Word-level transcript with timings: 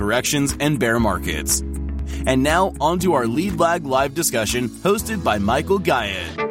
corrections, 0.00 0.56
and 0.60 0.78
bear 0.80 0.98
markets. 0.98 1.60
And 2.24 2.42
now, 2.42 2.72
on 2.80 2.98
to 3.00 3.12
our 3.12 3.26
Lead 3.26 3.60
Lag 3.60 3.84
live 3.84 4.14
discussion 4.14 4.70
hosted 4.70 5.22
by 5.22 5.38
Michael 5.38 5.78
Gayed. 5.78 6.49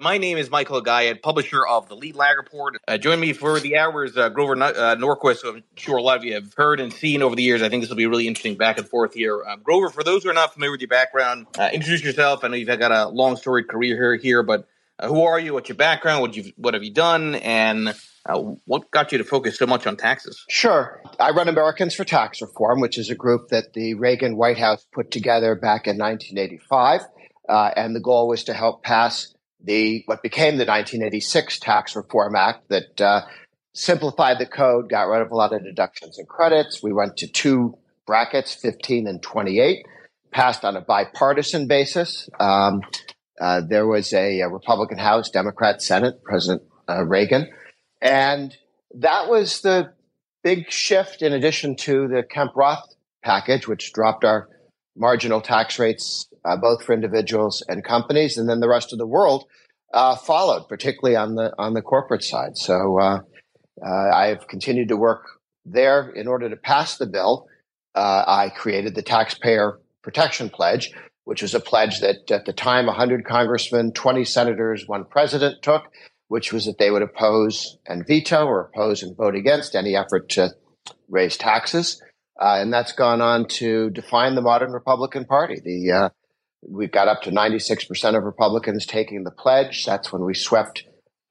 My 0.00 0.16
name 0.16 0.38
is 0.38 0.48
Michael 0.48 0.80
Gayed, 0.80 1.22
publisher 1.22 1.66
of 1.66 1.88
the 1.88 1.96
Lead 1.96 2.14
Lag 2.14 2.36
Report. 2.36 2.76
Uh, 2.86 2.98
join 2.98 3.18
me 3.18 3.32
for 3.32 3.58
the 3.58 3.76
hours, 3.76 4.16
uh, 4.16 4.28
Grover 4.28 4.52
uh, 4.52 4.94
Norquist, 4.94 5.42
who 5.42 5.56
I'm 5.56 5.64
sure 5.74 5.96
a 5.96 6.02
lot 6.02 6.18
of 6.18 6.24
you 6.24 6.34
have 6.34 6.54
heard 6.56 6.78
and 6.78 6.92
seen 6.92 7.20
over 7.20 7.34
the 7.34 7.42
years. 7.42 7.62
I 7.62 7.68
think 7.68 7.82
this 7.82 7.90
will 7.90 7.96
be 7.96 8.06
really 8.06 8.28
interesting 8.28 8.54
back 8.54 8.78
and 8.78 8.88
forth 8.88 9.14
here. 9.14 9.42
Uh, 9.44 9.56
Grover, 9.56 9.90
for 9.90 10.04
those 10.04 10.22
who 10.22 10.30
are 10.30 10.34
not 10.34 10.54
familiar 10.54 10.70
with 10.70 10.80
your 10.80 10.88
background, 10.88 11.48
uh, 11.58 11.70
introduce 11.72 12.04
yourself. 12.04 12.44
I 12.44 12.48
know 12.48 12.54
you've 12.54 12.68
got 12.78 12.92
a 12.92 13.08
long 13.08 13.34
storied 13.34 13.66
career 13.66 13.96
here, 13.96 14.14
here 14.14 14.42
but 14.44 14.68
uh, 15.00 15.08
who 15.08 15.22
are 15.22 15.40
you? 15.40 15.54
What's 15.54 15.68
your 15.68 15.74
background? 15.74 16.20
What 16.20 16.36
you 16.36 16.52
what 16.54 16.74
have 16.74 16.84
you 16.84 16.92
done? 16.92 17.34
And 17.34 17.88
uh, 18.24 18.38
what 18.66 18.88
got 18.92 19.10
you 19.10 19.18
to 19.18 19.24
focus 19.24 19.58
so 19.58 19.66
much 19.66 19.84
on 19.84 19.96
taxes? 19.96 20.44
Sure. 20.48 21.02
I 21.18 21.30
run 21.30 21.48
Americans 21.48 21.96
for 21.96 22.04
Tax 22.04 22.40
Reform, 22.40 22.80
which 22.80 22.98
is 22.98 23.10
a 23.10 23.16
group 23.16 23.48
that 23.48 23.72
the 23.72 23.94
Reagan 23.94 24.36
White 24.36 24.58
House 24.58 24.86
put 24.92 25.10
together 25.10 25.56
back 25.56 25.88
in 25.88 25.98
1985. 25.98 27.00
Uh, 27.48 27.70
and 27.74 27.96
the 27.96 28.00
goal 28.00 28.28
was 28.28 28.44
to 28.44 28.52
help 28.52 28.84
pass 28.84 29.34
the 29.62 30.02
what 30.06 30.22
became 30.22 30.56
the 30.56 30.64
1986 30.64 31.58
Tax 31.58 31.96
Reform 31.96 32.34
Act 32.36 32.68
that 32.68 33.00
uh, 33.00 33.22
simplified 33.74 34.38
the 34.38 34.46
code, 34.46 34.88
got 34.88 35.04
rid 35.04 35.22
of 35.22 35.30
a 35.30 35.36
lot 35.36 35.52
of 35.52 35.62
deductions 35.62 36.18
and 36.18 36.28
credits. 36.28 36.82
We 36.82 36.92
went 36.92 37.16
to 37.18 37.28
two 37.28 37.78
brackets, 38.06 38.54
15 38.54 39.06
and 39.06 39.22
28, 39.22 39.86
passed 40.32 40.64
on 40.64 40.76
a 40.76 40.80
bipartisan 40.80 41.66
basis. 41.66 42.28
Um, 42.40 42.82
uh, 43.40 43.62
there 43.68 43.86
was 43.86 44.12
a, 44.12 44.40
a, 44.40 44.48
Republican 44.48 44.98
House, 44.98 45.30
Democrat 45.30 45.80
Senate, 45.80 46.24
President 46.24 46.62
uh, 46.88 47.04
Reagan, 47.04 47.48
and 48.00 48.56
that 48.96 49.28
was 49.28 49.60
the 49.60 49.92
big 50.42 50.70
shift. 50.70 51.22
In 51.22 51.32
addition 51.32 51.76
to 51.76 52.08
the 52.08 52.22
Kemp 52.22 52.52
Roth 52.56 52.94
package, 53.22 53.68
which 53.68 53.92
dropped 53.92 54.24
our 54.24 54.48
marginal 54.96 55.40
tax 55.40 55.78
rates 55.78 56.27
uh, 56.44 56.56
both 56.56 56.84
for 56.84 56.92
individuals 56.92 57.62
and 57.68 57.84
companies, 57.84 58.38
and 58.38 58.48
then 58.48 58.60
the 58.60 58.68
rest 58.68 58.92
of 58.92 58.98
the 58.98 59.06
world 59.06 59.44
uh, 59.92 60.16
followed, 60.16 60.68
particularly 60.68 61.16
on 61.16 61.34
the 61.34 61.52
on 61.58 61.74
the 61.74 61.82
corporate 61.82 62.24
side. 62.24 62.56
So 62.56 62.98
uh, 62.98 63.20
uh 63.84 64.10
I've 64.14 64.46
continued 64.48 64.88
to 64.88 64.96
work 64.96 65.26
there 65.64 66.10
in 66.10 66.28
order 66.28 66.48
to 66.48 66.56
pass 66.56 66.98
the 66.98 67.06
bill. 67.06 67.46
Uh, 67.94 68.24
I 68.26 68.50
created 68.50 68.94
the 68.94 69.02
Taxpayer 69.02 69.80
Protection 70.02 70.50
Pledge, 70.50 70.92
which 71.24 71.42
was 71.42 71.54
a 71.54 71.60
pledge 71.60 72.00
that 72.00 72.30
at 72.30 72.44
the 72.44 72.52
time 72.52 72.86
100 72.86 73.24
congressmen, 73.24 73.92
20 73.92 74.24
senators, 74.24 74.86
one 74.86 75.04
president 75.04 75.62
took, 75.62 75.84
which 76.28 76.52
was 76.52 76.66
that 76.66 76.78
they 76.78 76.90
would 76.90 77.02
oppose 77.02 77.76
and 77.86 78.06
veto 78.06 78.46
or 78.46 78.60
oppose 78.60 79.02
and 79.02 79.16
vote 79.16 79.34
against 79.34 79.74
any 79.74 79.96
effort 79.96 80.28
to 80.30 80.54
raise 81.08 81.36
taxes. 81.36 82.00
Uh, 82.40 82.58
and 82.60 82.72
that's 82.72 82.92
gone 82.92 83.20
on 83.20 83.48
to 83.48 83.90
define 83.90 84.36
the 84.36 84.40
modern 84.40 84.72
Republican 84.72 85.24
Party. 85.24 85.60
The 85.62 85.92
uh, 85.92 86.08
we 86.62 86.86
got 86.86 87.08
up 87.08 87.22
to 87.22 87.30
96% 87.30 88.16
of 88.16 88.24
Republicans 88.24 88.86
taking 88.86 89.24
the 89.24 89.30
pledge. 89.30 89.84
That's 89.84 90.12
when 90.12 90.24
we 90.24 90.34
swept 90.34 90.84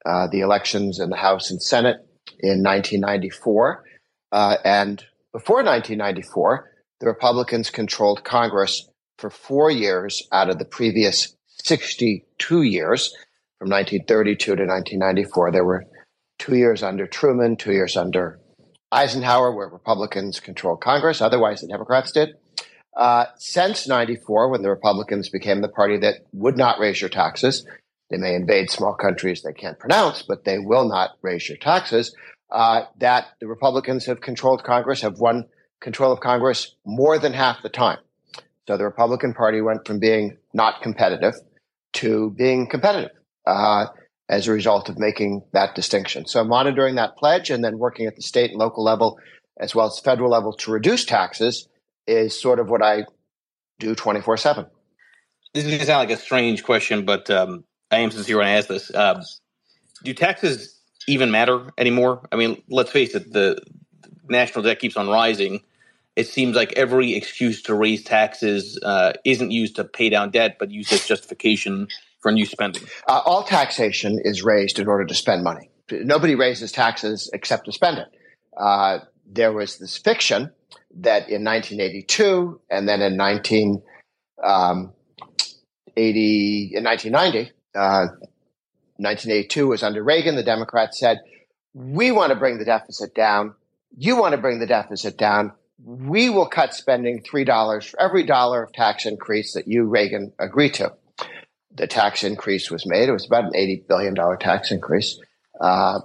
uh, 0.05 0.27
the 0.31 0.39
elections 0.39 0.99
in 0.99 1.09
the 1.09 1.17
House 1.17 1.51
and 1.51 1.61
Senate 1.61 1.97
in 2.39 2.63
1994. 2.63 3.83
Uh, 4.31 4.57
and 4.63 5.03
before 5.33 5.57
1994, 5.57 6.71
the 6.99 7.07
Republicans 7.07 7.69
controlled 7.69 8.23
Congress 8.23 8.89
for 9.17 9.29
four 9.29 9.69
years 9.69 10.27
out 10.31 10.49
of 10.49 10.59
the 10.59 10.65
previous 10.65 11.35
62 11.63 12.61
years 12.61 13.13
from 13.59 13.69
1932 13.69 14.37
to 14.37 14.51
1994. 14.51 15.51
There 15.51 15.65
were 15.65 15.85
two 16.39 16.55
years 16.55 16.83
under 16.83 17.07
Truman, 17.07 17.57
two 17.57 17.71
years 17.71 17.97
under 17.97 18.39
Eisenhower, 18.91 19.53
where 19.53 19.67
Republicans 19.67 20.39
controlled 20.39 20.81
Congress. 20.81 21.21
Otherwise, 21.21 21.61
the 21.61 21.67
Democrats 21.67 22.11
did. 22.11 22.29
Uh, 22.97 23.25
since 23.37 23.87
94, 23.87 24.49
when 24.49 24.63
the 24.63 24.71
Republicans 24.71 25.29
became 25.29 25.61
the 25.61 25.69
party 25.69 25.97
that 25.97 26.15
would 26.33 26.57
not 26.57 26.79
raise 26.79 26.99
your 26.99 27.11
taxes, 27.11 27.63
they 28.09 28.17
may 28.17 28.33
invade 28.33 28.71
small 28.71 28.95
countries 28.95 29.43
they 29.43 29.53
can't 29.53 29.77
pronounce, 29.77 30.23
but 30.23 30.45
they 30.45 30.57
will 30.57 30.87
not 30.87 31.11
raise 31.21 31.47
your 31.47 31.59
taxes. 31.59 32.15
Uh, 32.49 32.85
that 32.99 33.27
the 33.39 33.45
Republicans 33.45 34.05
have 34.05 34.19
controlled 34.19 34.63
Congress, 34.63 35.01
have 35.01 35.19
won 35.19 35.45
control 35.79 36.11
of 36.11 36.21
Congress 36.21 36.75
more 36.85 37.19
than 37.19 37.33
half 37.33 37.61
the 37.61 37.69
time. 37.69 37.99
So 38.67 38.77
the 38.77 38.85
Republican 38.85 39.35
Party 39.35 39.61
went 39.61 39.85
from 39.85 39.99
being 39.99 40.37
not 40.51 40.81
competitive 40.81 41.35
to 41.93 42.31
being 42.31 42.67
competitive 42.67 43.11
uh, 43.45 43.87
as 44.27 44.47
a 44.47 44.51
result 44.51 44.89
of 44.89 44.97
making 44.97 45.43
that 45.51 45.75
distinction. 45.75 46.25
So 46.25 46.43
monitoring 46.43 46.95
that 46.95 47.15
pledge 47.15 47.51
and 47.51 47.63
then 47.63 47.77
working 47.77 48.07
at 48.07 48.15
the 48.15 48.23
state 48.23 48.51
and 48.51 48.59
local 48.59 48.83
level 48.83 49.19
as 49.59 49.75
well 49.75 49.85
as 49.85 49.99
federal 49.99 50.31
level 50.31 50.53
to 50.53 50.71
reduce 50.71 51.05
taxes 51.05 51.67
is 52.07 52.39
sort 52.39 52.59
of 52.59 52.69
what 52.69 52.81
I 52.81 53.05
do 53.79 53.95
24 53.95 54.37
7. 54.37 54.65
This 55.53 55.63
is 55.63 55.69
going 55.69 55.79
to 55.79 55.85
sound 55.85 56.09
like 56.09 56.17
a 56.17 56.21
strange 56.21 56.63
question, 56.63 57.05
but 57.05 57.29
um, 57.29 57.63
I 57.91 57.97
am 57.97 58.11
sincere 58.11 58.37
when 58.37 58.47
I 58.47 58.51
ask 58.51 58.67
this. 58.67 58.91
Uh, 58.91 59.23
do 60.03 60.13
taxes 60.13 60.79
even 61.07 61.31
matter 61.31 61.71
anymore? 61.77 62.27
I 62.31 62.35
mean, 62.35 62.61
let's 62.69 62.91
face 62.91 63.15
it, 63.15 63.31
the 63.31 63.61
national 64.29 64.63
debt 64.63 64.79
keeps 64.79 64.97
on 64.97 65.07
rising. 65.07 65.61
It 66.15 66.27
seems 66.27 66.55
like 66.55 66.73
every 66.73 67.15
excuse 67.15 67.61
to 67.63 67.75
raise 67.75 68.03
taxes 68.03 68.79
uh, 68.81 69.13
isn't 69.23 69.51
used 69.51 69.75
to 69.75 69.83
pay 69.83 70.09
down 70.09 70.31
debt, 70.31 70.57
but 70.59 70.71
used 70.71 70.91
as 70.91 71.05
justification 71.05 71.87
for 72.19 72.31
new 72.31 72.45
spending. 72.45 72.83
Uh, 73.07 73.21
all 73.25 73.43
taxation 73.43 74.19
is 74.23 74.43
raised 74.43 74.79
in 74.79 74.87
order 74.87 75.05
to 75.05 75.13
spend 75.13 75.43
money. 75.43 75.69
Nobody 75.91 76.35
raises 76.35 76.71
taxes 76.71 77.29
except 77.33 77.65
to 77.65 77.71
spend 77.71 77.99
it. 77.99 78.07
Uh, 78.55 78.99
there 79.25 79.53
was 79.53 79.77
this 79.77 79.97
fiction 79.97 80.51
that 81.01 81.29
in 81.29 81.43
1982 81.43 82.61
and 82.69 82.87
then 82.87 83.01
in 83.01 83.17
1980 83.17 83.83
um, 84.43 84.93
in 85.95 86.83
1990 86.83 87.51
uh, 87.75 88.07
1982 88.97 89.67
was 89.67 89.83
under 89.83 90.03
Reagan. 90.03 90.35
The 90.35 90.43
Democrats 90.43 90.99
said, 90.99 91.19
"We 91.73 92.11
want 92.11 92.31
to 92.31 92.35
bring 92.35 92.57
the 92.57 92.65
deficit 92.65 93.13
down. 93.13 93.53
You 93.95 94.17
want 94.17 94.33
to 94.33 94.41
bring 94.41 94.59
the 94.59 94.65
deficit 94.65 95.17
down. 95.17 95.53
We 95.83 96.29
will 96.29 96.47
cut 96.47 96.73
spending 96.73 97.21
three 97.21 97.43
dollars 97.43 97.85
for 97.85 98.01
every 98.01 98.23
dollar 98.23 98.63
of 98.63 98.73
tax 98.73 99.05
increase 99.05 99.53
that 99.53 99.67
you, 99.67 99.83
Reagan, 99.85 100.33
agree 100.39 100.71
to." 100.71 100.93
The 101.73 101.87
tax 101.87 102.23
increase 102.23 102.71
was 102.71 102.87
made. 102.87 103.07
It 103.07 103.11
was 103.11 103.27
about 103.27 103.45
an 103.45 103.55
eighty 103.55 103.83
billion 103.87 104.15
dollar 104.15 104.35
tax 104.35 104.71
increase, 104.71 105.19
uh, 105.61 105.99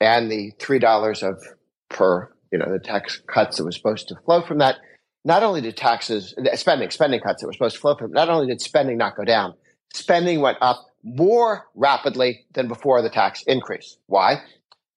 and 0.00 0.30
the 0.30 0.52
three 0.58 0.78
dollars 0.78 1.22
of 1.22 1.42
per 1.90 2.32
you 2.52 2.58
know, 2.58 2.70
the 2.70 2.78
tax 2.78 3.20
cuts 3.26 3.56
that 3.56 3.64
were 3.64 3.72
supposed 3.72 4.08
to 4.08 4.16
flow 4.24 4.42
from 4.42 4.58
that. 4.58 4.76
Not 5.24 5.42
only 5.42 5.60
did 5.60 5.76
taxes, 5.76 6.34
spending, 6.54 6.90
spending 6.90 7.20
cuts 7.20 7.42
that 7.42 7.48
were 7.48 7.52
supposed 7.52 7.74
to 7.76 7.80
flow 7.80 7.96
from, 7.96 8.12
not 8.12 8.28
only 8.28 8.46
did 8.46 8.60
spending 8.60 8.96
not 8.96 9.16
go 9.16 9.24
down, 9.24 9.54
spending 9.92 10.40
went 10.40 10.58
up 10.60 10.86
more 11.02 11.66
rapidly 11.74 12.46
than 12.52 12.68
before 12.68 13.02
the 13.02 13.10
tax 13.10 13.42
increase. 13.46 13.96
Why? 14.06 14.42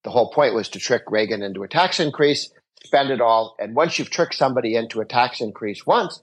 The 0.03 0.09
whole 0.09 0.31
point 0.31 0.53
was 0.53 0.69
to 0.69 0.80
trick 0.80 1.03
Reagan 1.09 1.44
into 1.44 1.63
a 1.63 1.68
tax 1.68 2.00
increase, 2.00 2.50
spend 2.83 3.12
it 3.12 3.21
all. 3.21 3.56
And 3.59 3.75
once 3.75 4.00
you've 4.00 4.09
tricked 4.09 4.36
somebody 4.36 4.75
into 4.75 5.01
a 5.01 5.06
tax 5.06 5.42
increase 5.42 5.86
once, 5.86 6.21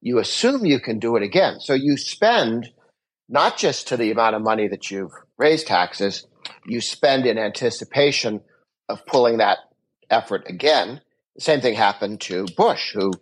you 0.00 0.18
assume 0.18 0.64
you 0.64 0.80
can 0.80 0.98
do 0.98 1.16
it 1.16 1.22
again. 1.22 1.60
So 1.60 1.74
you 1.74 1.96
spend 1.96 2.70
not 3.28 3.56
just 3.56 3.88
to 3.88 3.96
the 3.96 4.10
amount 4.10 4.34
of 4.34 4.42
money 4.42 4.68
that 4.68 4.90
you've 4.90 5.12
raised 5.38 5.66
taxes, 5.66 6.26
you 6.66 6.80
spend 6.80 7.26
in 7.26 7.38
anticipation 7.38 8.40
of 8.88 9.06
pulling 9.06 9.38
that 9.38 9.58
effort 10.12 10.44
again. 10.46 11.00
The 11.34 11.40
same 11.40 11.60
thing 11.60 11.74
happened 11.74 12.20
to 12.22 12.46
Bush, 12.56 12.92
who 12.92 13.12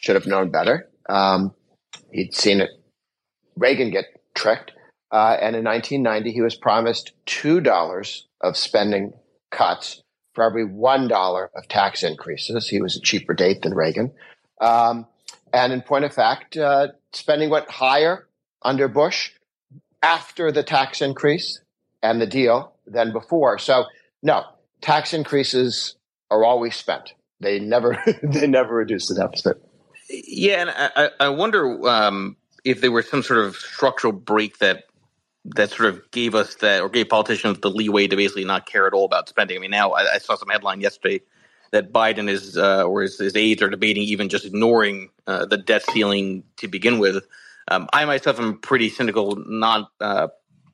should 0.00 0.14
have 0.14 0.26
known 0.26 0.50
better. 0.50 0.88
Um, 1.08 1.54
he'd 2.12 2.34
seen 2.34 2.60
it, 2.60 2.70
Reagan 3.56 3.90
get 3.90 4.04
tricked. 4.34 4.72
Uh, 5.10 5.36
and 5.40 5.56
in 5.56 5.64
1990, 5.64 6.32
he 6.32 6.42
was 6.42 6.54
promised 6.54 7.12
$2 7.26 8.22
of 8.40 8.56
spending 8.56 9.12
cuts 9.50 10.02
for 10.34 10.44
every 10.44 10.66
$1 10.66 11.48
of 11.54 11.68
tax 11.68 12.02
increases. 12.02 12.68
He 12.68 12.82
was 12.82 12.96
a 12.96 13.00
cheaper 13.00 13.32
date 13.32 13.62
than 13.62 13.74
Reagan. 13.74 14.12
Um, 14.60 15.06
and 15.52 15.72
in 15.72 15.80
point 15.80 16.04
of 16.04 16.12
fact, 16.12 16.56
uh, 16.56 16.88
spending 17.12 17.50
went 17.50 17.70
higher 17.70 18.26
under 18.62 18.88
Bush 18.88 19.30
after 20.02 20.52
the 20.52 20.62
tax 20.62 21.00
increase 21.00 21.60
and 22.02 22.20
the 22.20 22.26
deal 22.26 22.74
than 22.86 23.12
before. 23.12 23.58
So, 23.58 23.86
no, 24.22 24.44
tax 24.82 25.14
increases 25.14 25.96
are 26.30 26.44
always 26.44 26.76
spent. 26.76 27.14
They 27.40 27.58
never 27.58 28.02
they 28.22 28.46
never 28.46 28.74
reduce 28.74 29.08
the 29.08 29.14
deficit. 29.14 29.62
Yeah, 30.08 30.60
and 30.62 30.70
I, 30.70 31.10
I 31.26 31.28
wonder 31.30 31.88
um, 31.88 32.36
if 32.64 32.80
there 32.80 32.92
was 32.92 33.08
some 33.08 33.22
sort 33.22 33.44
of 33.44 33.56
structural 33.56 34.12
break 34.12 34.58
that 34.58 34.84
that 35.54 35.70
sort 35.70 35.88
of 35.88 36.10
gave 36.10 36.34
us 36.34 36.56
that 36.56 36.80
or 36.80 36.88
gave 36.88 37.08
politicians 37.08 37.58
the 37.60 37.70
leeway 37.70 38.06
to 38.06 38.16
basically 38.16 38.44
not 38.44 38.66
care 38.66 38.86
at 38.86 38.92
all 38.92 39.04
about 39.04 39.28
spending. 39.28 39.56
I 39.56 39.60
mean, 39.60 39.70
now 39.70 39.92
I, 39.92 40.14
I 40.14 40.18
saw 40.18 40.34
some 40.34 40.48
headline 40.48 40.80
yesterday 40.80 41.20
that 41.72 41.92
Biden 41.92 42.28
is 42.28 42.56
uh, 42.56 42.84
or 42.84 43.02
his, 43.02 43.18
his, 43.18 43.36
aides 43.36 43.62
are 43.62 43.68
debating 43.68 44.02
even 44.02 44.28
just 44.28 44.44
ignoring 44.44 45.10
uh, 45.26 45.46
the 45.46 45.56
debt 45.56 45.82
ceiling 45.90 46.42
to 46.56 46.68
begin 46.68 46.98
with. 46.98 47.24
Um, 47.68 47.88
I 47.92 48.04
myself 48.04 48.38
am 48.38 48.58
pretty 48.58 48.88
cynical, 48.88 49.36
not 49.36 49.90
uh, 50.00 50.28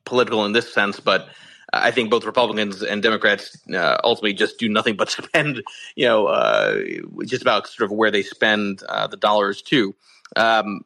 political 0.05 0.45
in 0.45 0.53
this 0.53 0.71
sense, 0.71 0.99
but 0.99 1.27
I 1.73 1.91
think 1.91 2.11
both 2.11 2.25
Republicans 2.25 2.83
and 2.83 3.01
Democrats 3.01 3.57
uh, 3.73 3.97
ultimately 4.03 4.33
just 4.33 4.59
do 4.59 4.69
nothing 4.69 4.95
but 4.95 5.09
spend, 5.09 5.63
you 5.95 6.05
know, 6.05 6.27
uh, 6.27 6.79
just 7.25 7.41
about 7.41 7.67
sort 7.67 7.89
of 7.89 7.95
where 7.95 8.11
they 8.11 8.23
spend 8.23 8.83
uh, 8.83 9.07
the 9.07 9.17
dollars 9.17 9.61
too. 9.61 9.95
Um, 10.35 10.81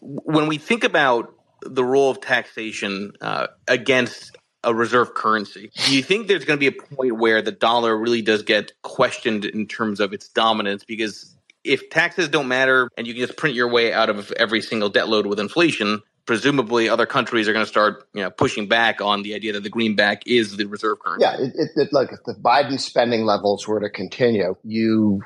when 0.00 0.46
we 0.46 0.58
think 0.58 0.84
about 0.84 1.34
the 1.62 1.84
role 1.84 2.10
of 2.10 2.20
taxation 2.20 3.12
uh, 3.20 3.48
against 3.66 4.36
a 4.64 4.74
reserve 4.74 5.14
currency, 5.14 5.70
do 5.86 5.96
you 5.96 6.02
think 6.02 6.28
there's 6.28 6.44
going 6.44 6.58
to 6.58 6.70
be 6.70 6.76
a 6.76 6.94
point 6.94 7.16
where 7.16 7.42
the 7.42 7.52
dollar 7.52 7.96
really 7.96 8.22
does 8.22 8.42
get 8.42 8.72
questioned 8.82 9.44
in 9.44 9.66
terms 9.66 9.98
of 10.00 10.12
its 10.12 10.28
dominance? 10.28 10.84
Because 10.84 11.34
if 11.64 11.90
taxes 11.90 12.28
don't 12.28 12.48
matter 12.48 12.88
and 12.96 13.06
you 13.06 13.14
can 13.14 13.26
just 13.26 13.36
print 13.36 13.56
your 13.56 13.68
way 13.68 13.92
out 13.92 14.08
of 14.08 14.32
every 14.32 14.62
single 14.62 14.88
debt 14.88 15.08
load 15.08 15.26
with 15.26 15.40
inflation, 15.40 16.00
presumably 16.28 16.90
other 16.90 17.06
countries 17.06 17.48
are 17.48 17.54
going 17.54 17.64
to 17.64 17.68
start 17.68 18.06
you 18.12 18.22
know, 18.22 18.28
pushing 18.28 18.68
back 18.68 19.00
on 19.00 19.22
the 19.22 19.34
idea 19.34 19.54
that 19.54 19.62
the 19.62 19.70
greenback 19.70 20.26
is 20.26 20.58
the 20.58 20.66
reserve 20.66 20.98
currency. 21.00 21.24
Yeah, 21.24 21.36
it, 21.40 21.54
it, 21.54 21.70
it, 21.74 21.88
look, 21.90 22.12
if 22.12 22.22
the 22.26 22.34
Biden 22.34 22.78
spending 22.78 23.24
levels 23.24 23.66
were 23.66 23.80
to 23.80 23.88
continue, 23.88 24.54
you 24.62 25.22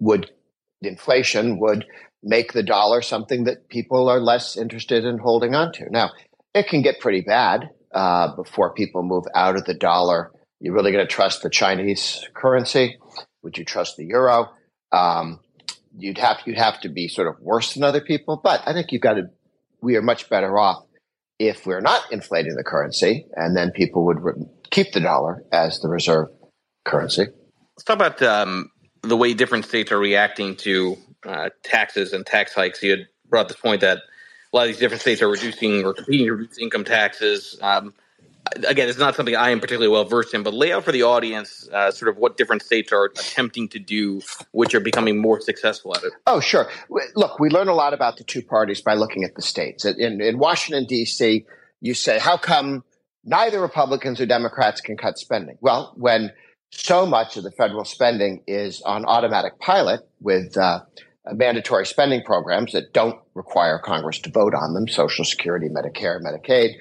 would, 0.00 0.28
inflation 0.82 1.60
would 1.60 1.86
make 2.24 2.52
the 2.52 2.64
dollar 2.64 3.00
something 3.00 3.44
that 3.44 3.68
people 3.68 4.08
are 4.08 4.18
less 4.18 4.56
interested 4.56 5.04
in 5.04 5.18
holding 5.18 5.54
on 5.54 5.72
to. 5.74 5.88
Now, 5.88 6.10
it 6.52 6.66
can 6.66 6.82
get 6.82 6.98
pretty 6.98 7.20
bad 7.20 7.70
uh, 7.94 8.34
before 8.34 8.74
people 8.74 9.04
move 9.04 9.26
out 9.36 9.54
of 9.54 9.66
the 9.66 9.74
dollar. 9.74 10.32
You're 10.58 10.74
really 10.74 10.90
going 10.90 11.06
to 11.06 11.12
trust 11.12 11.44
the 11.44 11.50
Chinese 11.50 12.26
currency? 12.34 12.98
Would 13.44 13.56
you 13.56 13.64
trust 13.64 13.98
the 13.98 14.04
euro? 14.04 14.50
Um, 14.90 15.38
you'd 15.96 16.18
have 16.18 16.38
you'd 16.44 16.58
have 16.58 16.80
to 16.80 16.88
be 16.88 17.06
sort 17.06 17.28
of 17.28 17.36
worse 17.40 17.74
than 17.74 17.84
other 17.84 18.00
people, 18.00 18.40
but 18.42 18.62
I 18.66 18.72
think 18.72 18.90
you've 18.90 19.00
got 19.00 19.14
to 19.14 19.30
we 19.82 19.96
are 19.96 20.02
much 20.02 20.28
better 20.28 20.58
off 20.58 20.84
if 21.38 21.66
we're 21.66 21.80
not 21.80 22.02
inflating 22.12 22.54
the 22.54 22.64
currency, 22.64 23.26
and 23.34 23.56
then 23.56 23.70
people 23.70 24.04
would 24.06 24.20
re- 24.20 24.34
keep 24.70 24.92
the 24.92 25.00
dollar 25.00 25.42
as 25.52 25.80
the 25.80 25.88
reserve 25.88 26.28
currency. 26.84 27.22
Let's 27.22 27.84
talk 27.84 27.96
about 27.96 28.22
um, 28.22 28.70
the 29.02 29.16
way 29.16 29.34
different 29.34 29.64
states 29.64 29.90
are 29.90 29.98
reacting 29.98 30.56
to 30.56 30.96
uh, 31.26 31.50
taxes 31.62 32.12
and 32.12 32.26
tax 32.26 32.54
hikes. 32.54 32.82
You 32.82 32.90
had 32.90 33.08
brought 33.28 33.48
this 33.48 33.56
point 33.56 33.80
that 33.80 33.98
a 34.52 34.56
lot 34.56 34.62
of 34.62 34.68
these 34.68 34.78
different 34.78 35.00
states 35.00 35.22
are 35.22 35.28
reducing 35.28 35.84
or 35.84 35.94
competing 35.94 36.26
to 36.26 36.32
reduce 36.34 36.58
income 36.58 36.84
taxes. 36.84 37.58
Um, 37.62 37.94
again, 38.68 38.88
it's 38.88 38.98
not 38.98 39.14
something 39.14 39.36
I 39.36 39.50
am 39.50 39.60
particularly 39.60 39.92
well 39.92 40.04
versed 40.04 40.34
in, 40.34 40.42
but 40.42 40.54
lay 40.54 40.72
out 40.72 40.84
for 40.84 40.92
the 40.92 41.02
audience 41.02 41.68
uh, 41.72 41.90
sort 41.90 42.08
of 42.08 42.16
what 42.16 42.36
different 42.36 42.62
states 42.62 42.92
are 42.92 43.04
attempting 43.04 43.68
to 43.68 43.78
do, 43.78 44.22
which 44.52 44.74
are 44.74 44.80
becoming 44.80 45.20
more 45.20 45.40
successful 45.40 45.94
at 45.96 46.02
it. 46.02 46.12
Oh, 46.26 46.40
sure. 46.40 46.68
Look, 47.14 47.38
we 47.38 47.50
learn 47.50 47.68
a 47.68 47.74
lot 47.74 47.94
about 47.94 48.16
the 48.16 48.24
two 48.24 48.42
parties 48.42 48.80
by 48.80 48.94
looking 48.94 49.24
at 49.24 49.34
the 49.34 49.42
states. 49.42 49.84
In, 49.84 50.20
in 50.20 50.38
Washington, 50.38 50.86
D.C., 50.86 51.44
you 51.80 51.94
say, 51.94 52.18
how 52.18 52.36
come 52.36 52.84
neither 53.24 53.60
Republicans 53.60 54.20
or 54.20 54.26
Democrats 54.26 54.80
can 54.80 54.96
cut 54.96 55.18
spending? 55.18 55.56
Well, 55.60 55.92
when 55.96 56.32
so 56.70 57.06
much 57.06 57.36
of 57.36 57.44
the 57.44 57.50
federal 57.50 57.84
spending 57.84 58.42
is 58.46 58.82
on 58.82 59.04
automatic 59.04 59.58
pilot 59.58 60.00
with 60.20 60.56
uh, 60.56 60.80
mandatory 61.32 61.86
spending 61.86 62.22
programs 62.22 62.72
that 62.72 62.92
don't 62.92 63.18
require 63.34 63.78
Congress 63.78 64.20
to 64.20 64.30
vote 64.30 64.54
on 64.54 64.74
them, 64.74 64.88
Social 64.88 65.24
Security, 65.24 65.68
Medicare, 65.68 66.20
Medicaid, 66.20 66.74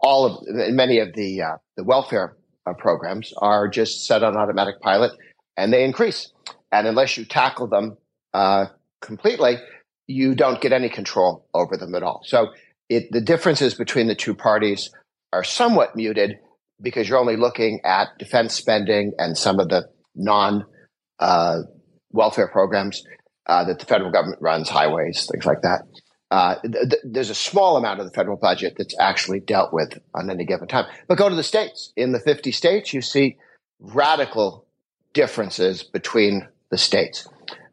all 0.00 0.26
of 0.26 0.44
many 0.46 0.98
of 0.98 1.14
the 1.14 1.42
uh, 1.42 1.56
the 1.76 1.84
welfare 1.84 2.36
uh, 2.66 2.74
programs 2.74 3.32
are 3.38 3.68
just 3.68 4.06
set 4.06 4.22
on 4.22 4.36
automatic 4.36 4.80
pilot, 4.80 5.12
and 5.56 5.72
they 5.72 5.84
increase. 5.84 6.32
And 6.72 6.86
unless 6.86 7.16
you 7.16 7.24
tackle 7.24 7.66
them 7.66 7.96
uh, 8.32 8.66
completely, 9.00 9.56
you 10.06 10.34
don't 10.34 10.60
get 10.60 10.72
any 10.72 10.88
control 10.88 11.46
over 11.54 11.76
them 11.76 11.94
at 11.94 12.02
all. 12.02 12.22
So 12.24 12.48
it, 12.88 13.08
the 13.10 13.20
differences 13.20 13.74
between 13.74 14.06
the 14.06 14.14
two 14.14 14.34
parties 14.34 14.90
are 15.32 15.44
somewhat 15.44 15.96
muted 15.96 16.38
because 16.80 17.08
you're 17.08 17.18
only 17.18 17.36
looking 17.36 17.80
at 17.84 18.08
defense 18.18 18.54
spending 18.54 19.12
and 19.18 19.36
some 19.36 19.58
of 19.58 19.68
the 19.68 19.88
non 20.14 20.64
uh, 21.18 21.58
welfare 22.12 22.48
programs 22.48 23.02
uh, 23.46 23.64
that 23.64 23.78
the 23.78 23.86
federal 23.86 24.10
government 24.10 24.40
runs, 24.40 24.68
highways, 24.68 25.26
things 25.30 25.44
like 25.44 25.62
that 25.62 25.82
uh, 26.30 26.56
th- 26.62 26.90
th- 26.90 27.02
there's 27.04 27.30
a 27.30 27.34
small 27.34 27.76
amount 27.76 28.00
of 28.00 28.06
the 28.06 28.12
federal 28.12 28.36
budget 28.36 28.74
that's 28.78 28.94
actually 29.00 29.40
dealt 29.40 29.72
with 29.72 29.98
on 30.14 30.30
any 30.30 30.44
given 30.44 30.68
time. 30.68 30.86
But 31.08 31.18
go 31.18 31.28
to 31.28 31.34
the 31.34 31.42
states. 31.42 31.92
In 31.96 32.12
the 32.12 32.20
50 32.20 32.52
states, 32.52 32.94
you 32.94 33.02
see 33.02 33.36
radical 33.80 34.66
differences 35.12 35.82
between 35.82 36.46
the 36.70 36.78
states. 36.78 37.26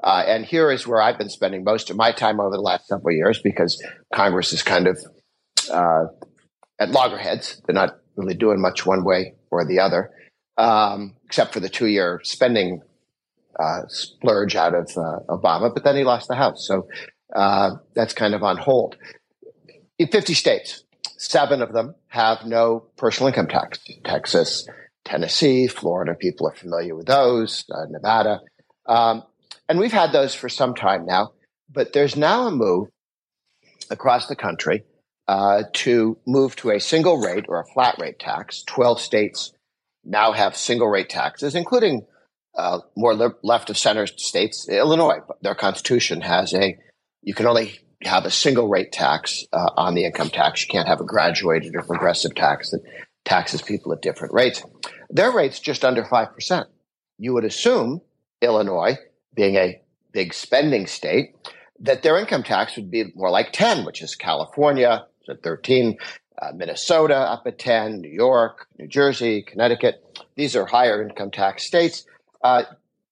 Uh, 0.03 0.23
and 0.25 0.45
here 0.45 0.71
is 0.71 0.87
where 0.87 1.01
I've 1.01 1.17
been 1.17 1.29
spending 1.29 1.63
most 1.63 1.89
of 1.89 1.97
my 1.97 2.11
time 2.11 2.39
over 2.39 2.55
the 2.55 2.61
last 2.61 2.87
several 2.87 3.15
years 3.15 3.41
because 3.41 3.83
Congress 4.13 4.53
is 4.53 4.63
kind 4.63 4.87
of 4.87 4.99
uh, 5.71 6.05
at 6.79 6.89
loggerheads. 6.89 7.61
They're 7.65 7.75
not 7.75 7.99
really 8.15 8.35
doing 8.35 8.59
much 8.61 8.85
one 8.85 9.03
way 9.03 9.35
or 9.51 9.65
the 9.65 9.79
other, 9.79 10.11
um, 10.57 11.15
except 11.25 11.53
for 11.53 11.59
the 11.59 11.69
two 11.69 11.87
year 11.87 12.21
spending 12.23 12.81
uh, 13.59 13.81
splurge 13.87 14.55
out 14.55 14.73
of 14.73 14.89
uh, 14.97 15.19
Obama. 15.29 15.73
But 15.73 15.83
then 15.83 15.95
he 15.95 16.03
lost 16.03 16.27
the 16.27 16.35
House. 16.35 16.65
So 16.67 16.87
uh, 17.35 17.71
that's 17.93 18.13
kind 18.13 18.33
of 18.33 18.43
on 18.43 18.57
hold. 18.57 18.97
In 19.99 20.07
50 20.07 20.33
states, 20.33 20.83
seven 21.17 21.61
of 21.61 21.73
them 21.73 21.95
have 22.07 22.45
no 22.45 22.85
personal 22.97 23.27
income 23.27 23.47
tax. 23.47 23.79
Texas, 24.03 24.67
Tennessee, 25.05 25.67
Florida, 25.67 26.13
people 26.13 26.47
are 26.47 26.55
familiar 26.55 26.95
with 26.95 27.07
those, 27.07 27.65
uh, 27.71 27.85
Nevada. 27.89 28.41
Um, 28.85 29.23
and 29.67 29.79
we've 29.79 29.91
had 29.91 30.11
those 30.11 30.33
for 30.33 30.49
some 30.49 30.75
time 30.75 31.05
now, 31.05 31.31
but 31.71 31.93
there's 31.93 32.15
now 32.15 32.47
a 32.47 32.51
move 32.51 32.89
across 33.89 34.27
the 34.27 34.35
country 34.35 34.83
uh, 35.27 35.63
to 35.73 36.17
move 36.25 36.55
to 36.57 36.71
a 36.71 36.79
single 36.79 37.19
rate 37.19 37.45
or 37.47 37.59
a 37.59 37.65
flat 37.73 37.97
rate 37.99 38.19
tax. 38.19 38.63
12 38.63 39.01
states 39.01 39.53
now 40.05 40.31
have 40.31 40.55
single 40.55 40.87
rate 40.87 41.09
taxes, 41.09 41.55
including 41.55 42.05
uh, 42.57 42.79
more 42.95 43.13
li- 43.13 43.27
left 43.43 43.69
of 43.69 43.77
center 43.77 44.07
states. 44.07 44.67
Illinois, 44.69 45.19
their 45.41 45.55
constitution 45.55 46.21
has 46.21 46.53
a 46.53 46.77
you 47.21 47.33
can 47.33 47.45
only 47.45 47.79
have 48.03 48.25
a 48.25 48.31
single 48.31 48.67
rate 48.67 48.91
tax 48.91 49.43
uh, 49.51 49.71
on 49.75 49.95
the 49.95 50.05
income 50.05 50.29
tax. 50.29 50.61
You 50.63 50.71
can't 50.71 50.87
have 50.87 51.01
a 51.01 51.05
graduated 51.05 51.75
or 51.75 51.83
progressive 51.83 52.35
tax 52.35 52.71
that 52.71 52.81
taxes 53.25 53.61
people 53.61 53.91
at 53.91 54.01
different 54.01 54.33
rates. 54.33 54.63
Their 55.09 55.31
rate's 55.31 55.59
just 55.59 55.83
under 55.83 56.03
5%. 56.03 56.65
You 57.17 57.33
would 57.33 57.45
assume 57.45 58.01
Illinois, 58.41 58.97
being 59.35 59.55
a 59.55 59.81
big 60.11 60.33
spending 60.33 60.87
state, 60.87 61.35
that 61.79 62.03
their 62.03 62.17
income 62.17 62.43
tax 62.43 62.75
would 62.75 62.89
be 62.89 63.05
more 63.15 63.29
like 63.29 63.51
10, 63.51 63.85
which 63.85 64.01
is 64.01 64.15
California 64.15 65.05
at 65.29 65.43
13, 65.43 65.97
uh, 66.41 66.51
Minnesota 66.55 67.15
up 67.15 67.43
at 67.45 67.59
10, 67.59 68.01
New 68.01 68.09
York, 68.09 68.67
New 68.77 68.87
Jersey, 68.87 69.41
Connecticut. 69.41 70.03
These 70.35 70.55
are 70.55 70.65
higher 70.65 71.01
income 71.01 71.31
tax 71.31 71.65
states. 71.65 72.05
Uh, 72.43 72.63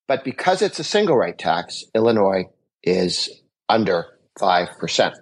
but 0.08 0.24
because 0.24 0.62
it's 0.62 0.80
a 0.80 0.84
single 0.84 1.18
rate 1.18 1.38
tax, 1.38 1.84
Illinois 1.94 2.46
is 2.84 3.30
under 3.70 4.06
5%. 4.40 5.14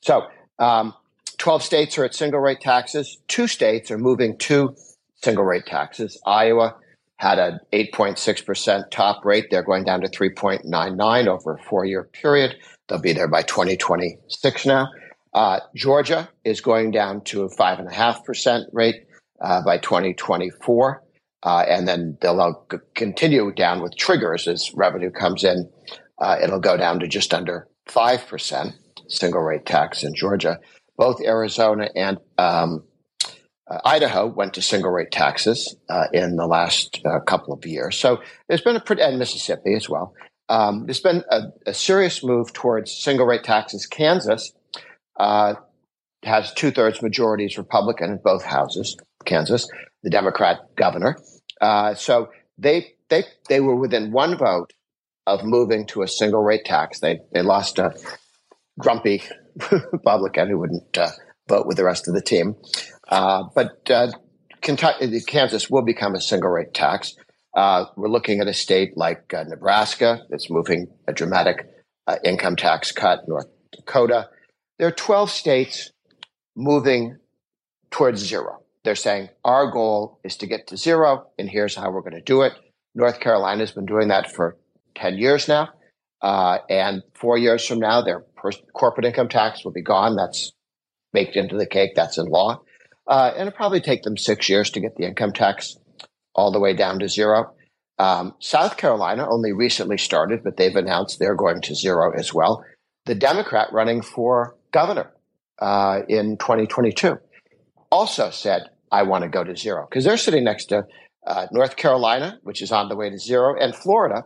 So, 0.00 0.26
um, 0.58 0.94
12 1.38 1.62
states 1.62 1.98
are 1.98 2.04
at 2.04 2.14
single 2.14 2.40
rate 2.40 2.60
taxes. 2.60 3.18
Two 3.26 3.46
states 3.46 3.90
are 3.90 3.98
moving 3.98 4.36
to 4.38 4.74
single 5.22 5.44
rate 5.44 5.66
taxes. 5.66 6.20
Iowa 6.26 6.76
had 7.16 7.38
an 7.38 7.60
8.6% 7.72 8.90
top 8.90 9.24
rate. 9.24 9.46
They're 9.50 9.62
going 9.62 9.84
down 9.84 10.02
to 10.02 10.08
3.99 10.08 11.26
over 11.26 11.54
a 11.54 11.62
four 11.62 11.84
year 11.84 12.04
period. 12.04 12.56
They'll 12.88 13.00
be 13.00 13.12
there 13.12 13.28
by 13.28 13.42
2026 13.42 14.66
now. 14.66 14.88
Uh, 15.32 15.60
Georgia 15.74 16.28
is 16.44 16.60
going 16.60 16.90
down 16.90 17.22
to 17.24 17.42
a 17.44 17.54
5.5% 17.54 18.64
rate 18.72 19.06
uh, 19.40 19.62
by 19.64 19.78
2024. 19.78 21.02
Uh, 21.42 21.64
and 21.68 21.88
then 21.88 22.18
they'll 22.20 22.66
continue 22.94 23.50
down 23.52 23.82
with 23.82 23.96
triggers 23.96 24.46
as 24.46 24.70
revenue 24.74 25.10
comes 25.10 25.44
in. 25.44 25.70
Uh, 26.18 26.36
it'll 26.42 26.60
go 26.60 26.76
down 26.76 27.00
to 27.00 27.08
just 27.08 27.32
under 27.32 27.66
5% 27.90 28.72
single 29.08 29.40
rate 29.40 29.66
tax 29.66 30.02
in 30.02 30.14
Georgia. 30.14 30.58
Both 30.96 31.20
Arizona 31.22 31.88
and 31.94 32.18
um, 32.38 32.84
uh, 33.68 33.78
Idaho 33.84 34.26
went 34.26 34.54
to 34.54 34.62
single 34.62 34.90
rate 34.90 35.10
taxes 35.10 35.76
uh, 35.88 36.06
in 36.12 36.36
the 36.36 36.46
last 36.46 37.00
uh, 37.04 37.20
couple 37.20 37.54
of 37.54 37.64
years. 37.64 37.96
So 37.96 38.20
there's 38.48 38.60
been 38.60 38.76
a 38.76 38.80
pretty, 38.80 39.02
and 39.02 39.18
Mississippi 39.18 39.74
as 39.74 39.88
well. 39.88 40.14
Um, 40.48 40.86
there's 40.86 41.00
been 41.00 41.22
a, 41.30 41.42
a, 41.66 41.72
serious 41.72 42.24
move 42.24 42.52
towards 42.52 42.90
single 42.90 43.24
rate 43.24 43.44
taxes. 43.44 43.86
Kansas 43.86 44.52
uh, 45.16 45.54
has 46.24 46.52
two 46.52 46.72
thirds 46.72 47.00
majorities 47.02 47.56
Republican 47.56 48.10
in 48.10 48.18
both 48.22 48.42
houses. 48.42 48.96
Kansas, 49.24 49.68
the 50.02 50.10
Democrat 50.10 50.58
governor. 50.74 51.16
Uh, 51.60 51.94
so 51.94 52.30
they 52.58 52.94
they 53.10 53.24
they 53.48 53.60
were 53.60 53.76
within 53.76 54.10
one 54.10 54.36
vote 54.36 54.72
of 55.30 55.44
moving 55.44 55.86
to 55.86 56.02
a 56.02 56.08
single 56.08 56.42
rate 56.42 56.64
tax. 56.64 57.00
They 57.00 57.20
they 57.32 57.42
lost 57.42 57.78
a 57.78 57.94
grumpy 58.78 59.22
Republican 59.92 60.48
who 60.48 60.58
wouldn't 60.58 60.96
uh, 60.96 61.10
vote 61.48 61.66
with 61.66 61.76
the 61.76 61.84
rest 61.84 62.08
of 62.08 62.14
the 62.14 62.22
team. 62.22 62.56
Uh, 63.08 63.44
but 63.54 63.90
uh, 63.90 64.10
Kentucky, 64.60 65.20
Kansas 65.26 65.70
will 65.70 65.84
become 65.84 66.14
a 66.14 66.20
single 66.20 66.50
rate 66.50 66.74
tax. 66.74 67.14
Uh, 67.56 67.86
we're 67.96 68.08
looking 68.08 68.40
at 68.40 68.46
a 68.46 68.54
state 68.54 68.96
like 68.96 69.34
uh, 69.34 69.44
Nebraska 69.44 70.20
that's 70.30 70.50
moving 70.50 70.86
a 71.08 71.12
dramatic 71.12 71.66
uh, 72.06 72.16
income 72.24 72.56
tax 72.56 72.92
cut. 72.92 73.20
North 73.26 73.46
Dakota. 73.72 74.28
There 74.78 74.88
are 74.88 74.92
12 74.92 75.30
states 75.30 75.90
moving 76.56 77.18
towards 77.90 78.20
zero. 78.20 78.62
They're 78.84 78.94
saying 78.94 79.28
our 79.44 79.70
goal 79.70 80.20
is 80.24 80.36
to 80.38 80.46
get 80.46 80.68
to 80.68 80.76
zero, 80.76 81.26
and 81.38 81.50
here's 81.50 81.74
how 81.74 81.90
we're 81.90 82.00
going 82.00 82.14
to 82.14 82.22
do 82.22 82.42
it. 82.42 82.52
North 82.94 83.20
Carolina 83.20 83.60
has 83.60 83.72
been 83.72 83.86
doing 83.86 84.08
that 84.08 84.32
for 84.32 84.56
10 85.00 85.18
years 85.18 85.48
now. 85.48 85.70
Uh, 86.22 86.58
and 86.68 87.02
four 87.14 87.38
years 87.38 87.66
from 87.66 87.78
now, 87.78 88.02
their 88.02 88.24
corporate 88.74 89.06
income 89.06 89.28
tax 89.28 89.64
will 89.64 89.72
be 89.72 89.82
gone. 89.82 90.16
That's 90.16 90.52
baked 91.12 91.36
into 91.36 91.56
the 91.56 91.66
cake. 91.66 91.92
That's 91.96 92.18
in 92.18 92.26
law. 92.26 92.60
Uh, 93.06 93.32
and 93.32 93.48
it'll 93.48 93.56
probably 93.56 93.80
take 93.80 94.02
them 94.02 94.16
six 94.16 94.48
years 94.48 94.70
to 94.70 94.80
get 94.80 94.96
the 94.96 95.04
income 95.04 95.32
tax 95.32 95.76
all 96.34 96.52
the 96.52 96.60
way 96.60 96.74
down 96.74 96.98
to 97.00 97.08
zero. 97.08 97.54
Um, 97.98 98.34
South 98.38 98.76
Carolina 98.76 99.28
only 99.28 99.52
recently 99.52 99.98
started, 99.98 100.44
but 100.44 100.56
they've 100.56 100.76
announced 100.76 101.18
they're 101.18 101.34
going 101.34 101.60
to 101.62 101.74
zero 101.74 102.12
as 102.16 102.32
well. 102.32 102.64
The 103.06 103.14
Democrat 103.14 103.68
running 103.72 104.02
for 104.02 104.56
governor 104.72 105.10
uh, 105.58 106.00
in 106.08 106.36
2022 106.38 107.18
also 107.90 108.30
said, 108.30 108.70
I 108.92 109.02
want 109.02 109.22
to 109.22 109.28
go 109.28 109.44
to 109.44 109.56
zero 109.56 109.86
because 109.88 110.04
they're 110.04 110.16
sitting 110.16 110.44
next 110.44 110.66
to 110.66 110.84
uh, 111.26 111.46
North 111.52 111.76
Carolina, 111.76 112.38
which 112.42 112.62
is 112.62 112.72
on 112.72 112.88
the 112.88 112.96
way 112.96 113.10
to 113.10 113.18
zero, 113.18 113.54
and 113.58 113.74
Florida, 113.74 114.24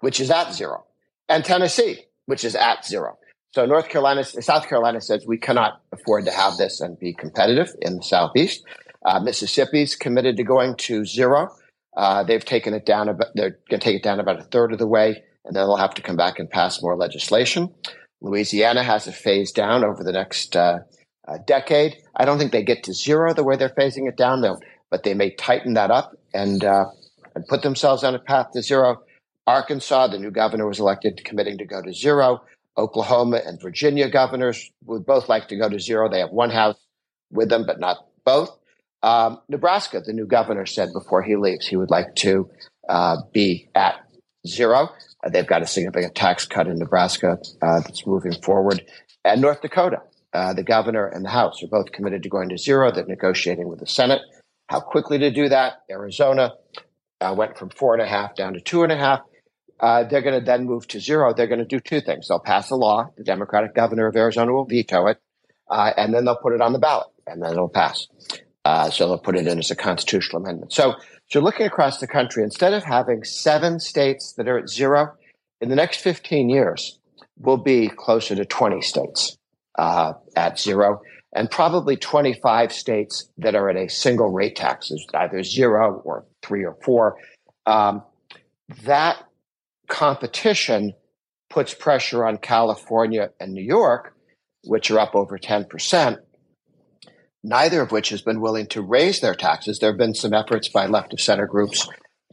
which 0.00 0.20
is 0.20 0.30
at 0.30 0.52
zero, 0.52 0.84
and 1.28 1.44
Tennessee, 1.44 2.04
which 2.26 2.44
is 2.44 2.54
at 2.54 2.84
zero. 2.84 3.18
So 3.52 3.64
North 3.64 3.88
Carolina, 3.88 4.22
South 4.24 4.68
Carolina 4.68 5.00
says 5.00 5.24
we 5.26 5.38
cannot 5.38 5.80
afford 5.92 6.26
to 6.26 6.30
have 6.30 6.56
this 6.58 6.80
and 6.80 6.98
be 6.98 7.14
competitive 7.14 7.74
in 7.80 7.96
the 7.96 8.02
Southeast. 8.02 8.64
Uh, 9.04 9.20
Mississippi's 9.20 9.96
committed 9.96 10.36
to 10.36 10.44
going 10.44 10.76
to 10.76 11.04
zero. 11.04 11.48
Uh, 11.96 12.22
they've 12.24 12.44
taken 12.44 12.74
it 12.74 12.84
down 12.84 13.08
about, 13.08 13.28
they're 13.34 13.58
going 13.70 13.80
to 13.80 13.84
take 13.84 13.96
it 13.96 14.02
down 14.02 14.20
about 14.20 14.38
a 14.38 14.44
third 14.44 14.72
of 14.72 14.78
the 14.78 14.86
way, 14.86 15.22
and 15.44 15.56
then 15.56 15.62
they'll 15.62 15.76
have 15.76 15.94
to 15.94 16.02
come 16.02 16.16
back 16.16 16.38
and 16.38 16.50
pass 16.50 16.82
more 16.82 16.96
legislation. 16.96 17.72
Louisiana 18.20 18.82
has 18.82 19.06
a 19.06 19.12
phase 19.12 19.52
down 19.52 19.84
over 19.84 20.04
the 20.04 20.12
next 20.12 20.56
uh, 20.56 20.80
uh, 21.26 21.38
decade. 21.46 21.96
I 22.14 22.24
don't 22.24 22.38
think 22.38 22.52
they 22.52 22.62
get 22.62 22.84
to 22.84 22.92
zero 22.92 23.32
the 23.32 23.44
way 23.44 23.56
they're 23.56 23.70
phasing 23.70 24.08
it 24.08 24.16
down, 24.16 24.42
though, 24.42 24.58
but 24.90 25.02
they 25.02 25.14
may 25.14 25.30
tighten 25.30 25.74
that 25.74 25.90
up 25.90 26.16
and 26.34 26.62
uh, 26.64 26.86
and 27.34 27.46
put 27.46 27.62
themselves 27.62 28.04
on 28.04 28.14
a 28.14 28.18
path 28.18 28.52
to 28.52 28.62
zero. 28.62 29.02
Arkansas, 29.46 30.08
the 30.08 30.18
new 30.18 30.30
governor 30.30 30.66
was 30.66 30.80
elected, 30.80 31.24
committing 31.24 31.58
to 31.58 31.64
go 31.64 31.80
to 31.80 31.92
zero. 31.92 32.42
Oklahoma 32.76 33.40
and 33.44 33.60
Virginia 33.60 34.08
governors 34.10 34.70
would 34.84 35.06
both 35.06 35.28
like 35.28 35.48
to 35.48 35.56
go 35.56 35.68
to 35.68 35.78
zero. 35.78 36.10
They 36.10 36.20
have 36.20 36.30
one 36.30 36.50
house 36.50 36.76
with 37.30 37.48
them, 37.48 37.64
but 37.66 37.80
not 37.80 38.06
both. 38.24 38.50
Um, 39.02 39.40
Nebraska, 39.48 40.00
the 40.00 40.12
new 40.12 40.26
governor 40.26 40.66
said 40.66 40.92
before 40.92 41.22
he 41.22 41.36
leaves, 41.36 41.66
he 41.66 41.76
would 41.76 41.90
like 41.90 42.14
to 42.16 42.50
uh, 42.88 43.18
be 43.32 43.68
at 43.74 43.94
zero. 44.46 44.90
Uh, 45.24 45.30
they've 45.30 45.46
got 45.46 45.62
a 45.62 45.66
significant 45.66 46.14
tax 46.14 46.46
cut 46.46 46.66
in 46.66 46.78
Nebraska 46.78 47.38
uh, 47.62 47.80
that's 47.80 48.06
moving 48.06 48.34
forward. 48.42 48.84
And 49.24 49.40
North 49.40 49.62
Dakota, 49.62 50.02
uh, 50.32 50.52
the 50.54 50.62
governor 50.62 51.06
and 51.06 51.24
the 51.24 51.30
House 51.30 51.62
are 51.62 51.68
both 51.68 51.92
committed 51.92 52.22
to 52.24 52.28
going 52.28 52.48
to 52.50 52.58
zero. 52.58 52.90
They're 52.90 53.06
negotiating 53.06 53.68
with 53.68 53.80
the 53.80 53.86
Senate. 53.86 54.22
How 54.68 54.80
quickly 54.80 55.18
to 55.18 55.30
do 55.30 55.48
that? 55.48 55.82
Arizona 55.90 56.54
uh, 57.20 57.34
went 57.36 57.56
from 57.56 57.70
four 57.70 57.94
and 57.94 58.02
a 58.02 58.06
half 58.06 58.34
down 58.34 58.54
to 58.54 58.60
two 58.60 58.82
and 58.82 58.92
a 58.92 58.96
half 58.96 59.20
uh, 59.80 60.04
they're 60.04 60.22
going 60.22 60.38
to 60.38 60.44
then 60.44 60.64
move 60.64 60.86
to 60.88 61.00
zero. 61.00 61.34
They're 61.34 61.46
going 61.46 61.60
to 61.60 61.64
do 61.64 61.80
two 61.80 62.00
things. 62.00 62.28
They'll 62.28 62.38
pass 62.38 62.70
a 62.70 62.76
law. 62.76 63.10
The 63.16 63.24
Democratic 63.24 63.74
governor 63.74 64.06
of 64.06 64.16
Arizona 64.16 64.52
will 64.52 64.64
veto 64.64 65.06
it, 65.06 65.20
uh, 65.70 65.92
and 65.96 66.14
then 66.14 66.24
they'll 66.24 66.36
put 66.36 66.54
it 66.54 66.60
on 66.60 66.72
the 66.72 66.78
ballot, 66.78 67.08
and 67.26 67.42
then 67.42 67.52
it'll 67.52 67.68
pass. 67.68 68.06
Uh, 68.64 68.90
so 68.90 69.06
they'll 69.06 69.18
put 69.18 69.36
it 69.36 69.46
in 69.46 69.58
as 69.58 69.70
a 69.70 69.76
constitutional 69.76 70.42
amendment. 70.42 70.72
So, 70.72 70.94
so 71.28 71.40
looking 71.40 71.66
across 71.66 72.00
the 72.00 72.06
country, 72.06 72.42
instead 72.42 72.72
of 72.72 72.82
having 72.82 73.22
seven 73.22 73.78
states 73.78 74.32
that 74.32 74.48
are 74.48 74.58
at 74.58 74.68
zero, 74.68 75.14
in 75.60 75.68
the 75.68 75.76
next 75.76 75.98
15 76.00 76.48
years, 76.48 76.98
we'll 77.38 77.56
be 77.58 77.88
closer 77.88 78.34
to 78.34 78.44
20 78.44 78.80
states 78.80 79.36
uh, 79.78 80.14
at 80.34 80.58
zero, 80.58 81.02
and 81.32 81.50
probably 81.50 81.96
25 81.96 82.72
states 82.72 83.28
that 83.38 83.54
are 83.54 83.68
at 83.68 83.76
a 83.76 83.88
single 83.88 84.30
rate 84.30 84.56
tax, 84.56 84.90
either 85.14 85.42
zero 85.42 86.00
or 86.04 86.24
three 86.42 86.64
or 86.64 86.76
four. 86.82 87.18
Um, 87.66 88.02
that 88.84 89.22
competition 89.88 90.94
puts 91.50 91.74
pressure 91.74 92.24
on 92.24 92.38
California 92.38 93.30
and 93.40 93.52
New 93.52 93.64
York, 93.64 94.14
which 94.64 94.90
are 94.90 94.98
up 94.98 95.14
over 95.14 95.38
10%, 95.38 96.18
neither 97.42 97.80
of 97.80 97.92
which 97.92 98.08
has 98.08 98.22
been 98.22 98.40
willing 98.40 98.66
to 98.68 98.82
raise 98.82 99.20
their 99.20 99.34
taxes. 99.34 99.78
There 99.78 99.90
have 99.90 99.98
been 99.98 100.14
some 100.14 100.34
efforts 100.34 100.68
by 100.68 100.86
left 100.86 101.12
of 101.12 101.20
center 101.20 101.46
groups 101.46 101.88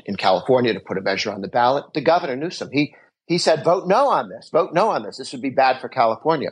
in 0.05 0.15
California 0.15 0.73
to 0.73 0.79
put 0.79 0.97
a 0.97 1.01
measure 1.01 1.31
on 1.31 1.41
the 1.41 1.47
ballot. 1.47 1.85
The 1.93 2.01
governor 2.01 2.35
Newsom, 2.35 2.69
he, 2.71 2.95
he 3.27 3.37
said, 3.37 3.63
vote 3.63 3.87
no 3.87 4.09
on 4.09 4.29
this, 4.29 4.49
vote 4.51 4.73
no 4.73 4.89
on 4.89 5.03
this. 5.03 5.17
This 5.17 5.31
would 5.31 5.41
be 5.41 5.49
bad 5.49 5.79
for 5.79 5.89
California. 5.89 6.49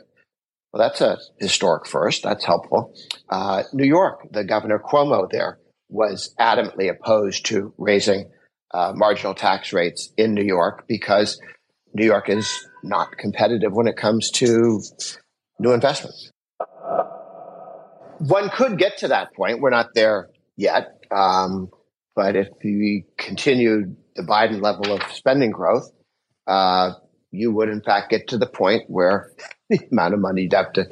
Well, 0.72 0.88
that's 0.88 1.00
a 1.02 1.18
historic 1.38 1.86
first. 1.86 2.22
That's 2.22 2.44
helpful. 2.44 2.94
Uh, 3.28 3.64
New 3.74 3.86
York, 3.86 4.26
the 4.30 4.44
governor 4.44 4.78
Cuomo 4.78 5.28
there 5.30 5.58
was 5.90 6.34
adamantly 6.40 6.90
opposed 6.90 7.44
to 7.46 7.74
raising 7.76 8.30
uh, 8.72 8.92
marginal 8.94 9.34
tax 9.34 9.72
rates 9.72 10.10
in 10.16 10.34
New 10.34 10.44
York 10.44 10.84
because 10.88 11.40
New 11.94 12.06
York 12.06 12.28
is 12.28 12.66
not 12.82 13.16
competitive 13.18 13.72
when 13.72 13.86
it 13.86 13.96
comes 13.96 14.30
to 14.30 14.80
new 15.58 15.72
investments. 15.72 16.30
One 18.18 18.50
could 18.50 18.78
get 18.78 18.98
to 18.98 19.08
that 19.08 19.34
point. 19.34 19.60
We're 19.60 19.70
not 19.70 19.94
there 19.94 20.30
yet. 20.56 21.04
Um, 21.10 21.68
but 22.14 22.36
if 22.36 22.48
we 22.62 23.04
continued 23.18 23.96
the 24.14 24.22
Biden 24.22 24.62
level 24.62 24.92
of 24.92 25.02
spending 25.12 25.50
growth, 25.50 25.90
uh, 26.46 26.92
you 27.30 27.52
would 27.52 27.68
in 27.68 27.82
fact 27.82 28.10
get 28.10 28.28
to 28.28 28.38
the 28.38 28.46
point 28.46 28.84
where 28.88 29.32
the 29.70 29.80
amount 29.90 30.14
of 30.14 30.20
money 30.20 30.42
you'd 30.42 30.52
have 30.52 30.72
to 30.74 30.86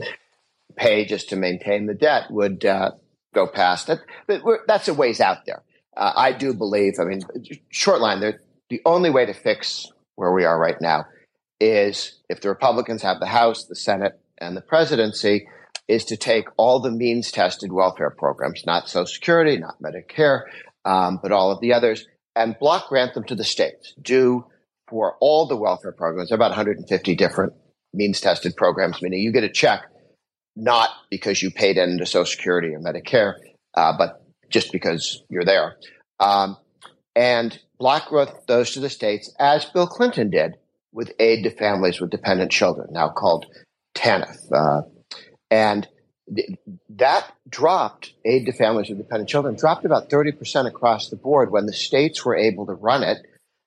pay 0.76 1.04
just 1.04 1.30
to 1.30 1.37
maintain 1.37 1.87
the 1.87 1.94
debt 1.94 2.25
would 2.30 2.64
uh, 2.64 2.92
go 3.34 3.46
past 3.46 3.88
it. 3.88 4.00
But 4.26 4.42
that's 4.66 4.88
a 4.88 4.94
ways 4.94 5.20
out 5.20 5.46
there 5.46 5.62
uh, 5.97 6.12
I 6.16 6.32
do 6.32 6.54
believe, 6.54 6.94
I 7.00 7.04
mean, 7.04 7.23
short 7.70 8.00
line, 8.00 8.20
the 8.68 8.80
only 8.85 9.11
way 9.11 9.26
to 9.26 9.35
fix 9.35 9.87
where 10.16 10.32
we 10.32 10.44
are 10.44 10.59
right 10.59 10.80
now 10.80 11.06
is 11.61 12.20
if 12.28 12.40
the 12.40 12.49
Republicans 12.49 13.02
have 13.02 13.20
the 13.20 13.26
House, 13.26 13.64
the 13.64 13.75
Senate, 13.75 14.18
and 14.38 14.56
the 14.56 14.61
presidency, 14.61 15.47
is 15.88 16.04
to 16.06 16.16
take 16.16 16.47
all 16.56 16.80
the 16.80 16.90
means 16.90 17.32
tested 17.32 17.73
welfare 17.73 18.11
programs, 18.11 18.64
not 18.64 18.88
Social 18.88 19.06
Security, 19.06 19.59
not 19.59 19.82
Medicare, 19.82 20.42
um, 20.85 21.18
but 21.23 21.32
all 21.32 21.50
of 21.50 21.61
the 21.61 21.73
others, 21.73 22.06
and 22.37 22.59
block 22.59 22.88
grant 22.88 23.14
them 23.14 23.25
to 23.25 23.35
the 23.35 23.44
states. 23.44 23.92
Do 24.00 24.47
for 24.88 25.16
all 25.20 25.47
the 25.47 25.56
welfare 25.56 25.92
programs, 25.92 26.30
There 26.30 26.37
are 26.37 26.40
about 26.40 26.50
150 26.50 27.14
different 27.16 27.52
means 27.92 28.20
tested 28.20 28.56
programs, 28.56 29.02
meaning 29.02 29.20
you 29.20 29.32
get 29.32 29.44
a 29.44 29.49
check 29.49 29.85
not 30.56 30.90
because 31.11 31.42
you 31.42 31.50
paid 31.50 31.76
into 31.76 32.06
Social 32.06 32.25
Security 32.26 32.68
or 32.75 32.80
Medicare, 32.80 33.35
uh, 33.75 33.92
but 33.97 34.23
just 34.50 34.73
because 34.73 35.23
you're 35.28 35.45
there. 35.45 35.76
Um, 36.19 36.57
and 37.16 37.59
block 37.78 38.09
growth 38.09 38.47
goes 38.47 38.73
to 38.73 38.80
the 38.80 38.90
states, 38.90 39.35
as 39.38 39.64
Bill 39.64 39.87
Clinton 39.87 40.30
did 40.30 40.57
with 40.92 41.12
aid 41.19 41.45
to 41.45 41.50
families 41.50 42.00
with 42.00 42.11
dependent 42.11 42.50
children, 42.50 42.88
now 42.92 43.09
called 43.09 43.47
TANF. 43.95 44.37
Uh, 44.52 44.83
and 45.50 45.88
th- 46.35 46.59
that 46.90 47.33
dropped, 47.49 48.12
aid 48.25 48.47
to 48.47 48.52
families 48.52 48.88
with 48.88 48.99
dependent 48.99 49.28
children, 49.28 49.57
dropped 49.57 49.85
about 49.85 50.11
30% 50.11 50.66
across 50.66 51.09
the 51.09 51.16
board 51.16 51.50
when 51.50 51.66
the 51.66 51.73
states 51.73 52.25
were 52.25 52.37
able 52.37 52.66
to 52.66 52.73
run 52.73 53.02
it 53.02 53.19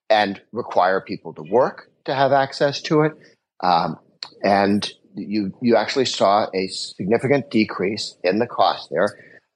and 0.10 0.42
require 0.52 1.02
people 1.02 1.34
to 1.34 1.42
work 1.42 1.90
to 2.06 2.13
have 2.13 2.32
access 2.32 2.82
to 2.82 3.02
it. 3.02 3.13
Um, 3.62 3.98
and 4.44 4.90
you 5.16 5.54
you 5.62 5.75
actually 5.75 6.06
saw 6.06 6.48
a 6.54 6.68
significant 6.68 7.52
decrease 7.52 8.16
in 8.24 8.40
the 8.40 8.48
cost 8.48 8.90
there. 8.92 9.10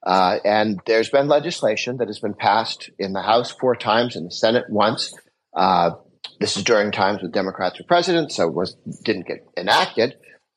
Uh, 0.08 0.38
and 0.42 0.80
there's 0.86 1.10
been 1.10 1.28
legislation 1.28 1.98
that 1.98 2.08
has 2.08 2.18
been 2.18 2.32
passed 2.32 2.88
in 2.98 3.12
the 3.12 3.20
House 3.20 3.50
four 3.50 3.76
times, 3.76 4.16
in 4.16 4.24
the 4.24 4.30
Senate 4.30 4.64
once. 4.70 5.12
Uh, 5.54 5.90
this 6.40 6.56
is 6.56 6.64
during 6.64 6.90
times 6.90 7.20
when 7.20 7.30
Democrats 7.30 7.78
were 7.78 7.84
president, 7.84 8.32
so 8.32 8.48
it 8.48 8.54
was 8.54 8.74
didn't 9.04 9.26
get 9.26 9.46
enacted. 9.54 10.14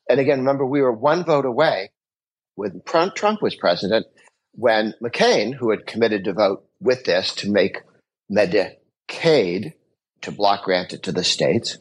And 0.08 0.22
again, 0.22 0.40
remember, 0.40 0.66
we 0.66 0.82
were 0.82 0.94
one 0.94 1.26
vote 1.26 1.46
away 1.46 1.90
when 2.56 2.82
Trump 2.86 3.42
was 3.42 3.54
president, 3.56 4.06
when 4.54 4.94
McCain, 5.04 5.54
who 5.54 5.72
had 5.72 5.86
committed 5.86 6.24
to 6.24 6.34
vote 6.34 6.64
with 6.80 7.04
this 7.04 7.36
to 7.36 7.52
make 7.52 7.82
Medicaid 8.32 9.74
to 10.22 10.32
block 10.32 10.64
grant 10.64 10.94
it 10.94 11.04
to 11.04 11.12
the 11.12 11.26
states, 11.26 11.78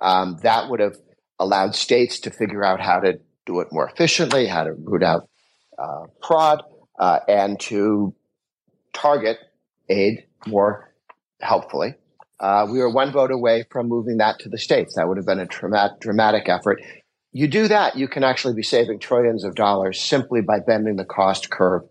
um, 0.00 0.38
that 0.42 0.68
would 0.68 0.80
have 0.80 0.96
allowed 1.38 1.76
states 1.76 2.18
to 2.20 2.32
figure 2.32 2.64
out 2.64 2.80
how 2.80 2.98
to 2.98 3.20
do 3.46 3.60
it 3.60 3.68
more 3.70 3.88
efficiently, 3.88 4.48
how 4.48 4.64
to 4.64 4.72
root 4.72 5.04
out 5.04 5.28
uh, 5.78 6.06
fraud, 6.26 6.64
uh, 6.98 7.20
and 7.28 7.58
to 7.60 8.14
target 8.92 9.38
aid 9.88 10.24
more 10.46 10.92
helpfully. 11.40 11.94
Uh, 12.40 12.66
we 12.70 12.78
were 12.78 12.90
one 12.90 13.12
vote 13.12 13.30
away 13.30 13.64
from 13.70 13.88
moving 13.88 14.18
that 14.18 14.38
to 14.40 14.48
the 14.48 14.58
states. 14.58 14.96
That 14.96 15.08
would 15.08 15.16
have 15.16 15.26
been 15.26 15.38
a 15.38 15.46
dramatic, 15.46 16.00
dramatic 16.00 16.48
effort. 16.48 16.82
You 17.32 17.46
do 17.46 17.68
that, 17.68 17.96
you 17.96 18.08
can 18.08 18.24
actually 18.24 18.54
be 18.54 18.62
saving 18.62 18.98
trillions 18.98 19.44
of 19.44 19.54
dollars 19.54 20.00
simply 20.00 20.42
by 20.42 20.58
bending 20.58 20.96
the 20.96 21.04
cost 21.04 21.50
curve 21.50 21.82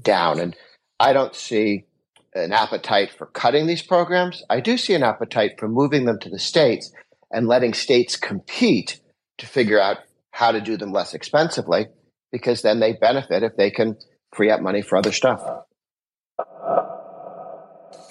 down. 0.00 0.38
And 0.38 0.54
I 1.00 1.12
don't 1.12 1.34
see 1.34 1.86
an 2.34 2.52
appetite 2.52 3.12
for 3.12 3.26
cutting 3.26 3.66
these 3.66 3.82
programs. 3.82 4.42
I 4.50 4.60
do 4.60 4.76
see 4.76 4.94
an 4.94 5.02
appetite 5.02 5.52
for 5.58 5.68
moving 5.68 6.04
them 6.04 6.18
to 6.20 6.28
the 6.28 6.38
states 6.38 6.92
and 7.30 7.48
letting 7.48 7.74
states 7.74 8.16
compete 8.16 9.00
to 9.38 9.46
figure 9.46 9.80
out 9.80 9.98
how 10.30 10.52
to 10.52 10.60
do 10.60 10.76
them 10.76 10.92
less 10.92 11.14
expensively 11.14 11.86
because 12.30 12.62
then 12.62 12.80
they 12.80 12.92
benefit 12.92 13.42
if 13.42 13.56
they 13.56 13.70
can 13.70 13.96
free 14.34 14.50
up 14.50 14.60
money 14.60 14.82
for 14.82 14.98
other 14.98 15.12
stuff. 15.12 15.40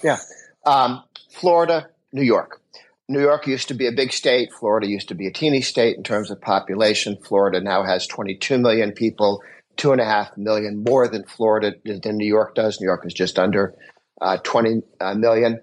Yeah. 0.02 0.18
Um, 0.66 1.04
Florida, 1.30 1.88
New 2.12 2.22
York. 2.22 2.60
New 3.08 3.20
York 3.20 3.46
used 3.46 3.68
to 3.68 3.74
be 3.74 3.86
a 3.86 3.92
big 3.92 4.12
state. 4.12 4.50
Florida 4.52 4.86
used 4.86 5.08
to 5.08 5.14
be 5.14 5.26
a 5.26 5.32
teeny 5.32 5.60
state 5.60 5.96
in 5.96 6.02
terms 6.02 6.30
of 6.30 6.40
population. 6.40 7.18
Florida 7.22 7.60
now 7.60 7.84
has 7.84 8.06
22 8.06 8.58
million 8.58 8.92
people, 8.92 9.42
two 9.76 9.92
and 9.92 10.00
a 10.00 10.04
half 10.04 10.36
million 10.36 10.82
more 10.82 11.08
than 11.08 11.24
Florida 11.24 11.74
than 11.84 12.16
New 12.16 12.26
York 12.26 12.54
does. 12.54 12.80
New 12.80 12.86
York 12.86 13.04
is 13.04 13.12
just 13.12 13.38
under 13.38 13.74
uh, 14.20 14.38
20 14.42 14.80
uh, 15.00 15.14
million. 15.14 15.60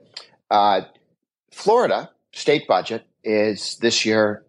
Uh, 0.51 0.82
Florida 1.51 2.12
state 2.34 2.68
budget 2.68 3.06
is 3.24 3.77
this 3.82 4.06
year 4.06 4.46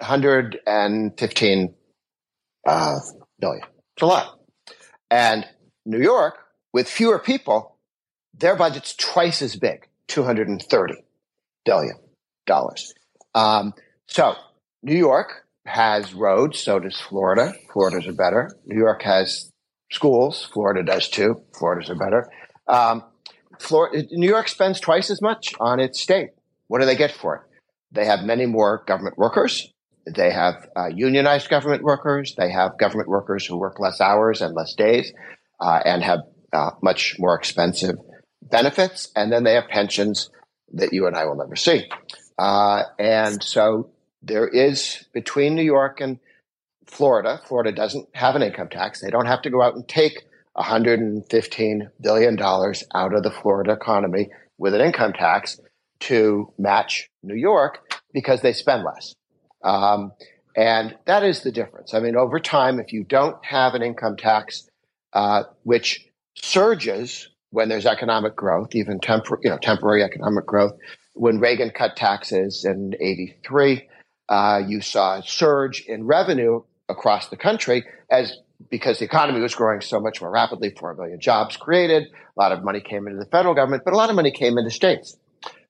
115 0.00 1.74
uh, 2.66 2.98
billion. 3.40 3.62
It's 3.96 4.02
a 4.02 4.06
lot. 4.06 4.37
And 5.10 5.46
New 5.84 6.00
York, 6.00 6.38
with 6.72 6.88
fewer 6.88 7.18
people, 7.18 7.76
their 8.34 8.56
budget's 8.56 8.94
twice 8.94 9.42
as 9.42 9.56
big, 9.56 9.88
230 10.08 10.94
billion 11.64 11.96
dollars. 12.46 12.94
Um, 13.34 13.74
so 14.06 14.34
New 14.82 14.96
York 14.96 15.46
has 15.66 16.14
roads, 16.14 16.58
so 16.58 16.78
does 16.78 17.00
Florida. 17.00 17.52
Florida's 17.72 18.06
are 18.06 18.12
better. 18.12 18.50
New 18.66 18.78
York 18.78 19.02
has 19.02 19.50
schools. 19.90 20.48
Florida 20.52 20.82
does 20.82 21.08
too. 21.08 21.42
Florida's 21.58 21.90
are 21.90 21.94
better. 21.94 22.30
Um, 22.66 23.04
Florida, 23.58 24.06
New 24.12 24.28
York 24.28 24.48
spends 24.48 24.80
twice 24.80 25.10
as 25.10 25.20
much 25.20 25.54
on 25.60 25.80
its 25.80 26.00
state. 26.00 26.30
What 26.68 26.80
do 26.80 26.86
they 26.86 26.96
get 26.96 27.12
for 27.12 27.36
it? 27.36 27.42
They 27.92 28.04
have 28.04 28.22
many 28.22 28.46
more 28.46 28.84
government 28.86 29.18
workers. 29.18 29.72
They 30.14 30.30
have 30.30 30.68
uh, 30.76 30.88
unionized 30.88 31.48
government 31.48 31.82
workers. 31.82 32.34
They 32.36 32.50
have 32.50 32.78
government 32.78 33.08
workers 33.08 33.44
who 33.46 33.58
work 33.58 33.78
less 33.80 34.00
hours 34.00 34.40
and 34.40 34.54
less 34.54 34.74
days 34.74 35.12
uh, 35.60 35.80
and 35.84 36.02
have 36.02 36.20
uh, 36.52 36.70
much 36.82 37.16
more 37.18 37.34
expensive 37.34 37.96
benefits. 38.42 39.10
And 39.14 39.32
then 39.32 39.44
they 39.44 39.54
have 39.54 39.68
pensions 39.68 40.30
that 40.74 40.92
you 40.92 41.06
and 41.06 41.16
I 41.16 41.24
will 41.24 41.36
never 41.36 41.56
see. 41.56 41.88
Uh, 42.38 42.84
and 42.98 43.42
so 43.42 43.90
there 44.22 44.48
is 44.48 45.06
between 45.12 45.54
New 45.54 45.62
York 45.62 46.00
and 46.00 46.18
Florida, 46.86 47.40
Florida 47.46 47.72
doesn't 47.72 48.08
have 48.14 48.34
an 48.34 48.42
income 48.42 48.68
tax. 48.68 49.00
They 49.00 49.10
don't 49.10 49.26
have 49.26 49.42
to 49.42 49.50
go 49.50 49.62
out 49.62 49.74
and 49.74 49.86
take 49.86 50.24
$115 50.56 51.90
billion 52.00 52.42
out 52.42 53.14
of 53.14 53.22
the 53.22 53.30
Florida 53.30 53.72
economy 53.72 54.30
with 54.56 54.74
an 54.74 54.80
income 54.80 55.12
tax 55.12 55.60
to 56.00 56.52
match 56.58 57.10
New 57.22 57.34
York 57.34 58.02
because 58.12 58.40
they 58.40 58.52
spend 58.52 58.84
less. 58.84 59.14
Um, 59.62 60.12
and 60.56 60.96
that 61.06 61.22
is 61.22 61.42
the 61.42 61.52
difference. 61.52 61.94
I 61.94 62.00
mean, 62.00 62.16
over 62.16 62.40
time, 62.40 62.80
if 62.80 62.92
you 62.92 63.04
don't 63.04 63.36
have 63.44 63.74
an 63.74 63.82
income 63.82 64.16
tax, 64.16 64.68
uh, 65.12 65.44
which 65.62 66.06
surges 66.34 67.28
when 67.50 67.68
there's 67.68 67.86
economic 67.86 68.36
growth, 68.36 68.74
even 68.74 68.98
tempor- 68.98 69.38
you 69.42 69.50
know, 69.50 69.58
temporary 69.58 70.02
economic 70.02 70.46
growth, 70.46 70.72
when 71.14 71.40
Reagan 71.40 71.70
cut 71.70 71.96
taxes 71.96 72.64
in 72.64 72.94
83, 73.00 73.88
uh, 74.28 74.60
you 74.66 74.80
saw 74.80 75.18
a 75.18 75.22
surge 75.22 75.82
in 75.86 76.06
revenue 76.06 76.62
across 76.88 77.28
the 77.28 77.36
country 77.36 77.84
as 78.10 78.36
because 78.70 78.98
the 78.98 79.04
economy 79.04 79.40
was 79.40 79.54
growing 79.54 79.80
so 79.80 80.00
much 80.00 80.20
more 80.20 80.30
rapidly, 80.30 80.74
4 80.76 80.94
million 80.94 81.20
jobs 81.20 81.56
created, 81.56 82.04
a 82.04 82.40
lot 82.40 82.50
of 82.50 82.64
money 82.64 82.80
came 82.80 83.06
into 83.06 83.18
the 83.18 83.30
federal 83.30 83.54
government, 83.54 83.84
but 83.84 83.94
a 83.94 83.96
lot 83.96 84.10
of 84.10 84.16
money 84.16 84.32
came 84.32 84.58
into 84.58 84.70
states. 84.70 85.16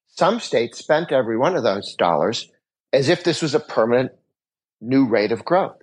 Some 0.06 0.40
states 0.40 0.78
spent 0.78 1.12
every 1.12 1.36
one 1.36 1.54
of 1.54 1.62
those 1.62 1.94
dollars 1.94 2.50
as 2.92 3.08
if 3.08 3.24
this 3.24 3.42
was 3.42 3.54
a 3.54 3.60
permanent 3.60 4.12
new 4.80 5.06
rate 5.06 5.32
of 5.32 5.44
growth. 5.44 5.76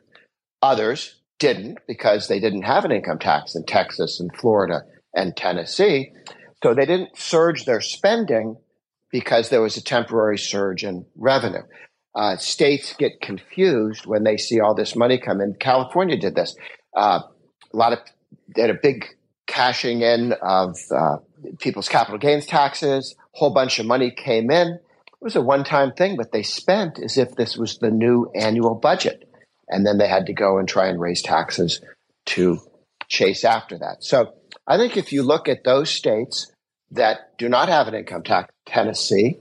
Others 0.62 1.22
didn't 1.40 1.80
because 1.88 2.28
they 2.28 2.40
didn't 2.40 2.64
have 2.64 2.86
an 2.86 2.92
income 2.92 3.20
tax 3.20 3.56
in 3.56 3.66
Texas 3.66 4.20
and 4.20 4.36
Florida 4.36 4.82
and 5.14 5.36
Tennessee. 5.36 6.12
So 6.64 6.74
they 6.74 6.86
didn't 6.86 7.18
surge 7.18 7.66
their 7.66 7.82
spending 7.82 8.58
because 9.12 9.50
there 9.50 9.62
was 9.62 9.78
a 9.78 9.84
temporary 9.84 10.38
surge 10.38 10.84
in 10.84 11.06
revenue. 11.16 11.64
Uh, 12.16 12.38
states 12.38 12.96
get 12.98 13.22
confused 13.22 14.06
when 14.06 14.24
they 14.24 14.38
see 14.38 14.60
all 14.60 14.74
this 14.74 14.96
money 14.96 15.20
come 15.20 15.42
in. 15.42 15.54
California 15.60 16.18
did 16.18 16.36
this. 16.36 16.56
Uh, 16.96 17.20
a 17.74 17.78
lot 17.78 17.94
of 17.94 18.00
they 18.56 18.62
had 18.62 18.72
a 18.72 18.80
big 18.82 19.06
cashing 19.48 20.02
in 20.02 20.34
of 20.42 20.78
uh, 20.96 21.18
people's 21.60 21.90
capital 21.90 22.18
gains 22.18 22.46
taxes 22.46 23.16
whole 23.36 23.54
bunch 23.54 23.80
of 23.80 23.86
money 23.86 24.12
came 24.12 24.50
in. 24.50 24.80
It 25.26 25.34
was 25.34 25.36
a 25.38 25.42
one 25.42 25.64
time 25.64 25.92
thing, 25.92 26.18
but 26.18 26.32
they 26.32 26.44
spent 26.44 27.00
as 27.00 27.18
if 27.18 27.34
this 27.34 27.58
was 27.58 27.80
the 27.80 27.90
new 27.90 28.30
annual 28.36 28.76
budget. 28.76 29.28
And 29.68 29.84
then 29.84 29.98
they 29.98 30.08
had 30.08 30.28
to 30.28 30.34
go 30.34 30.60
and 30.60 30.68
try 30.68 30.88
and 30.88 31.02
raise 31.02 31.24
taxes 31.24 31.82
to 32.28 32.60
chase 33.08 33.44
after 33.44 33.80
that. 33.80 34.04
So 34.04 34.36
I 34.68 34.78
think 34.78 34.98
if 34.98 35.12
you 35.12 35.24
look 35.24 35.50
at 35.50 35.64
those 35.64 35.90
states 35.90 36.52
that 36.92 37.36
do 37.40 37.50
not 37.50 37.70
have 37.70 37.88
an 37.88 37.96
income 37.96 38.22
tax, 38.22 38.54
Tennessee, 38.68 39.40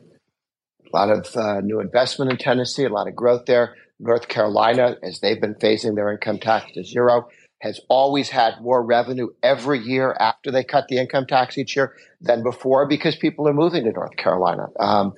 a 0.91 0.97
lot 0.97 1.11
of 1.11 1.37
uh, 1.37 1.61
new 1.61 1.81
investment 1.81 2.31
in 2.31 2.39
Tennessee, 2.39 2.85
a 2.85 2.89
lot 2.89 3.07
of 3.07 3.15
growth 3.15 3.45
there. 3.45 3.75
North 4.01 4.27
Carolina, 4.27 4.97
as 5.03 5.21
they've 5.21 5.39
been 5.41 5.55
phasing 5.55 5.97
their 5.97 6.11
income 6.11 6.39
tax 6.39 6.73
to 6.73 6.83
zero, 6.83 7.29
has 7.61 7.79
always 7.91 8.31
had 8.31 8.55
more 8.63 8.83
revenue 8.83 9.29
every 9.43 9.81
year 9.81 10.17
after 10.19 10.51
they 10.51 10.65
cut 10.65 10.89
the 10.89 10.97
income 10.97 11.27
tax 11.27 11.59
each 11.59 11.77
year 11.77 11.95
than 12.23 12.43
before 12.43 12.87
because 12.87 13.17
people 13.17 13.47
are 13.47 13.55
moving 13.55 13.85
to 13.85 13.93
North 13.93 14.17
Carolina 14.17 14.69
um, 14.81 15.13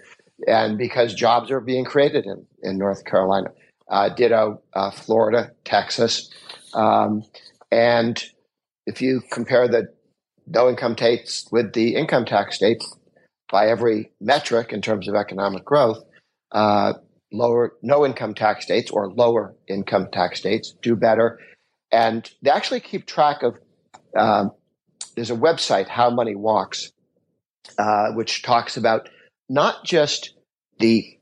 and 0.46 0.78
because 0.78 1.14
jobs 1.14 1.50
are 1.50 1.60
being 1.60 1.84
created 1.84 2.26
in, 2.26 2.46
in 2.62 2.78
North 2.78 3.04
Carolina. 3.04 3.48
Uh, 3.88 4.08
ditto 4.08 4.60
uh, 4.74 4.90
Florida, 4.90 5.52
Texas. 5.64 6.28
Um, 6.74 7.22
and 7.70 8.20
if 8.84 9.00
you 9.00 9.22
compare 9.30 9.68
the 9.68 9.94
no 10.46 10.68
income 10.68 10.96
states 10.96 11.48
with 11.52 11.72
the 11.72 11.94
income 11.94 12.24
tax 12.24 12.56
states 12.56 12.96
by 13.50 13.68
every 13.68 14.10
metric 14.20 14.72
in 14.72 14.82
terms 14.82 15.08
of 15.08 15.14
economic 15.14 15.64
growth, 15.64 16.02
uh, 16.50 16.94
lower 17.32 17.74
no 17.80 18.04
income 18.04 18.34
tax 18.34 18.64
states 18.64 18.90
or 18.90 19.12
lower 19.12 19.54
income 19.68 20.08
tax 20.12 20.40
states 20.40 20.74
do 20.82 20.96
better 20.96 21.38
and 21.92 22.30
they 22.42 22.50
actually 22.50 22.80
keep 22.80 23.06
track 23.06 23.42
of. 23.42 23.58
Um, 24.16 24.52
there's 25.14 25.30
a 25.30 25.36
website, 25.36 25.88
How 25.88 26.10
Money 26.10 26.34
Walks, 26.34 26.92
uh, 27.78 28.12
which 28.12 28.42
talks 28.42 28.76
about 28.76 29.08
not 29.48 29.84
just 29.84 30.34
the 30.78 31.18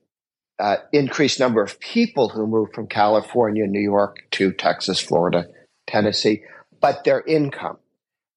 uh, 0.59 0.77
increased 0.93 1.41
number 1.41 1.63
of 1.63 1.81
people 1.81 2.29
who 2.29 2.47
move 2.47 2.69
from 2.73 2.87
California, 2.87 3.67
New 3.67 3.81
York 3.81 4.19
to 4.33 4.53
Texas, 4.53 5.01
Florida, 5.01 5.49
Tennessee, 5.87 6.43
but 6.81 7.05
their 7.05 7.21
income 7.21 7.79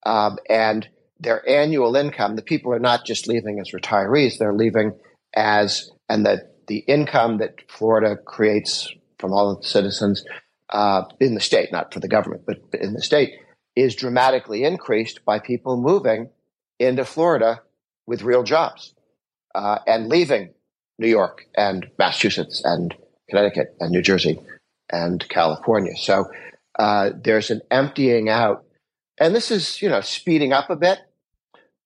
um, 0.06 0.38
and 0.50 0.88
their 1.20 1.48
annual 1.48 1.96
income. 1.96 2.36
The 2.36 2.42
people 2.42 2.74
are 2.74 2.80
not 2.80 3.06
just 3.06 3.28
leaving 3.28 3.60
as 3.60 3.72
retirees; 3.72 4.38
they're 4.38 4.54
leaving 4.54 4.94
as 5.36 5.92
and 6.10 6.26
the 6.26 6.50
the 6.68 6.80
income 6.80 7.38
that 7.38 7.56
Florida 7.70 8.18
creates 8.18 8.92
from 9.20 9.32
all 9.32 9.52
of 9.52 9.62
the 9.62 9.68
citizens 9.68 10.24
uh, 10.70 11.04
in 11.20 11.34
the 11.34 11.40
state, 11.40 11.72
not 11.72 11.94
for 11.94 12.00
the 12.00 12.10
government, 12.10 12.44
but 12.46 12.58
in 12.74 12.94
the 12.94 13.02
state, 13.02 13.36
is 13.76 13.96
dramatically 13.96 14.64
increased 14.64 15.24
by 15.24 15.40
people 15.40 15.78
moving 15.78 16.30
into 16.80 17.06
Florida 17.06 17.62
with 18.06 18.24
real 18.24 18.44
jobs 18.44 18.94
uh, 19.58 19.80
and 19.88 20.08
leaving 20.08 20.54
New 21.00 21.08
York 21.08 21.48
and 21.56 21.88
Massachusetts 21.98 22.62
and 22.64 22.94
Connecticut 23.28 23.76
and 23.80 23.92
New 23.92 24.04
Jersey 24.04 24.40
and 24.90 25.28
California. 25.30 25.98
So 25.98 26.26
uh, 26.78 27.10
there's 27.16 27.50
an 27.50 27.62
emptying 27.72 28.30
out, 28.30 28.64
and 29.20 29.36
this 29.36 29.50
is 29.50 29.82
you 29.82 29.90
know 29.90 30.02
speeding 30.02 30.54
up 30.54 30.70
a 30.70 30.76
bit. 30.76 31.00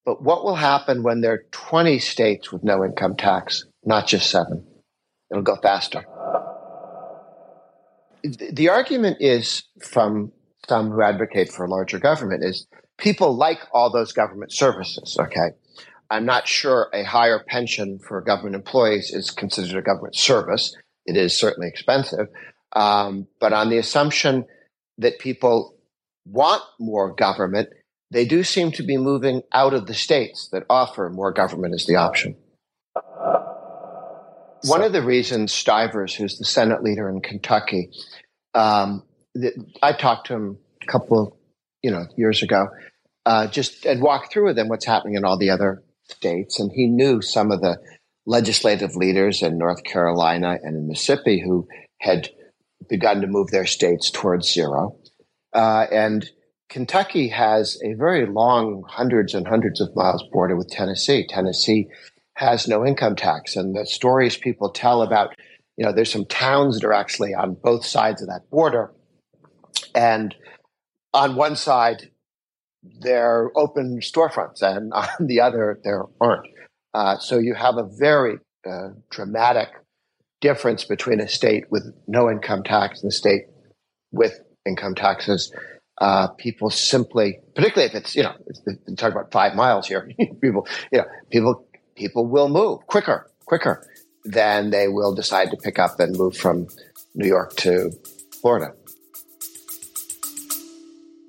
But 0.05 0.21
what 0.21 0.43
will 0.43 0.55
happen 0.55 1.03
when 1.03 1.21
there 1.21 1.33
are 1.33 1.45
20 1.51 1.99
states 1.99 2.51
with 2.51 2.63
no 2.63 2.83
income 2.83 3.15
tax, 3.15 3.65
not 3.85 4.07
just 4.07 4.31
seven? 4.31 4.65
It'll 5.29 5.43
go 5.43 5.55
faster. 5.55 6.03
The 8.23 8.69
argument 8.69 9.17
is 9.19 9.63
from 9.79 10.31
some 10.67 10.89
who 10.89 11.01
advocate 11.01 11.51
for 11.51 11.67
larger 11.67 11.99
government 11.99 12.43
is 12.43 12.67
people 12.97 13.35
like 13.35 13.59
all 13.71 13.91
those 13.91 14.11
government 14.11 14.51
services. 14.51 15.17
Okay. 15.19 15.51
I'm 16.11 16.25
not 16.25 16.45
sure 16.45 16.89
a 16.93 17.03
higher 17.03 17.39
pension 17.47 17.97
for 17.97 18.19
government 18.19 18.55
employees 18.55 19.11
is 19.11 19.31
considered 19.31 19.77
a 19.77 19.81
government 19.81 20.17
service. 20.17 20.75
It 21.05 21.15
is 21.15 21.33
certainly 21.33 21.69
expensive. 21.69 22.27
Um, 22.75 23.27
but 23.39 23.53
on 23.53 23.69
the 23.69 23.77
assumption 23.77 24.45
that 24.97 25.19
people 25.19 25.77
want 26.25 26.63
more 26.81 27.15
government, 27.15 27.69
they 28.11 28.25
do 28.25 28.43
seem 28.43 28.73
to 28.73 28.83
be 28.83 28.97
moving 28.97 29.41
out 29.53 29.73
of 29.73 29.87
the 29.87 29.93
states 29.93 30.49
that 30.51 30.63
offer 30.69 31.09
more 31.09 31.31
government 31.31 31.73
as 31.73 31.85
the 31.85 31.95
option. 31.95 32.35
One 34.65 34.83
of 34.83 34.91
the 34.91 35.01
reasons 35.01 35.53
Stivers, 35.53 36.13
who's 36.13 36.37
the 36.37 36.45
Senate 36.45 36.83
leader 36.83 37.09
in 37.09 37.21
Kentucky, 37.21 37.89
um, 38.53 39.03
I 39.81 39.93
talked 39.93 40.27
to 40.27 40.33
him 40.33 40.57
a 40.83 40.85
couple, 40.87 41.37
you 41.81 41.89
know, 41.89 42.05
years 42.17 42.43
ago, 42.43 42.67
uh, 43.25 43.47
just 43.47 43.85
and 43.85 44.01
walked 44.01 44.33
through 44.33 44.47
with 44.47 44.59
him 44.59 44.67
what's 44.67 44.85
happening 44.85 45.15
in 45.15 45.23
all 45.23 45.37
the 45.37 45.49
other 45.49 45.81
states, 46.11 46.59
and 46.59 46.71
he 46.71 46.87
knew 46.87 47.21
some 47.21 47.51
of 47.51 47.61
the 47.61 47.77
legislative 48.25 48.95
leaders 48.95 49.41
in 49.41 49.57
North 49.57 49.83
Carolina 49.83 50.57
and 50.61 50.75
in 50.75 50.87
Mississippi 50.87 51.41
who 51.41 51.67
had 51.99 52.29
begun 52.89 53.21
to 53.21 53.27
move 53.27 53.49
their 53.51 53.65
states 53.65 54.11
towards 54.11 54.51
zero, 54.51 54.97
uh, 55.53 55.85
and 55.91 56.29
Kentucky 56.69 57.27
has 57.27 57.77
a 57.83 57.93
very 57.93 58.25
long, 58.25 58.83
hundreds 58.87 59.33
and 59.33 59.47
hundreds 59.47 59.81
of 59.81 59.95
miles 59.95 60.23
border 60.31 60.55
with 60.55 60.69
Tennessee. 60.69 61.27
Tennessee 61.27 61.89
has 62.35 62.67
no 62.67 62.85
income 62.85 63.15
tax. 63.15 63.55
And 63.55 63.75
the 63.75 63.85
stories 63.85 64.37
people 64.37 64.69
tell 64.69 65.01
about, 65.01 65.35
you 65.75 65.85
know, 65.85 65.91
there's 65.91 66.11
some 66.11 66.25
towns 66.25 66.79
that 66.79 66.87
are 66.87 66.93
actually 66.93 67.33
on 67.33 67.57
both 67.61 67.85
sides 67.85 68.21
of 68.21 68.29
that 68.29 68.49
border. 68.49 68.93
And 69.93 70.33
on 71.13 71.35
one 71.35 71.57
side, 71.57 72.10
they're 72.83 73.51
open 73.55 73.99
storefronts, 73.99 74.61
and 74.61 74.93
on 74.93 75.07
the 75.27 75.41
other, 75.41 75.79
there 75.83 76.05
aren't. 76.19 76.47
Uh, 76.93 77.17
so 77.17 77.37
you 77.37 77.53
have 77.53 77.77
a 77.77 77.87
very 77.97 78.37
uh, 78.69 78.89
dramatic 79.09 79.69
difference 80.41 80.83
between 80.83 81.19
a 81.19 81.27
state 81.27 81.65
with 81.71 81.93
no 82.07 82.29
income 82.29 82.63
tax 82.63 83.01
and 83.01 83.11
a 83.11 83.15
state 83.15 83.43
with 84.11 84.41
income 84.65 84.95
taxes 84.95 85.53
uh, 86.01 86.27
people 86.29 86.71
simply, 86.71 87.39
particularly 87.55 87.87
if 87.87 87.95
it's 87.95 88.15
you 88.15 88.23
know, 88.23 88.33
we 88.65 88.95
talk 88.95 89.11
about 89.11 89.31
five 89.31 89.55
miles 89.55 89.87
here. 89.87 90.09
people, 90.41 90.67
you 90.91 90.97
know, 90.97 91.05
people 91.29 91.65
people 91.95 92.25
will 92.25 92.49
move 92.49 92.79
quicker, 92.87 93.29
quicker 93.45 93.87
than 94.25 94.71
they 94.71 94.87
will 94.87 95.13
decide 95.13 95.51
to 95.51 95.57
pick 95.57 95.77
up 95.77 95.99
and 95.99 96.17
move 96.17 96.35
from 96.35 96.67
New 97.13 97.27
York 97.27 97.55
to 97.57 97.91
Florida. 98.41 98.73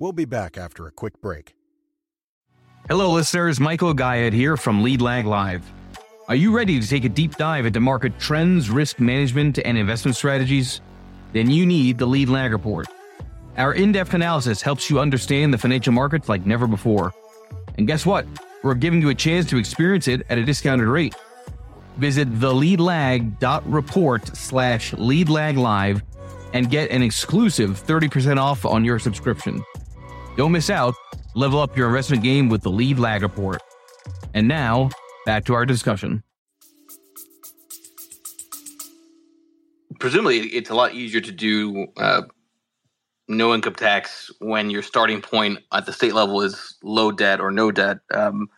We'll 0.03 0.11
be 0.11 0.25
back 0.25 0.57
after 0.57 0.85
a 0.85 0.91
quick 0.91 1.21
break. 1.21 1.55
Hello, 2.89 3.09
listeners. 3.09 3.61
Michael 3.61 3.93
Gayed 3.93 4.33
here 4.33 4.57
from 4.57 4.83
Lead 4.83 5.01
Lag 5.01 5.25
Live. 5.25 5.63
Are 6.27 6.35
you 6.35 6.53
ready 6.53 6.77
to 6.77 6.85
take 6.85 7.05
a 7.05 7.09
deep 7.09 7.37
dive 7.37 7.65
into 7.65 7.79
market 7.79 8.19
trends, 8.19 8.69
risk 8.69 8.99
management, 8.99 9.59
and 9.59 9.77
investment 9.77 10.17
strategies? 10.17 10.81
Then 11.31 11.49
you 11.49 11.65
need 11.65 11.99
the 11.99 12.05
Lead 12.05 12.27
Lag 12.27 12.51
Report. 12.51 12.87
Our 13.55 13.75
in 13.75 13.93
depth 13.93 14.13
analysis 14.13 14.61
helps 14.61 14.89
you 14.89 14.99
understand 14.99 15.53
the 15.53 15.57
financial 15.57 15.93
markets 15.93 16.27
like 16.27 16.45
never 16.45 16.67
before. 16.67 17.13
And 17.77 17.87
guess 17.87 18.05
what? 18.05 18.25
We're 18.61 18.75
giving 18.75 19.01
you 19.01 19.07
a 19.07 19.15
chance 19.15 19.45
to 19.51 19.57
experience 19.57 20.09
it 20.09 20.25
at 20.29 20.37
a 20.37 20.43
discounted 20.43 20.87
rate. 20.87 21.15
Visit 21.95 22.29
theleadlag.report 22.29 24.35
slash 24.35 24.91
leadlaglive 24.95 26.01
and 26.51 26.69
get 26.69 26.91
an 26.91 27.01
exclusive 27.01 27.81
30% 27.81 28.37
off 28.37 28.65
on 28.65 28.83
your 28.83 28.99
subscription. 28.99 29.63
Don't 30.35 30.51
miss 30.51 30.71
out. 30.71 30.95
Level 31.35 31.59
up 31.59 31.77
your 31.77 31.87
investment 31.87 32.23
game 32.23 32.49
with 32.49 32.63
the 32.63 32.71
Lead 32.71 32.97
Lag 32.97 33.21
Report. 33.21 33.61
And 34.33 34.47
now, 34.47 34.89
back 35.27 35.45
to 35.45 35.53
our 35.53 35.65
discussion. 35.65 36.23
Presumably, 39.99 40.39
it's 40.47 40.71
a 40.71 40.75
lot 40.75 40.95
easier 40.95 41.21
to 41.21 41.31
do 41.31 41.87
uh, 41.97 42.23
no 43.27 43.53
income 43.53 43.75
tax 43.75 44.31
when 44.39 44.71
your 44.71 44.81
starting 44.81 45.21
point 45.21 45.59
at 45.71 45.85
the 45.85 45.93
state 45.93 46.13
level 46.13 46.41
is 46.41 46.77
low 46.83 47.11
debt 47.11 47.39
or 47.39 47.51
no 47.51 47.71
debt. 47.71 47.99
Um, 48.11 48.49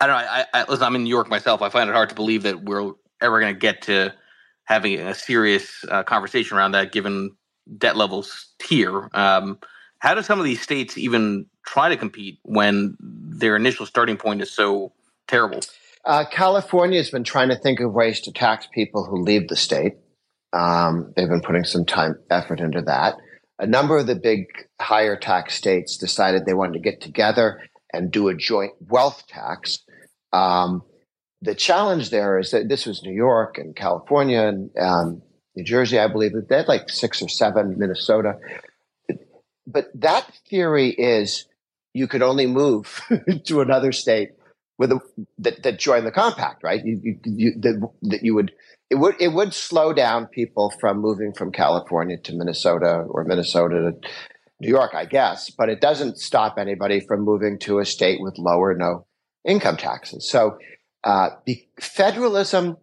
I 0.00 0.06
don't 0.06 0.16
know. 0.16 0.28
I, 0.30 0.44
I, 0.54 0.64
listen, 0.68 0.84
I'm 0.84 0.94
in 0.94 1.04
New 1.04 1.10
York 1.10 1.28
myself. 1.28 1.60
I 1.60 1.68
find 1.70 1.90
it 1.90 1.92
hard 1.92 2.08
to 2.10 2.14
believe 2.14 2.44
that 2.44 2.62
we're 2.62 2.92
ever 3.20 3.40
going 3.40 3.52
to 3.52 3.58
get 3.58 3.82
to 3.82 4.14
having 4.64 5.00
a 5.00 5.14
serious 5.14 5.84
uh, 5.90 6.04
conversation 6.04 6.56
around 6.56 6.72
that, 6.72 6.92
given 6.92 7.32
debt 7.78 7.96
levels 7.96 8.46
here. 8.62 9.10
Um, 9.12 9.58
how 9.98 10.14
do 10.14 10.22
some 10.22 10.38
of 10.38 10.44
these 10.44 10.60
states 10.60 10.96
even 10.98 11.46
try 11.66 11.88
to 11.88 11.96
compete 11.96 12.38
when 12.42 12.96
their 13.00 13.56
initial 13.56 13.86
starting 13.86 14.16
point 14.16 14.42
is 14.42 14.50
so 14.50 14.92
terrible? 15.26 15.60
Uh, 16.04 16.24
California 16.30 16.98
has 16.98 17.10
been 17.10 17.24
trying 17.24 17.48
to 17.48 17.56
think 17.56 17.80
of 17.80 17.92
ways 17.92 18.20
to 18.20 18.32
tax 18.32 18.68
people 18.72 19.04
who 19.04 19.22
leave 19.22 19.48
the 19.48 19.56
state. 19.56 19.94
Um, 20.52 21.12
they've 21.16 21.28
been 21.28 21.42
putting 21.42 21.64
some 21.64 21.84
time, 21.84 22.16
effort 22.30 22.60
into 22.60 22.82
that 22.82 23.16
a 23.58 23.66
number 23.66 23.96
of 23.96 24.06
the 24.06 24.14
big 24.14 24.46
higher 24.80 25.16
tax 25.16 25.54
states 25.54 25.96
decided 25.96 26.44
they 26.44 26.54
wanted 26.54 26.74
to 26.74 26.90
get 26.90 27.00
together 27.00 27.62
and 27.92 28.10
do 28.10 28.28
a 28.28 28.34
joint 28.34 28.72
wealth 28.88 29.26
tax. 29.28 29.78
Um, 30.32 30.82
the 31.40 31.54
challenge 31.54 32.10
there 32.10 32.38
is 32.38 32.50
that 32.50 32.68
this 32.68 32.86
was 32.86 33.02
New 33.02 33.14
York 33.14 33.58
and 33.58 33.74
California 33.74 34.42
and 34.42 34.70
um, 34.78 35.22
New 35.54 35.64
Jersey, 35.64 35.98
I 35.98 36.08
believe. 36.08 36.32
that 36.32 36.48
They 36.48 36.56
had 36.56 36.68
like 36.68 36.90
six 36.90 37.22
or 37.22 37.28
seven, 37.28 37.76
Minnesota. 37.78 38.34
But 39.66 39.88
that 39.94 40.30
theory 40.48 40.90
is 40.90 41.46
you 41.92 42.06
could 42.06 42.22
only 42.22 42.46
move 42.46 43.00
to 43.44 43.60
another 43.60 43.92
state 43.92 44.30
with 44.78 44.92
a, 44.92 45.00
that, 45.38 45.62
that 45.62 45.78
joined 45.78 46.06
the 46.06 46.10
compact, 46.12 46.62
right? 46.62 46.84
You, 46.84 47.00
you, 47.02 47.18
you, 47.24 47.52
that, 47.60 47.90
that 48.02 48.22
you 48.22 48.34
would 48.34 48.52
it 48.88 48.96
would 48.96 49.16
it 49.20 49.28
would 49.28 49.52
slow 49.52 49.92
down 49.92 50.26
people 50.26 50.72
from 50.78 50.98
moving 50.98 51.32
from 51.32 51.50
California 51.50 52.18
to 52.18 52.34
Minnesota 52.34 53.04
or 53.08 53.24
Minnesota 53.24 53.92
to 53.92 54.08
New 54.60 54.68
York, 54.68 54.92
I 54.94 55.04
guess, 55.04 55.50
but 55.50 55.68
it 55.68 55.80
doesn't 55.80 56.18
stop 56.18 56.56
anybody 56.58 57.00
from 57.00 57.20
moving 57.20 57.58
to 57.60 57.78
a 57.78 57.84
state 57.84 58.20
with 58.20 58.38
low 58.38 58.58
or 58.58 58.74
no 58.74 59.06
income 59.44 59.76
taxes. 59.76 60.28
So 60.30 60.58
uh, 61.04 61.30
be, 61.44 61.68
federalism 61.80 62.76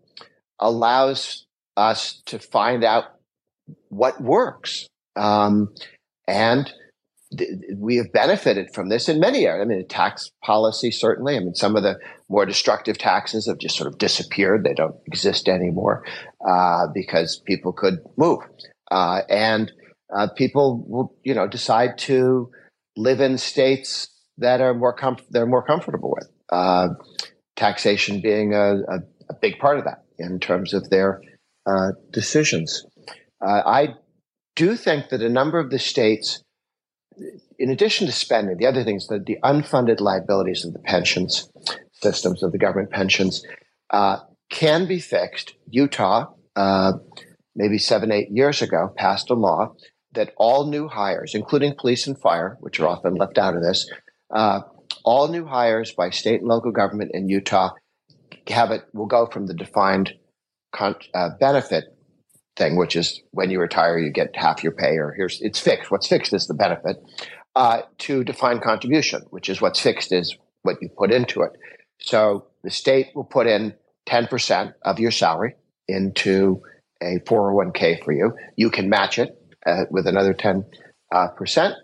allows 0.60 1.46
us 1.76 2.22
to 2.28 2.38
find 2.38 2.84
out 2.84 3.06
what 3.90 4.22
works. 4.22 4.88
Um, 5.16 5.74
and 6.28 6.72
we 7.78 7.98
have 7.98 8.12
benefited 8.14 8.74
from 8.74 8.90
this 8.90 9.10
in 9.10 9.20
many 9.20 9.48
areas. 9.48 9.66
I 9.66 9.68
mean, 9.68 9.88
tax 9.88 10.32
policy, 10.44 10.92
certainly. 10.92 11.36
I 11.36 11.40
mean, 11.40 11.56
some 11.56 11.76
of 11.76 11.82
the 11.84 11.98
more 12.30 12.46
destructive 12.46 12.98
taxes 12.98 13.48
have 13.48 13.58
just 13.58 13.76
sort 13.76 13.92
of 13.92 13.98
disappeared. 13.98 14.64
They 14.64 14.76
don't 14.76 14.96
exist 15.08 15.50
anymore 15.50 16.04
uh, 16.48 16.88
because 16.94 17.42
people 17.46 17.74
could 17.74 18.00
move. 18.18 18.40
Uh, 18.92 19.22
and 19.30 19.72
uh, 20.16 20.28
people 20.36 20.86
will, 20.88 21.16
you 21.24 21.34
know, 21.34 21.48
decide 21.48 21.98
to 22.00 22.52
live 22.96 23.20
in 23.20 23.38
states 23.40 24.10
that 24.38 24.62
are 24.62 24.74
more 24.74 24.96
they're 25.32 25.46
more 25.46 25.66
comfortable 25.66 26.14
with. 26.16 26.30
Uh, 26.52 26.90
taxation 27.56 28.22
being 28.22 28.54
a, 28.54 28.76
a, 28.76 29.00
a, 29.30 29.34
big 29.42 29.58
part 29.60 29.78
of 29.78 29.86
that 29.86 30.04
in 30.18 30.40
terms 30.40 30.74
of 30.74 30.90
their 30.90 31.22
uh, 31.66 31.90
decisions. 32.12 32.86
Uh, 33.42 33.62
I 33.66 33.88
do 34.56 34.76
think 34.76 35.10
that 35.10 35.22
a 35.22 35.30
number 35.30 35.60
of 35.60 35.70
the 35.70 35.80
states 35.80 36.44
in 37.60 37.70
addition 37.70 38.08
to 38.08 38.14
spending, 38.14 38.58
the 38.58 38.66
other 38.66 38.84
things 38.84 39.08
that 39.08 39.26
the 39.26 39.38
unfunded 39.44 40.00
liabilities 40.00 40.66
of 40.66 40.74
the 40.74 40.80
pensions 40.80 41.50
systems 41.92 42.44
of 42.44 42.52
the 42.52 42.58
government 42.58 42.92
pensions 42.92 43.46
uh, 43.92 44.18
can 44.50 44.86
be 44.88 45.00
fixed. 45.00 45.54
Utah, 45.70 46.26
uh, 46.56 46.94
maybe 47.56 47.78
seven, 47.78 48.12
eight 48.12 48.30
years 48.30 48.62
ago, 48.62 48.94
passed 48.98 49.30
a 49.30 49.34
law 49.34 49.74
that 50.14 50.34
all 50.38 50.68
new 50.68 50.88
hires, 50.88 51.34
including 51.34 51.76
police 51.76 52.06
and 52.08 52.20
fire, 52.20 52.58
which 52.60 52.80
are 52.80 52.88
often 52.88 53.16
left 53.16 53.38
out 53.38 53.56
of 53.56 53.64
this, 53.64 53.90
uh, 54.36 54.62
all 55.04 55.28
new 55.28 55.46
hires 55.46 55.94
by 55.94 56.10
state 56.10 56.42
and 56.42 56.50
local 56.50 56.72
government 56.72 57.12
in 57.14 57.30
Utah 57.30 57.72
have 58.48 58.72
it 58.72 58.84
will 58.94 59.06
go 59.06 59.26
from 59.26 59.48
the 59.48 59.54
defined 59.54 60.14
con- 60.74 60.96
uh, 61.14 61.30
benefit 61.40 61.86
thing, 62.56 62.76
which 62.76 62.96
is 62.96 63.22
when 63.32 63.50
you 63.50 63.60
retire, 63.60 63.98
you 63.98 64.12
get 64.12 64.36
half 64.36 64.64
your 64.64 64.74
pay, 64.74 64.98
or 64.98 65.14
here's 65.16 65.42
it's 65.42 65.60
fixed. 65.60 65.92
What's 65.92 66.08
fixed 66.08 66.34
is 66.34 66.48
the 66.48 66.54
benefit. 66.54 66.98
Uh, 67.56 67.82
to 68.00 68.24
defined 68.24 68.64
contribution, 68.64 69.22
which 69.30 69.48
is 69.48 69.62
what's 69.62 69.80
fixed 69.80 70.12
is 70.12 70.36
what 70.64 70.78
you 70.82 70.90
put 70.90 71.12
into 71.12 71.42
it. 71.42 71.52
So 72.00 72.48
the 72.64 72.72
state 72.72 73.10
will 73.14 73.24
put 73.24 73.46
in 73.46 73.76
10% 74.08 74.74
of 74.82 75.00
your 75.00 75.12
salary 75.12 75.56
into 75.88 76.64
a 77.02 77.20
401k 77.20 78.04
for 78.04 78.12
you. 78.12 78.34
You 78.56 78.70
can 78.70 78.90
match 78.90 79.20
it 79.20 79.38
uh, 79.66 79.84
with 79.92 80.08
another 80.08 80.34
10 80.34 80.66
uh, 81.14 81.28
percent. 81.30 81.76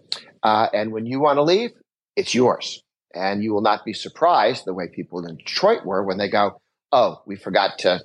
Uh, 0.42 0.68
and 0.74 0.92
when 0.92 1.06
you 1.06 1.20
want 1.20 1.38
to 1.38 1.44
leave, 1.44 1.72
it's 2.16 2.34
yours. 2.34 2.82
And 3.14 3.44
you 3.44 3.54
will 3.54 3.62
not 3.62 3.86
be 3.86 3.94
surprised 3.94 4.66
the 4.66 4.74
way 4.74 4.88
people 4.88 5.26
in 5.26 5.38
Detroit 5.38 5.86
were 5.86 6.04
when 6.04 6.18
they 6.18 6.30
go, 6.30 6.60
oh, 6.92 7.22
we 7.26 7.36
forgot 7.36 7.80
to 7.80 8.02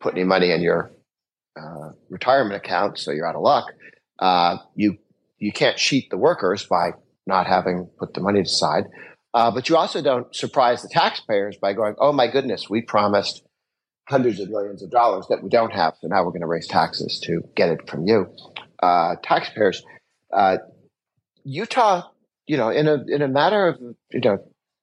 put 0.00 0.14
any 0.14 0.24
money 0.24 0.50
in 0.50 0.60
your 0.60 0.90
uh, 1.58 1.92
retirement 2.08 2.56
account, 2.56 2.98
so 2.98 3.10
you're 3.10 3.26
out 3.26 3.36
of 3.36 3.42
luck. 3.42 3.66
Uh, 4.18 4.58
you 4.74 4.98
you 5.38 5.52
can't 5.52 5.76
cheat 5.76 6.10
the 6.10 6.18
workers 6.18 6.66
by 6.66 6.90
not 7.26 7.46
having 7.46 7.88
put 7.98 8.14
the 8.14 8.20
money 8.20 8.40
aside, 8.40 8.84
uh, 9.34 9.50
but 9.50 9.68
you 9.68 9.76
also 9.76 10.02
don't 10.02 10.34
surprise 10.34 10.82
the 10.82 10.88
taxpayers 10.88 11.56
by 11.56 11.72
going, 11.72 11.94
"Oh 11.98 12.12
my 12.12 12.26
goodness, 12.26 12.68
we 12.68 12.82
promised 12.82 13.42
hundreds 14.08 14.40
of 14.40 14.48
millions 14.48 14.82
of 14.82 14.90
dollars 14.90 15.26
that 15.28 15.42
we 15.42 15.48
don't 15.48 15.72
have, 15.72 15.94
so 16.00 16.08
now 16.08 16.24
we're 16.24 16.30
going 16.30 16.40
to 16.40 16.46
raise 16.46 16.66
taxes 16.66 17.20
to 17.20 17.42
get 17.54 17.68
it 17.68 17.88
from 17.88 18.06
you, 18.06 18.26
uh, 18.82 19.16
taxpayers." 19.22 19.82
Uh, 20.32 20.58
Utah, 21.44 22.02
you 22.46 22.56
know, 22.56 22.70
in 22.70 22.88
a 22.88 23.04
in 23.08 23.22
a 23.22 23.28
matter 23.28 23.68
of 23.68 23.80
you 24.10 24.20
know 24.20 24.38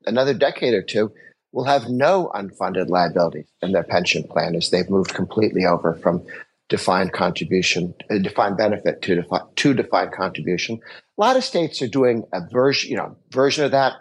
another 0.05 0.33
decade 0.33 0.73
or 0.73 0.81
two, 0.81 1.11
will 1.55 1.63
have 1.63 1.89
no 1.89 2.29
unfunded 2.35 2.89
liabilities 2.89 3.47
in 3.61 3.71
their 3.71 3.83
pension 3.83 4.23
plan 4.23 4.55
as 4.55 4.69
they've 4.69 4.89
moved 4.89 5.13
completely 5.13 5.65
over 5.65 5.93
from 5.93 6.21
defined 6.69 7.13
contribution, 7.13 7.93
uh, 8.09 8.17
defined 8.17 8.57
benefit 8.57 9.01
to 9.03 9.15
defi- 9.15 9.45
to 9.55 9.73
defined 9.73 10.11
contribution. 10.11 10.79
A 11.17 11.21
lot 11.21 11.37
of 11.37 11.43
states 11.43 11.81
are 11.81 11.87
doing 11.87 12.23
a 12.33 12.41
version, 12.51 12.91
you 12.91 12.97
know, 12.97 13.15
version 13.31 13.65
of 13.65 13.71
that, 13.71 13.93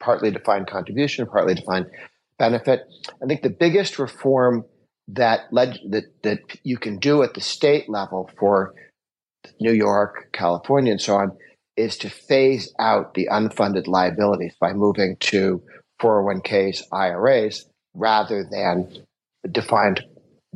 partly 0.00 0.30
defined 0.30 0.66
contribution, 0.66 1.26
partly 1.26 1.54
defined 1.54 1.86
benefit. 2.38 2.82
I 3.22 3.26
think 3.26 3.42
the 3.42 3.50
biggest 3.50 3.98
reform 3.98 4.64
that 5.08 5.52
led 5.52 5.78
that 5.90 6.04
that 6.22 6.40
you 6.64 6.76
can 6.76 6.98
do 6.98 7.22
at 7.22 7.34
the 7.34 7.40
state 7.40 7.88
level 7.88 8.30
for 8.38 8.74
New 9.60 9.72
York, 9.72 10.30
California, 10.32 10.92
and 10.92 11.00
so 11.00 11.16
on 11.16 11.36
is 11.76 11.96
to 11.98 12.10
phase 12.10 12.74
out 12.80 13.14
the 13.14 13.28
unfunded 13.30 13.86
liabilities 13.86 14.54
by 14.60 14.72
moving 14.72 15.16
to 15.20 15.62
401ks, 16.02 16.82
IRAs, 16.92 17.66
rather 17.94 18.44
than 18.50 18.92
defined 19.52 20.04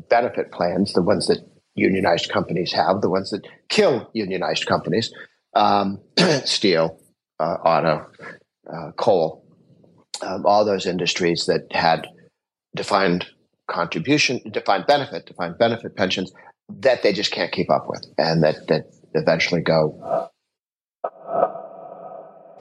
benefit 0.08 0.50
plans, 0.50 0.92
the 0.92 1.02
ones 1.02 1.28
that 1.28 1.38
unionized 1.74 2.30
companies 2.30 2.72
have, 2.72 3.00
the 3.00 3.10
ones 3.10 3.30
that 3.30 3.46
kill 3.68 4.10
unionized 4.12 4.66
companies, 4.66 5.12
um, 5.54 6.00
steel, 6.44 6.98
uh, 7.40 7.56
auto, 7.64 8.06
uh, 8.72 8.92
coal, 8.92 9.44
um, 10.22 10.46
all 10.46 10.64
those 10.64 10.86
industries 10.86 11.46
that 11.46 11.66
had 11.72 12.06
defined 12.76 13.26
contribution, 13.68 14.40
defined 14.50 14.86
benefit, 14.86 15.26
defined 15.26 15.58
benefit 15.58 15.96
pensions 15.96 16.32
that 16.68 17.02
they 17.02 17.12
just 17.12 17.32
can't 17.32 17.52
keep 17.52 17.70
up 17.70 17.86
with, 17.88 18.06
and 18.18 18.42
that 18.42 18.66
that 18.68 18.84
eventually 19.14 19.60
go. 19.60 20.28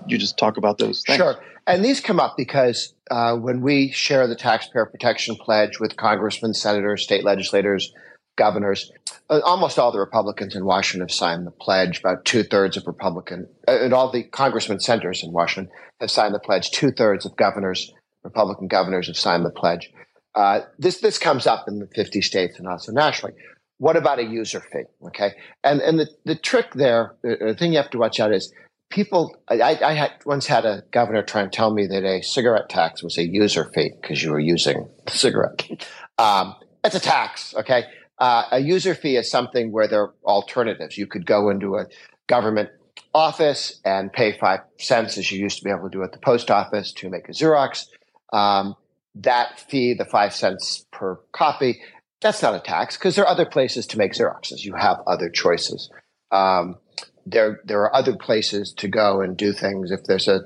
You 0.08 0.18
just 0.18 0.38
talk 0.38 0.58
about 0.58 0.80
those. 0.80 1.04
Things. 1.04 1.18
Sure, 1.18 1.36
and 1.68 1.86
these 1.86 2.02
come 2.02 2.20
up 2.20 2.36
because 2.36 2.94
uh, 3.12 3.36
when 3.36 3.62
we 3.62 3.92
share 3.92 4.28
the 4.28 4.36
taxpayer 4.36 4.86
protection 4.86 5.36
pledge 5.36 5.80
with 5.80 5.96
congressmen, 5.96 6.54
senators, 6.54 7.04
state 7.04 7.24
legislators, 7.24 7.94
governors. 8.36 8.92
Uh, 9.30 9.40
almost 9.44 9.80
all 9.80 9.92
the 9.92 10.00
Republicans 10.00 10.56
in 10.56 10.66
Washington 10.66 11.08
have 11.08 11.14
signed 11.14 11.46
the 11.46 11.52
pledge. 11.52 12.00
About 12.00 12.26
two 12.26 12.44
thirds 12.44 12.78
of 12.78 12.86
Republican 12.88 13.48
uh, 13.68 13.80
and 13.82 13.94
all 13.94 14.12
the 14.12 14.24
congressmen, 14.24 14.80
senators 14.80 15.24
in 15.24 15.32
Washington 15.32 15.72
have 16.00 16.12
signed 16.12 16.34
the 16.34 16.40
pledge. 16.40 16.72
Two 16.72 16.92
thirds 16.92 17.26
of 17.26 17.36
governors, 17.36 17.92
Republican 18.24 18.68
governors, 18.68 19.08
have 19.08 19.18
signed 19.18 19.46
the 19.46 19.52
pledge. 19.52 19.92
Uh, 20.34 20.62
this 20.80 21.00
this 21.00 21.18
comes 21.18 21.46
up 21.46 21.68
in 21.68 21.80
the 21.80 21.88
50 21.88 22.22
states 22.22 22.58
and 22.58 22.68
also 22.68 22.92
nationally. 22.92 23.36
What 23.78 23.98
about 23.98 24.20
a 24.20 24.24
user 24.24 24.60
fee? 24.60 24.84
Okay, 25.08 25.32
and 25.64 25.82
and 25.82 26.00
the, 26.00 26.08
the 26.26 26.36
trick 26.36 26.74
there, 26.74 27.16
the 27.24 27.56
thing 27.58 27.72
you 27.74 27.78
have 27.78 27.90
to 27.92 27.98
watch 27.98 28.20
out 28.20 28.32
is 28.32 28.54
people. 28.90 29.36
I, 29.48 29.78
I 29.84 29.94
had 29.94 30.12
once 30.26 30.46
had 30.46 30.66
a 30.66 30.84
governor 30.92 31.24
try 31.24 31.42
and 31.42 31.52
tell 31.52 31.74
me 31.74 31.88
that 31.88 32.04
a 32.04 32.22
cigarette 32.22 32.70
tax 32.70 33.04
was 33.04 33.18
a 33.18 33.26
user 33.26 33.72
fee 33.74 33.92
because 34.00 34.24
you 34.24 34.32
were 34.32 34.40
using 34.40 34.88
the 35.06 35.12
cigarette. 35.12 35.68
Um, 36.18 36.54
it's 36.84 36.94
a 36.94 37.00
tax, 37.00 37.56
okay? 37.56 37.86
Uh, 38.22 38.46
a 38.52 38.60
user 38.60 38.94
fee 38.94 39.18
is 39.18 39.32
something 39.32 39.72
where 39.72 39.88
there 39.88 40.04
are 40.04 40.14
alternatives. 40.24 40.96
You 40.96 41.08
could 41.08 41.26
go 41.26 41.50
into 41.50 41.76
a 41.76 41.88
government 42.28 42.70
office 43.16 43.82
and 43.84 44.14
pay 44.14 44.38
five 44.38 44.60
cents 44.78 45.18
as 45.18 45.32
you 45.32 45.40
used 45.40 45.58
to 45.58 45.64
be 45.64 45.72
able 45.72 45.90
to 45.90 45.90
do 45.90 46.04
at 46.04 46.12
the 46.12 46.20
post 46.20 46.52
office 46.52 46.94
to 46.94 47.10
make 47.10 47.28
a 47.30 47.32
Xerox. 47.32 47.88
Um, 48.32 48.76
that 49.16 49.60
fee, 49.60 49.96
the 49.96 50.06
five 50.06 50.36
cents 50.36 50.86
per 50.92 51.20
copy, 51.32 51.82
that's 52.22 52.44
not 52.44 52.54
a 52.54 52.60
tax 52.60 52.96
because 52.96 53.16
there 53.16 53.26
are 53.26 53.32
other 53.32 53.48
places 53.48 53.88
to 53.88 53.98
make 53.98 54.14
Xeroxes. 54.14 54.64
You 54.64 54.76
have 54.76 55.00
other 55.08 55.30
choices. 55.32 55.90
Um, 56.32 56.76
there, 57.26 57.60
there 57.66 57.82
are 57.82 57.96
other 57.96 58.16
places 58.16 58.72
to 58.78 58.88
go 58.88 59.22
and 59.22 59.36
do 59.36 59.52
things. 59.52 59.90
If 59.90 60.04
there's 60.04 60.28
a, 60.28 60.42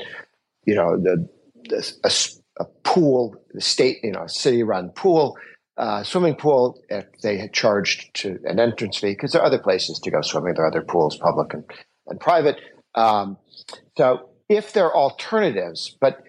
you 0.64 0.76
know, 0.76 0.96
the, 0.96 1.28
the 1.68 1.94
a, 2.06 2.64
a 2.64 2.66
pool, 2.84 3.36
the 3.54 3.60
state, 3.60 3.98
you 4.02 4.12
know, 4.12 4.28
city-run 4.28 4.92
pool, 4.92 5.38
uh, 5.78 6.04
swimming 6.04 6.36
pool 6.36 6.82
they 7.22 7.38
had 7.38 7.54
charged 7.54 8.14
to 8.16 8.40
an 8.46 8.60
entrance 8.60 8.98
fee 8.98 9.12
because 9.12 9.34
there 9.34 9.42
are 9.42 9.46
other 9.46 9.60
places 9.60 10.00
to 10.00 10.12
go 10.12 10.22
swimming. 10.22 10.54
There 10.54 10.64
are 10.64 10.70
other 10.70 10.82
pools, 10.82 11.18
public 11.18 11.54
and, 11.54 11.66
and 12.08 12.20
private. 12.20 12.58
Um, 12.96 13.38
so 13.98 14.30
if 14.48 14.74
there 14.74 14.86
are 14.86 14.96
alternatives, 14.96 15.98
but 16.00 16.24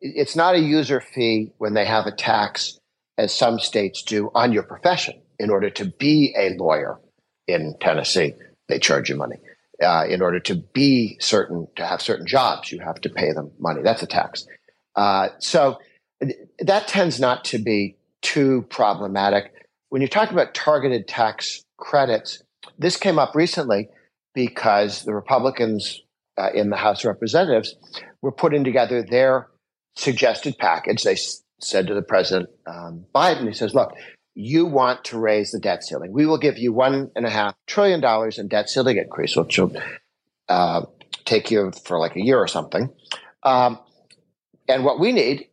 it's 0.00 0.36
not 0.36 0.54
a 0.54 0.60
user 0.60 1.00
fee 1.00 1.52
when 1.58 1.74
they 1.74 1.84
have 1.84 2.06
a 2.06 2.12
tax, 2.12 2.78
as 3.18 3.32
some 3.32 3.58
states 3.58 4.02
do, 4.02 4.30
on 4.34 4.52
your 4.52 4.62
profession. 4.62 5.20
In 5.38 5.50
order 5.50 5.70
to 5.70 5.86
be 5.86 6.34
a 6.36 6.54
lawyer 6.56 7.00
in 7.48 7.74
Tennessee, 7.80 8.34
they 8.68 8.78
charge 8.78 9.10
you 9.10 9.16
money. 9.16 9.36
Uh, 9.82 10.04
in 10.08 10.22
order 10.22 10.38
to 10.38 10.54
be 10.54 11.16
certain, 11.20 11.66
to 11.76 11.84
have 11.84 12.00
certain 12.00 12.26
jobs, 12.26 12.70
you 12.70 12.78
have 12.78 13.00
to 13.00 13.08
pay 13.08 13.32
them 13.32 13.50
money. 13.58 13.82
That's 13.82 14.02
a 14.02 14.06
tax. 14.06 14.46
Uh, 14.94 15.30
so 15.38 15.78
that 16.60 16.86
tends 16.86 17.18
not 17.18 17.44
to 17.46 17.58
be 17.58 17.96
too 18.22 18.66
problematic. 18.70 19.52
When 19.90 20.02
you 20.02 20.08
talk 20.08 20.30
about 20.30 20.54
targeted 20.54 21.06
tax 21.06 21.64
credits, 21.76 22.42
this 22.78 22.96
came 22.96 23.18
up 23.18 23.34
recently 23.34 23.88
because 24.34 25.02
the 25.04 25.14
Republicans 25.14 26.00
uh, 26.38 26.48
in 26.54 26.70
the 26.70 26.76
House 26.76 27.04
of 27.04 27.08
Representatives 27.08 27.74
were 28.22 28.32
putting 28.32 28.64
together 28.64 29.02
their 29.02 29.48
suggested 29.96 30.56
package. 30.58 31.02
They 31.02 31.12
s- 31.12 31.42
said 31.60 31.86
to 31.88 31.94
the 31.94 32.02
President 32.02 32.48
um, 32.66 33.04
Biden, 33.14 33.46
he 33.46 33.52
says, 33.52 33.74
look, 33.74 33.92
you 34.34 34.64
want 34.64 35.04
to 35.04 35.18
raise 35.18 35.50
the 35.50 35.58
debt 35.58 35.84
ceiling. 35.84 36.12
We 36.12 36.24
will 36.24 36.38
give 36.38 36.56
you 36.56 36.72
one 36.72 37.10
and 37.14 37.26
a 37.26 37.30
half 37.30 37.54
trillion 37.66 38.00
dollars 38.00 38.38
in 38.38 38.48
debt 38.48 38.70
ceiling 38.70 38.96
increase, 38.96 39.36
which 39.36 39.58
will 39.58 39.76
uh, 40.48 40.86
take 41.26 41.50
you 41.50 41.70
for 41.84 41.98
like 41.98 42.16
a 42.16 42.24
year 42.24 42.38
or 42.38 42.48
something. 42.48 42.88
Um, 43.42 43.78
and 44.68 44.84
what 44.84 44.98
we 44.98 45.12
need, 45.12 45.48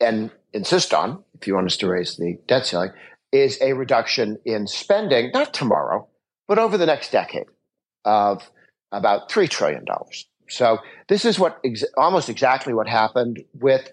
and 0.00 0.30
insist 0.52 0.94
on, 0.94 1.24
if 1.42 1.48
you 1.48 1.54
want 1.54 1.66
us 1.66 1.76
to 1.78 1.88
raise 1.88 2.16
the 2.16 2.38
debt 2.46 2.66
ceiling, 2.66 2.90
is 3.32 3.60
a 3.60 3.72
reduction 3.72 4.38
in 4.44 4.66
spending, 4.66 5.30
not 5.34 5.52
tomorrow, 5.52 6.08
but 6.46 6.58
over 6.58 6.78
the 6.78 6.86
next 6.86 7.10
decade 7.10 7.46
of 8.04 8.48
about 8.92 9.28
$3 9.28 9.48
trillion. 9.48 9.84
So 10.48 10.78
this 11.08 11.24
is 11.24 11.38
what 11.38 11.58
ex- 11.64 11.84
almost 11.96 12.28
exactly 12.28 12.74
what 12.74 12.88
happened 12.88 13.42
with 13.54 13.90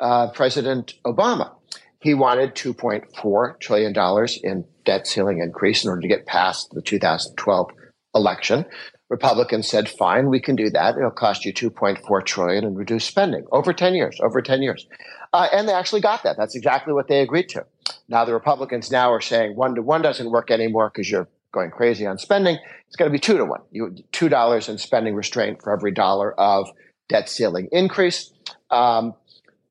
uh, 0.00 0.30
President 0.30 0.94
Obama. 1.04 1.52
He 2.00 2.14
wanted 2.14 2.54
$2.4 2.54 3.60
trillion 3.60 3.94
in 4.42 4.64
debt 4.84 5.06
ceiling 5.06 5.40
increase 5.40 5.84
in 5.84 5.90
order 5.90 6.02
to 6.02 6.08
get 6.08 6.26
past 6.26 6.70
the 6.72 6.80
2012 6.80 7.70
election. 8.14 8.64
Republicans 9.08 9.68
said, 9.68 9.88
fine, 9.88 10.28
we 10.28 10.40
can 10.40 10.56
do 10.56 10.68
that. 10.70 10.96
It'll 10.96 11.10
cost 11.10 11.44
you 11.44 11.52
2.4 11.52 12.24
trillion 12.24 12.64
and 12.64 12.76
reduce 12.76 13.04
spending 13.04 13.44
over 13.52 13.72
10 13.72 13.94
years, 13.94 14.18
over 14.20 14.42
10 14.42 14.62
years. 14.62 14.86
Uh, 15.32 15.48
and 15.52 15.68
they 15.68 15.72
actually 15.72 16.00
got 16.00 16.24
that. 16.24 16.36
That's 16.36 16.56
exactly 16.56 16.92
what 16.92 17.06
they 17.06 17.20
agreed 17.20 17.48
to. 17.50 17.64
Now 18.08 18.24
the 18.24 18.34
Republicans 18.34 18.90
now 18.90 19.12
are 19.12 19.20
saying 19.20 19.54
one 19.56 19.74
to 19.76 19.82
one 19.82 20.02
doesn't 20.02 20.30
work 20.30 20.50
anymore 20.50 20.90
because 20.92 21.10
you're 21.10 21.28
going 21.52 21.70
crazy 21.70 22.06
on 22.06 22.18
spending. 22.18 22.58
It's 22.86 22.96
going 22.96 23.10
to 23.10 23.12
be 23.12 23.20
two 23.20 23.36
to 23.38 23.44
one. 23.44 23.60
You 23.70 23.96
two 24.12 24.28
dollars 24.28 24.68
in 24.68 24.78
spending 24.78 25.14
restraint 25.14 25.62
for 25.62 25.72
every 25.72 25.92
dollar 25.92 26.38
of 26.38 26.68
debt 27.08 27.28
ceiling 27.28 27.68
increase. 27.72 28.32
Um, 28.70 29.14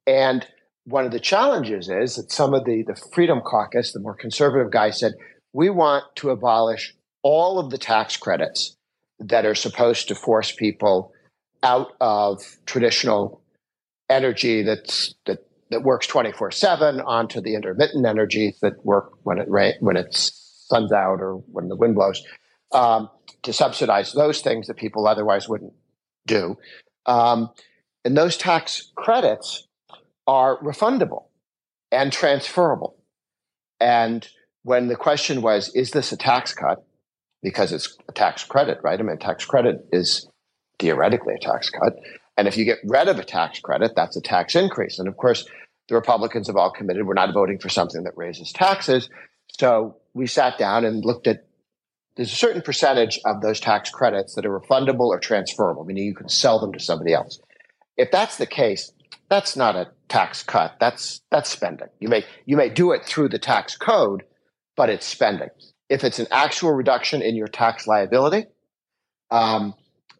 and 0.08 0.46
one 0.86 1.06
of 1.06 1.12
the 1.12 1.20
challenges 1.20 1.90
is 1.90 2.16
that 2.16 2.32
some 2.32 2.54
of 2.54 2.66
the 2.66 2.84
the 2.84 2.96
Freedom 3.14 3.42
Caucus, 3.42 3.92
the 3.92 4.00
more 4.00 4.16
conservative 4.16 4.72
guys, 4.72 5.00
said 5.00 5.14
we 5.54 5.70
want 5.70 6.04
to 6.16 6.30
abolish 6.30 6.94
all 7.22 7.60
of 7.60 7.72
the 7.72 7.78
tax 7.78 8.18
credits 8.18 8.75
that 9.20 9.46
are 9.46 9.56
supposed 9.56 10.08
to 10.10 10.16
force 10.16 10.52
people 10.52 11.14
out 11.64 11.94
of 12.00 12.42
traditional 12.66 13.42
energy 14.10 14.62
that's 14.62 15.16
that 15.26 15.40
that 15.72 15.82
works 15.82 16.06
24/7 16.08 17.02
onto 17.06 17.42
the 17.42 17.56
intermittent 17.56 18.06
energies 18.06 18.60
that 18.62 18.86
work 18.86 19.14
when 19.24 19.40
it 19.40 19.50
rain, 19.50 19.74
when 19.80 19.98
it's 19.98 20.66
sun's 20.68 20.92
out 20.92 21.22
or 21.22 21.38
when 21.52 21.68
the 21.68 21.76
wind 21.76 21.96
blows 21.96 22.24
um, 22.72 23.10
to 23.44 23.54
subsidize 23.54 24.14
those 24.14 24.42
things 24.42 24.68
that 24.68 24.76
people 24.76 25.08
otherwise 25.08 25.50
wouldn't 25.50 25.74
do. 26.28 26.58
Um, 27.06 27.52
and 28.04 28.16
those 28.16 28.38
tax 28.38 28.92
credits 28.96 29.68
are 30.28 30.60
refundable 30.62 31.26
and 31.92 32.12
transferable. 32.12 32.98
And 33.80 34.28
when 34.64 34.88
the 34.88 34.96
question 34.96 35.42
was 35.42 35.70
is 35.76 35.92
this 35.92 36.12
a 36.12 36.18
tax 36.18 36.54
cut 36.54 36.86
because 37.46 37.72
it's 37.72 37.96
a 38.10 38.12
tax 38.12 38.44
credit, 38.44 38.80
right? 38.82 39.00
I 39.00 39.04
mean, 39.04 39.20
tax 39.20 39.46
credit 39.46 39.88
is 39.92 40.28
theoretically 40.80 41.36
a 41.36 41.40
tax 41.40 41.70
cut. 41.70 41.96
And 42.36 42.48
if 42.48 42.58
you 42.58 42.66
get 42.66 42.80
rid 42.84 43.08
of 43.08 43.20
a 43.20 43.24
tax 43.24 43.60
credit, 43.60 43.92
that's 43.96 44.18
a 44.18 44.22
tax 44.22 44.56
increase. 44.56 44.98
And 44.98 45.08
of 45.08 45.16
course, 45.16 45.48
the 45.88 45.94
Republicans 45.94 46.48
have 46.48 46.56
all 46.56 46.72
committed 46.72 47.06
we're 47.06 47.14
not 47.14 47.36
voting 47.36 47.60
for 47.60 47.70
something 47.70 48.04
that 48.06 48.18
raises 48.18 48.52
taxes. 48.52 49.12
So 49.60 49.98
we 50.16 50.26
sat 50.26 50.58
down 50.58 50.86
and 50.86 51.06
looked 51.06 51.28
at 51.28 51.46
there's 52.16 52.32
a 52.32 52.36
certain 52.36 52.64
percentage 52.64 53.20
of 53.26 53.42
those 53.42 53.60
tax 53.60 53.92
credits 53.92 54.34
that 54.34 54.46
are 54.48 54.60
refundable 54.60 55.08
or 55.08 55.20
transferable, 55.20 55.84
meaning 55.84 56.06
you 56.06 56.16
can 56.16 56.30
sell 56.30 56.60
them 56.60 56.74
to 56.74 56.80
somebody 56.80 57.14
else. 57.14 57.40
If 57.96 58.10
that's 58.10 58.38
the 58.38 58.48
case, 58.48 58.92
that's 59.30 59.56
not 59.56 59.76
a 59.76 59.92
tax 60.10 60.42
cut. 60.42 60.78
That's 60.80 61.22
that's 61.30 61.52
spending. 61.52 61.90
You 62.00 62.08
may 62.10 62.26
you 62.48 62.58
may 62.58 62.70
do 62.70 62.92
it 62.92 63.06
through 63.06 63.30
the 63.30 63.38
tax 63.38 63.78
code, 63.78 64.24
but 64.76 64.90
it's 64.90 65.06
spending. 65.06 65.50
If 65.90 66.04
it's 66.04 66.20
an 66.20 66.28
actual 66.32 66.72
reduction 66.72 67.22
in 67.22 67.36
your 67.36 67.48
tax 67.48 67.88
liability, 67.88 68.46
um, 69.32 69.74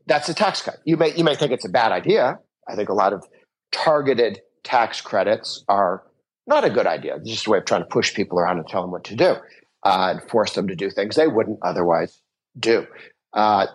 that's 0.06 0.30
a 0.30 0.34
tax 0.34 0.62
cut. 0.62 0.78
You 0.86 0.98
may 0.98 1.16
you 1.16 1.24
may 1.24 1.36
think 1.36 1.52
it's 1.52 1.66
a 1.66 1.70
bad 1.70 1.92
idea. 1.92 2.40
I 2.68 2.76
think 2.76 2.90
a 2.90 2.94
lot 2.94 3.14
of 3.14 3.26
targeted 3.72 4.42
tax 4.64 5.02
credits 5.02 5.64
are 5.68 6.04
not 6.48 6.64
a 6.64 6.70
good 6.70 6.88
idea. 6.88 7.16
It's 7.16 7.30
just 7.30 7.48
a 7.48 7.50
way 7.50 7.58
of 7.58 7.66
trying 7.66 7.82
to 7.82 7.88
push 7.88 8.14
people 8.14 8.40
around 8.40 8.58
and 8.60 8.68
tell 8.68 8.82
them 8.82 8.92
what 8.92 9.04
to 9.06 9.16
do 9.16 9.36
uh, 9.84 10.14
and 10.14 10.30
force 10.30 10.54
them 10.54 10.68
to 10.68 10.76
do 10.76 10.90
things 10.90 11.16
they 11.16 11.28
wouldn't 11.28 11.60
otherwise 11.62 12.22
do. 12.60 12.86
Uh, 13.34 13.68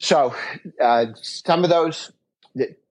so 0.00 0.34
uh, 0.80 1.06
some 1.20 1.64
of 1.64 1.70
those 1.70 2.10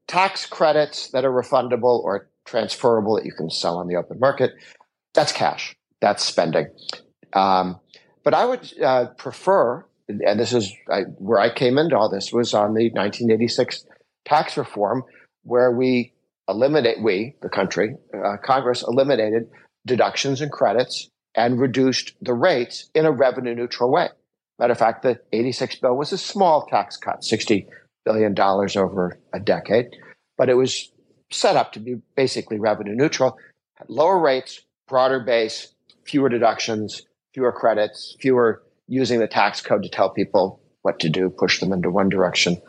tax 0.07 0.45
credits 0.45 1.09
that 1.11 1.25
are 1.25 1.31
refundable 1.31 1.99
or 2.03 2.29
transferable 2.45 3.15
that 3.15 3.25
you 3.25 3.33
can 3.33 3.49
sell 3.49 3.77
on 3.77 3.87
the 3.87 3.95
open 3.95 4.19
market, 4.19 4.51
that's 5.13 5.31
cash. 5.31 5.75
That's 5.99 6.23
spending. 6.23 6.67
Um, 7.33 7.79
but 8.23 8.33
I 8.33 8.45
would 8.45 8.71
uh, 8.81 9.05
prefer, 9.17 9.85
and 10.07 10.39
this 10.39 10.53
is 10.53 10.71
I, 10.89 11.01
where 11.17 11.39
I 11.39 11.53
came 11.53 11.77
into 11.77 11.97
all 11.97 12.09
this, 12.09 12.31
was 12.31 12.53
on 12.53 12.73
the 12.73 12.89
1986 12.91 13.85
tax 14.25 14.57
reform, 14.57 15.03
where 15.43 15.71
we 15.71 16.13
eliminate, 16.47 17.01
we, 17.01 17.35
the 17.41 17.49
country, 17.49 17.95
uh, 18.13 18.37
Congress 18.43 18.83
eliminated 18.87 19.49
deductions 19.85 20.41
and 20.41 20.51
credits 20.51 21.09
and 21.35 21.59
reduced 21.59 22.13
the 22.21 22.33
rates 22.33 22.89
in 22.93 23.05
a 23.05 23.11
revenue 23.11 23.55
neutral 23.55 23.91
way. 23.91 24.09
Matter 24.59 24.73
of 24.73 24.77
fact, 24.77 25.01
the 25.01 25.19
86 25.31 25.77
bill 25.77 25.95
was 25.95 26.11
a 26.11 26.17
small 26.17 26.67
tax 26.67 26.97
cut, 26.97 27.21
$60 27.21 27.65
billion 28.05 28.39
over 28.39 29.17
a 29.33 29.39
decade, 29.39 29.87
but 30.37 30.49
it 30.49 30.55
was 30.55 30.91
set 31.31 31.55
up 31.55 31.71
to 31.71 31.79
be 31.79 31.95
basically 32.15 32.59
revenue 32.59 32.95
neutral, 32.95 33.37
lower 33.87 34.19
rates, 34.19 34.61
broader 34.87 35.19
base, 35.19 35.73
fewer 36.05 36.29
deductions, 36.29 37.03
fewer 37.33 37.51
credits, 37.51 38.15
fewer 38.19 38.61
using 38.87 39.19
the 39.19 39.27
tax 39.27 39.61
code 39.61 39.83
to 39.83 39.89
tell 39.89 40.09
people 40.09 40.61
what 40.81 40.99
to 40.99 41.09
do, 41.09 41.29
push 41.29 41.59
them 41.59 41.71
into 41.71 41.89
one 41.89 42.09
direction 42.09 42.61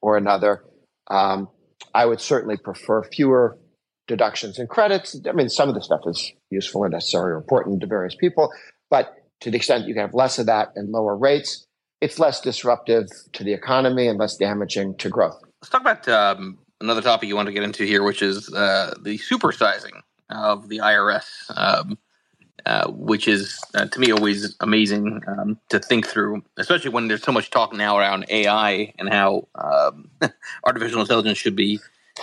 or 0.00 0.16
another. 0.16 0.64
Um, 1.08 1.48
I 1.94 2.06
would 2.06 2.20
certainly 2.20 2.56
prefer 2.56 3.02
fewer 3.02 3.58
deductions 4.06 4.58
and 4.58 4.68
credits. 4.68 5.18
I 5.28 5.32
mean, 5.32 5.48
some 5.48 5.68
of 5.68 5.74
the 5.74 5.82
stuff 5.82 6.00
is 6.06 6.32
useful 6.50 6.84
and 6.84 6.92
necessary 6.92 7.32
or 7.32 7.36
important 7.36 7.80
to 7.80 7.86
various 7.86 8.14
people, 8.14 8.50
but 8.88 9.14
to 9.40 9.50
the 9.50 9.56
extent 9.56 9.86
you 9.86 9.94
can 9.94 10.02
have 10.02 10.14
less 10.14 10.38
of 10.38 10.46
that 10.46 10.72
and 10.74 10.90
lower 10.90 11.16
rates, 11.16 11.64
it's 12.00 12.18
less 12.18 12.40
disruptive 12.40 13.08
to 13.32 13.44
the 13.44 13.52
economy 13.52 14.08
and 14.08 14.18
less 14.18 14.36
damaging 14.36 14.96
to 14.98 15.08
growth. 15.08 15.40
Let's 15.62 15.70
talk 15.70 15.82
about 15.82 16.08
um, 16.08 16.58
another 16.80 17.02
topic 17.02 17.28
you 17.28 17.36
want 17.36 17.46
to 17.46 17.52
get 17.52 17.62
into 17.62 17.84
here, 17.84 18.02
which 18.02 18.22
is 18.22 18.52
uh, 18.52 18.94
the 19.02 19.18
supersizing 19.18 20.00
of 20.30 20.68
the 20.68 20.78
IRS. 20.78 21.26
Um, 21.54 21.98
uh, 22.66 22.90
which 22.90 23.28
is 23.28 23.60
uh, 23.74 23.86
to 23.86 24.00
me 24.00 24.10
always 24.10 24.56
amazing 24.60 25.20
um, 25.26 25.58
to 25.68 25.78
think 25.78 26.06
through, 26.06 26.42
especially 26.56 26.90
when 26.90 27.08
there's 27.08 27.22
so 27.22 27.32
much 27.32 27.50
talk 27.50 27.72
now 27.72 27.98
around 27.98 28.26
AI 28.28 28.92
and 28.98 29.08
how 29.08 29.48
um, 29.54 30.10
artificial 30.64 31.00
intelligence 31.00 31.38
should 31.38 31.56
be 31.56 31.78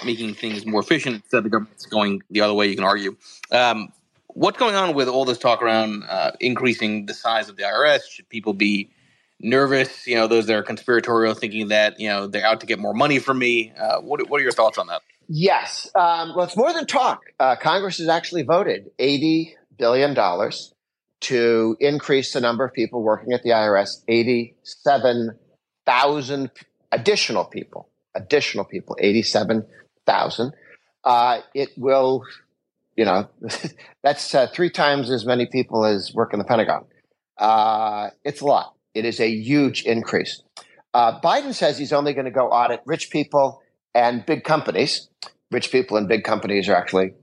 making 0.05 0.33
things 0.33 0.65
more 0.65 0.81
efficient 0.81 1.15
instead 1.15 1.39
of 1.39 1.43
the 1.43 1.49
government's 1.49 1.85
going 1.85 2.21
the 2.29 2.41
other 2.41 2.53
way. 2.53 2.67
You 2.67 2.75
can 2.75 2.83
argue. 2.83 3.15
Um, 3.51 3.91
what's 4.27 4.57
going 4.57 4.75
on 4.75 4.93
with 4.93 5.07
all 5.07 5.25
this 5.25 5.37
talk 5.37 5.61
around 5.61 6.03
uh, 6.03 6.31
increasing 6.39 7.07
the 7.07 7.13
size 7.13 7.49
of 7.49 7.57
the 7.57 7.63
IRS? 7.63 8.09
Should 8.09 8.29
people 8.29 8.53
be 8.53 8.91
nervous? 9.39 10.05
You 10.07 10.15
know, 10.15 10.27
those 10.27 10.45
that 10.47 10.55
are 10.55 10.63
conspiratorial, 10.63 11.33
thinking 11.33 11.69
that 11.69 11.99
you 11.99 12.07
know 12.07 12.27
they're 12.27 12.45
out 12.45 12.59
to 12.61 12.65
get 12.65 12.79
more 12.79 12.93
money 12.93 13.19
from 13.19 13.39
me. 13.39 13.73
Uh, 13.77 13.99
what 14.01 14.29
What 14.29 14.39
are 14.39 14.43
your 14.43 14.51
thoughts 14.51 14.77
on 14.77 14.87
that? 14.87 15.01
Yes. 15.27 15.89
Um, 15.93 16.33
well, 16.35 16.45
it's 16.45 16.55
more 16.55 16.71
than 16.71 16.85
talk. 16.85 17.21
Uh, 17.39 17.55
Congress 17.55 17.97
has 17.97 18.07
actually 18.07 18.43
voted 18.43 18.91
eighty 18.99 19.55
billion 19.77 20.13
dollars 20.13 20.73
to 21.19 21.75
increase 21.79 22.33
the 22.33 22.41
number 22.41 22.65
of 22.65 22.73
people 22.73 23.01
working 23.01 23.33
at 23.33 23.41
the 23.43 23.49
IRS, 23.49 24.03
87,000 24.07 26.51
additional 26.91 27.45
people, 27.45 27.89
additional 28.15 28.65
people, 28.65 28.95
87,000. 28.99 30.53
Uh, 31.03 31.39
it 31.53 31.69
will, 31.77 32.23
you 32.95 33.05
know, 33.05 33.29
that's 34.03 34.33
uh, 34.35 34.47
three 34.47 34.69
times 34.69 35.09
as 35.09 35.25
many 35.25 35.47
people 35.47 35.85
as 35.85 36.13
work 36.13 36.33
in 36.33 36.39
the 36.39 36.45
Pentagon. 36.45 36.85
Uh, 37.37 38.09
it's 38.23 38.41
a 38.41 38.45
lot. 38.45 38.73
It 38.93 39.05
is 39.05 39.19
a 39.19 39.29
huge 39.29 39.83
increase. 39.83 40.41
Uh, 40.93 41.19
Biden 41.19 41.53
says 41.53 41.77
he's 41.77 41.93
only 41.93 42.13
going 42.13 42.25
to 42.25 42.31
go 42.31 42.47
audit 42.47 42.81
rich 42.85 43.11
people 43.11 43.61
and 43.93 44.25
big 44.25 44.43
companies. 44.43 45.09
Rich 45.51 45.71
people 45.71 45.97
and 45.97 46.07
big 46.07 46.23
companies 46.23 46.67
are 46.67 46.75
actually 46.75 47.13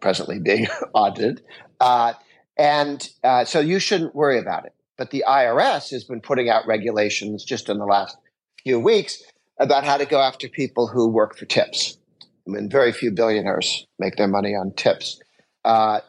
presently 0.00 0.38
being 0.38 0.66
audited. 0.94 1.42
Uh, 1.80 2.14
and 2.56 3.08
uh, 3.22 3.44
so 3.44 3.60
you 3.60 3.78
shouldn't 3.78 4.14
worry 4.14 4.38
about 4.38 4.64
it. 4.64 4.74
But 4.96 5.10
the 5.10 5.24
IRS 5.28 5.90
has 5.90 6.04
been 6.04 6.20
putting 6.20 6.48
out 6.48 6.66
regulations 6.66 7.44
just 7.44 7.68
in 7.68 7.78
the 7.78 7.84
last 7.84 8.16
few 8.62 8.80
weeks 8.80 9.22
about 9.58 9.84
how 9.84 9.96
to 9.96 10.06
go 10.06 10.20
after 10.20 10.48
people 10.48 10.86
who 10.86 11.08
work 11.08 11.36
for 11.36 11.44
tips. 11.44 11.98
I 12.46 12.50
mean, 12.50 12.70
very 12.70 12.92
few 12.92 13.10
billionaires 13.10 13.86
make 13.98 14.16
their 14.16 14.28
money 14.28 14.54
on 14.54 14.72
tips. 14.72 15.20
Uh, 15.64 16.00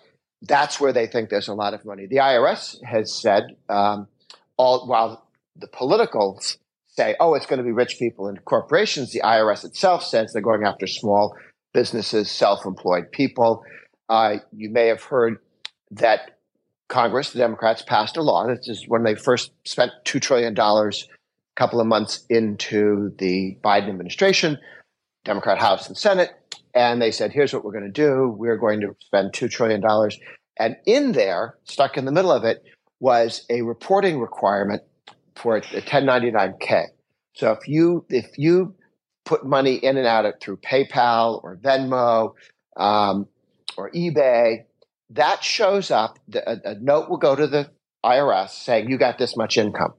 that's 0.42 0.80
where 0.80 0.94
they 0.94 1.08
think 1.08 1.30
there's 1.30 1.48
a 1.48 1.54
lot 1.54 1.74
of 1.74 1.84
money. 1.84 2.06
The 2.06 2.18
IRS 2.18 2.84
has 2.84 3.14
said, 3.14 3.56
um, 3.70 4.08
all 4.56 4.88
while 4.88 5.28
the 5.56 5.68
politicals 5.68 6.58
say, 6.88 7.16
oh, 7.20 7.34
it's 7.34 7.46
going 7.46 7.58
to 7.58 7.64
be 7.64 7.72
rich 7.72 7.98
people 7.98 8.28
and 8.28 8.44
corporations, 8.46 9.12
the 9.12 9.22
IRS 9.22 9.66
itself 9.66 10.04
says 10.04 10.34
they're 10.34 10.42
going 10.42 10.64
after 10.64 10.88
small 10.88 11.36
businesses, 11.74 12.30
self 12.30 12.66
employed 12.66 13.12
people. 13.12 13.64
Uh, 14.10 14.38
you 14.52 14.70
may 14.70 14.88
have 14.88 15.04
heard 15.04 15.38
that 15.92 16.40
Congress, 16.90 17.32
the 17.32 17.40
Democrats, 17.40 17.82
passed 17.82 18.18
a 18.18 18.22
law. 18.22 18.48
This 18.48 18.68
is 18.68 18.86
when 18.88 19.04
they 19.04 19.16
first 19.16 19.52
spent 19.66 19.92
$2 20.06 20.22
trillion 20.22 20.58
a 20.58 20.92
couple 21.56 21.82
of 21.82 21.88
months 21.88 22.26
into 22.30 23.14
the 23.18 23.58
Biden 23.64 23.90
administration, 23.90 24.58
Democrat 25.26 25.58
House 25.58 25.88
and 25.88 25.98
Senate. 25.98 26.32
And 26.74 27.02
they 27.02 27.12
said, 27.12 27.32
here's 27.32 27.54
what 27.54 27.66
we're 27.66 27.72
going 27.72 27.92
to 27.92 27.92
do. 27.92 28.34
We're 28.38 28.58
going 28.58 28.82
to 28.82 28.96
spend 29.00 29.34
$2 29.34 29.50
trillion. 29.50 29.82
And 30.60 30.78
in 30.86 31.12
there, 31.12 31.56
stuck 31.66 31.98
in 31.98 32.06
the 32.06 32.12
middle 32.12 32.32
of 32.32 32.44
it, 32.44 32.64
was 33.00 33.46
a 33.50 33.62
reporting 33.62 34.20
requirement 34.20 34.82
for 35.36 35.60
the 35.60 35.82
1099K. 35.82 36.86
So 37.34 37.52
if 37.52 37.68
you 37.68 38.06
if 38.10 38.38
you 38.38 38.74
put 39.26 39.46
money 39.46 39.76
in 39.76 39.98
and 39.98 40.08
out 40.08 40.26
of 40.26 40.36
through 40.42 40.58
PayPal 40.58 41.44
or 41.44 41.58
Venmo 41.58 42.34
um, 42.76 43.28
or 43.78 43.92
eBay, 43.92 44.64
that 45.12 45.44
shows 45.44 45.92
up. 45.92 46.20
A, 46.34 46.58
a 46.64 46.76
note 46.76 47.10
will 47.10 47.18
go 47.18 47.36
to 47.36 47.48
the 47.48 47.70
IRS 48.06 48.50
saying 48.50 48.90
you 48.90 48.98
got 48.98 49.18
this 49.18 49.36
much 49.38 49.58
income. 49.58 49.94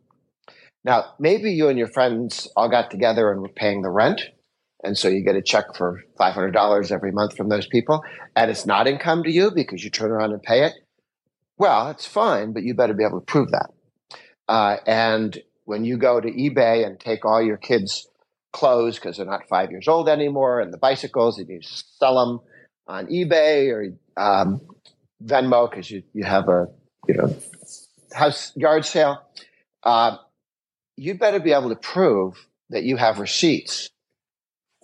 Now, 0.85 1.15
maybe 1.19 1.53
you 1.53 1.69
and 1.69 1.79
your 1.79 1.89
friends 1.89 2.49
all 2.57 2.69
got 2.69 2.91
together 2.91 3.31
and 3.31 3.43
were 3.43 3.49
paying 3.49 3.83
the 3.83 3.91
rent. 3.91 4.23
And 4.85 4.97
so 4.97 5.09
you 5.09 5.25
get 5.25 5.35
a 5.35 5.43
check 5.43 5.75
for 5.77 6.03
$500 6.21 6.93
every 6.93 7.11
month 7.11 7.37
from 7.37 7.49
those 7.49 7.67
people, 7.67 8.01
and 8.37 8.49
it's 8.49 8.65
not 8.65 8.87
income 8.87 9.25
to 9.25 9.31
you 9.31 9.51
because 9.51 9.83
you 9.83 9.91
turn 9.91 10.13
around 10.13 10.33
and 10.33 10.43
pay 10.43 10.65
it. 10.65 10.73
Well, 11.57 11.91
it's 11.91 12.07
fine, 12.07 12.53
but 12.53 12.63
you 12.63 12.75
better 12.75 12.95
be 12.95 13.05
able 13.05 13.21
to 13.21 13.27
prove 13.27 13.51
that. 13.51 13.71
Uh, 14.47 14.77
and 14.87 15.37
when 15.65 15.85
you 15.85 15.99
go 15.99 16.21
to 16.21 16.31
eBay 16.31 16.87
and 16.87 16.99
take 16.99 17.25
all 17.25 17.43
your 17.43 17.57
kids' 17.57 18.09
clothes 18.53 18.95
because 18.95 19.17
they're 19.17 19.27
not 19.27 19.49
five 19.49 19.73
years 19.73 19.89
old 19.89 20.09
anymore, 20.09 20.61
and 20.61 20.73
the 20.73 20.79
bicycles, 20.79 21.39
and 21.39 21.49
you 21.49 21.59
sell 21.61 22.15
them 22.25 22.41
on 22.87 23.07
eBay 23.09 23.71
or 23.73 23.87
um, 24.17 24.61
Venmo 25.25 25.71
because 25.71 25.91
you, 25.91 26.03
you 26.13 26.25
have 26.25 26.49
a 26.49 26.69
you 27.07 27.15
know 27.15 27.37
house 28.13 28.53
yard 28.57 28.85
sale, 28.85 29.23
uh, 29.83 30.17
you 30.97 31.15
better 31.15 31.41
be 31.41 31.53
able 31.53 31.71
to 31.71 31.77
prove 31.77 32.47
that 32.71 32.85
you 32.85 32.97
have 32.97 33.19
receipts 33.19 33.91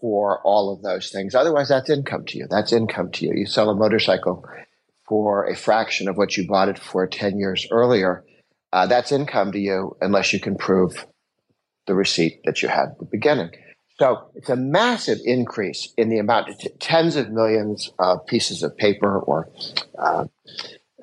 for 0.00 0.40
all 0.42 0.72
of 0.72 0.82
those 0.82 1.10
things. 1.10 1.34
Otherwise, 1.34 1.68
that's 1.68 1.90
income 1.90 2.24
to 2.26 2.38
you. 2.38 2.46
That's 2.48 2.72
income 2.72 3.10
to 3.12 3.26
you. 3.26 3.32
You 3.34 3.46
sell 3.46 3.70
a 3.70 3.74
motorcycle 3.74 4.44
for 5.06 5.46
a 5.46 5.56
fraction 5.56 6.08
of 6.08 6.16
what 6.16 6.36
you 6.36 6.46
bought 6.46 6.68
it 6.68 6.78
for 6.78 7.06
10 7.06 7.38
years 7.38 7.66
earlier. 7.70 8.24
Uh, 8.72 8.86
that's 8.86 9.12
income 9.12 9.52
to 9.52 9.58
you 9.58 9.96
unless 10.00 10.32
you 10.32 10.40
can 10.40 10.56
prove 10.56 11.06
the 11.86 11.94
receipt 11.94 12.40
that 12.44 12.62
you 12.62 12.68
had 12.68 12.90
at 12.90 12.98
the 12.98 13.08
beginning. 13.10 13.50
So 14.00 14.28
it's 14.34 14.48
a 14.48 14.56
massive 14.56 15.18
increase 15.24 15.92
in 15.96 16.08
the 16.08 16.18
amount 16.18 16.48
of 16.48 16.58
t- 16.58 16.68
tens 16.80 17.14
of 17.16 17.30
millions 17.30 17.92
of 17.98 18.26
pieces 18.26 18.62
of 18.62 18.76
paper 18.76 19.20
or 19.20 19.48
uh, 19.96 20.24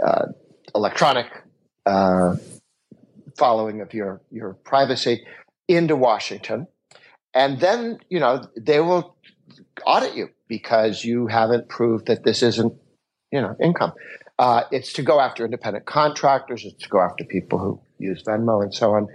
uh, 0.03 0.25
electronic 0.75 1.27
uh, 1.85 2.35
following 3.37 3.81
of 3.81 3.93
your 3.93 4.21
your 4.29 4.53
privacy 4.53 5.25
into 5.67 5.95
Washington, 5.95 6.67
and 7.33 7.59
then 7.59 7.99
you 8.09 8.19
know 8.19 8.43
they 8.59 8.81
will 8.81 9.15
audit 9.85 10.15
you 10.15 10.29
because 10.49 11.05
you 11.05 11.27
haven't 11.27 11.69
proved 11.69 12.07
that 12.07 12.23
this 12.23 12.43
isn't 12.43 12.73
you 13.31 13.41
know 13.41 13.55
income. 13.63 13.93
Uh, 14.37 14.63
it's 14.71 14.91
to 14.93 15.01
go 15.01 15.19
after 15.19 15.45
independent 15.45 15.85
contractors. 15.85 16.65
It's 16.65 16.83
to 16.83 16.89
go 16.89 16.99
after 16.99 17.23
people 17.23 17.59
who 17.59 17.81
use 17.99 18.23
Venmo 18.23 18.61
and 18.61 18.73
so 18.73 18.95
on. 18.95 19.07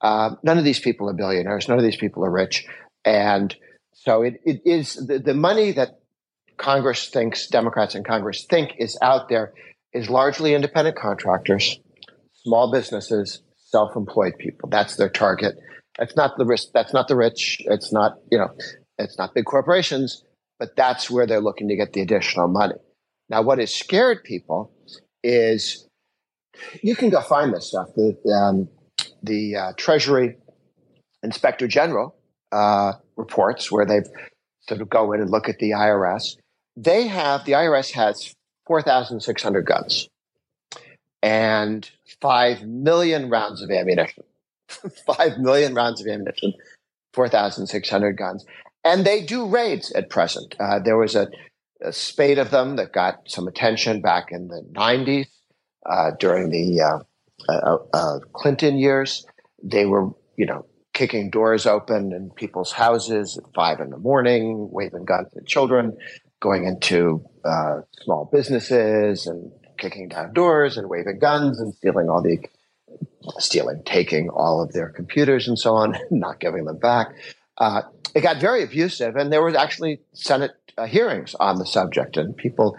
Uh, 0.00 0.36
none 0.42 0.58
of 0.58 0.64
these 0.64 0.78
people 0.78 1.08
are 1.08 1.14
billionaires. 1.14 1.68
None 1.68 1.78
of 1.78 1.84
these 1.84 1.96
people 1.96 2.24
are 2.24 2.30
rich, 2.30 2.66
and 3.04 3.54
so 3.92 4.22
it, 4.22 4.40
it 4.44 4.62
is 4.64 4.94
the, 4.94 5.18
the 5.18 5.34
money 5.34 5.72
that 5.72 6.00
Congress 6.56 7.08
thinks 7.08 7.46
Democrats 7.46 7.94
in 7.94 8.04
Congress 8.04 8.46
think 8.48 8.72
is 8.78 8.98
out 9.02 9.28
there 9.28 9.52
is 9.92 10.10
largely 10.10 10.54
independent 10.54 10.96
contractors, 10.96 11.78
small 12.42 12.70
businesses, 12.70 13.42
self-employed 13.56 14.34
people. 14.38 14.68
That's 14.68 14.96
their 14.96 15.08
target. 15.08 15.56
That's 15.98 16.16
not 16.16 16.36
the 16.36 16.44
risk. 16.44 16.68
That's 16.74 16.92
not 16.92 17.08
the 17.08 17.16
rich. 17.16 17.60
It's 17.66 17.92
not 17.92 18.18
you 18.30 18.38
know, 18.38 18.50
it's 18.98 19.18
not 19.18 19.34
big 19.34 19.44
corporations. 19.44 20.24
But 20.58 20.76
that's 20.76 21.10
where 21.10 21.26
they're 21.26 21.40
looking 21.40 21.68
to 21.68 21.76
get 21.76 21.92
the 21.92 22.00
additional 22.00 22.46
money. 22.46 22.76
Now, 23.28 23.42
what 23.42 23.58
has 23.58 23.74
scared 23.74 24.22
people 24.22 24.72
is 25.22 25.88
you 26.82 26.94
can 26.94 27.10
go 27.10 27.20
find 27.20 27.52
this 27.52 27.68
stuff. 27.68 27.88
The 27.96 28.16
um, 28.32 28.68
the 29.22 29.56
uh, 29.56 29.72
Treasury 29.76 30.36
Inspector 31.22 31.66
General 31.66 32.14
uh, 32.54 32.92
reports 33.16 33.70
where 33.70 33.84
they've 33.84 34.06
sort 34.68 34.80
of 34.80 34.88
go 34.88 35.12
in 35.12 35.20
and 35.20 35.30
look 35.30 35.48
at 35.48 35.58
the 35.58 35.70
IRS. 35.70 36.36
They 36.76 37.06
have 37.06 37.44
the 37.44 37.52
IRS 37.52 37.92
has 37.92 38.34
four 38.66 38.80
thousand 38.80 39.20
six 39.20 39.42
hundred 39.42 39.66
guns 39.66 40.08
and 41.22 41.90
five 42.20 42.62
million 42.62 43.28
rounds 43.28 43.62
of 43.62 43.70
ammunition. 43.70 44.24
five 45.06 45.38
million 45.38 45.74
rounds 45.74 46.00
of 46.00 46.06
ammunition, 46.06 46.54
four 47.12 47.28
thousand 47.28 47.66
six 47.66 47.90
hundred 47.90 48.16
guns, 48.16 48.44
and 48.84 49.04
they 49.04 49.22
do 49.22 49.46
raids 49.46 49.92
at 49.92 50.08
present. 50.08 50.54
Uh, 50.58 50.78
there 50.78 50.96
was 50.96 51.14
a 51.14 51.28
a 51.82 51.92
spate 51.92 52.38
of 52.38 52.50
them 52.50 52.76
that 52.76 52.92
got 52.92 53.20
some 53.26 53.46
attention 53.46 54.00
back 54.00 54.28
in 54.30 54.48
the 54.48 54.62
90s 54.72 55.26
uh, 55.84 56.12
during 56.18 56.48
the 56.48 56.80
uh, 56.80 57.76
uh, 57.92 58.18
Clinton 58.32 58.78
years. 58.78 59.26
They 59.62 59.84
were, 59.84 60.10
you 60.36 60.46
know, 60.46 60.64
kicking 60.94 61.28
doors 61.28 61.66
open 61.66 62.12
in 62.12 62.30
people's 62.30 62.72
houses 62.72 63.36
at 63.36 63.44
five 63.54 63.80
in 63.80 63.90
the 63.90 63.98
morning, 63.98 64.68
waving 64.70 65.04
guns 65.04 65.28
at 65.36 65.46
children, 65.46 65.96
going 66.40 66.64
into 66.64 67.22
uh, 67.44 67.80
small 68.02 68.28
businesses 68.32 69.26
and 69.26 69.52
kicking 69.76 70.08
down 70.08 70.32
doors 70.32 70.78
and 70.78 70.88
waving 70.88 71.18
guns 71.18 71.60
and 71.60 71.74
stealing 71.74 72.08
all 72.08 72.22
the 72.22 72.38
stealing, 73.38 73.82
taking 73.84 74.28
all 74.30 74.62
of 74.62 74.72
their 74.72 74.88
computers 74.88 75.48
and 75.48 75.58
so 75.58 75.74
on, 75.74 75.96
not 76.10 76.40
giving 76.40 76.64
them 76.64 76.78
back. 76.78 77.08
Uh, 77.58 77.82
it 78.14 78.22
got 78.22 78.40
very 78.40 78.62
abusive, 78.62 79.16
and 79.16 79.32
there 79.32 79.42
was 79.42 79.54
actually 79.54 80.00
Senate 80.12 80.52
uh, 80.78 80.86
hearings 80.86 81.34
on 81.40 81.58
the 81.58 81.66
subject, 81.66 82.16
and 82.16 82.36
people 82.36 82.76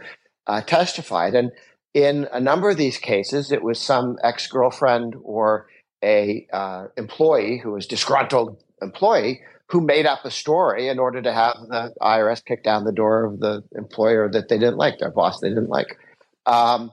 uh, 0.47 0.61
testified. 0.61 1.35
And 1.35 1.51
in 1.93 2.27
a 2.31 2.39
number 2.39 2.69
of 2.69 2.77
these 2.77 2.97
cases, 2.97 3.51
it 3.51 3.63
was 3.63 3.79
some 3.79 4.17
ex 4.23 4.47
girlfriend 4.47 5.15
or 5.23 5.67
a 6.05 6.47
uh, 6.53 6.87
employee 6.95 7.57
who 7.57 7.71
was 7.71 7.87
disgruntled 7.87 8.61
employee 8.81 9.41
who 9.67 9.81
made 9.81 10.05
up 10.05 10.23
a 10.23 10.31
story 10.31 10.87
in 10.87 10.99
order 10.99 11.21
to 11.21 11.33
have 11.33 11.57
the 11.69 11.93
IRS 12.01 12.45
kick 12.45 12.63
down 12.63 12.83
the 12.83 12.91
door 12.91 13.25
of 13.25 13.39
the 13.39 13.63
employer 13.75 14.29
that 14.29 14.47
they 14.47 14.59
didn't 14.59 14.77
like, 14.77 14.99
their 14.99 15.09
boss 15.09 15.39
they 15.39 15.49
didn't 15.49 15.69
like. 15.69 15.97
Um, 16.45 16.91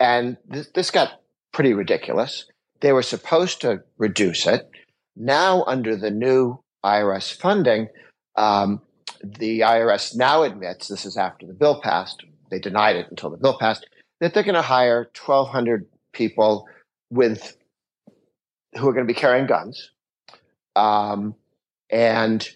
and 0.00 0.38
this, 0.48 0.68
this 0.74 0.90
got 0.90 1.20
pretty 1.52 1.74
ridiculous. 1.74 2.46
They 2.80 2.92
were 2.92 3.02
supposed 3.02 3.60
to 3.60 3.82
reduce 3.98 4.46
it. 4.46 4.68
Now, 5.14 5.64
under 5.64 5.94
the 5.94 6.10
new 6.10 6.58
IRS 6.84 7.34
funding, 7.34 7.88
um, 8.36 8.80
the 9.22 9.60
IRS 9.60 10.16
now 10.16 10.42
admits 10.42 10.88
this 10.88 11.04
is 11.04 11.18
after 11.18 11.46
the 11.46 11.54
bill 11.54 11.80
passed. 11.82 12.24
They 12.50 12.58
denied 12.58 12.96
it 12.96 13.06
until 13.10 13.30
the 13.30 13.36
bill 13.36 13.58
passed 13.58 13.86
that 14.20 14.32
they're 14.32 14.42
going 14.42 14.54
to 14.54 14.62
hire 14.62 15.10
1,200 15.24 15.86
people 16.12 16.66
with 17.10 17.56
who 18.76 18.88
are 18.88 18.92
going 18.92 19.06
to 19.06 19.12
be 19.12 19.18
carrying 19.18 19.46
guns, 19.46 19.90
um, 20.74 21.34
and 21.90 22.48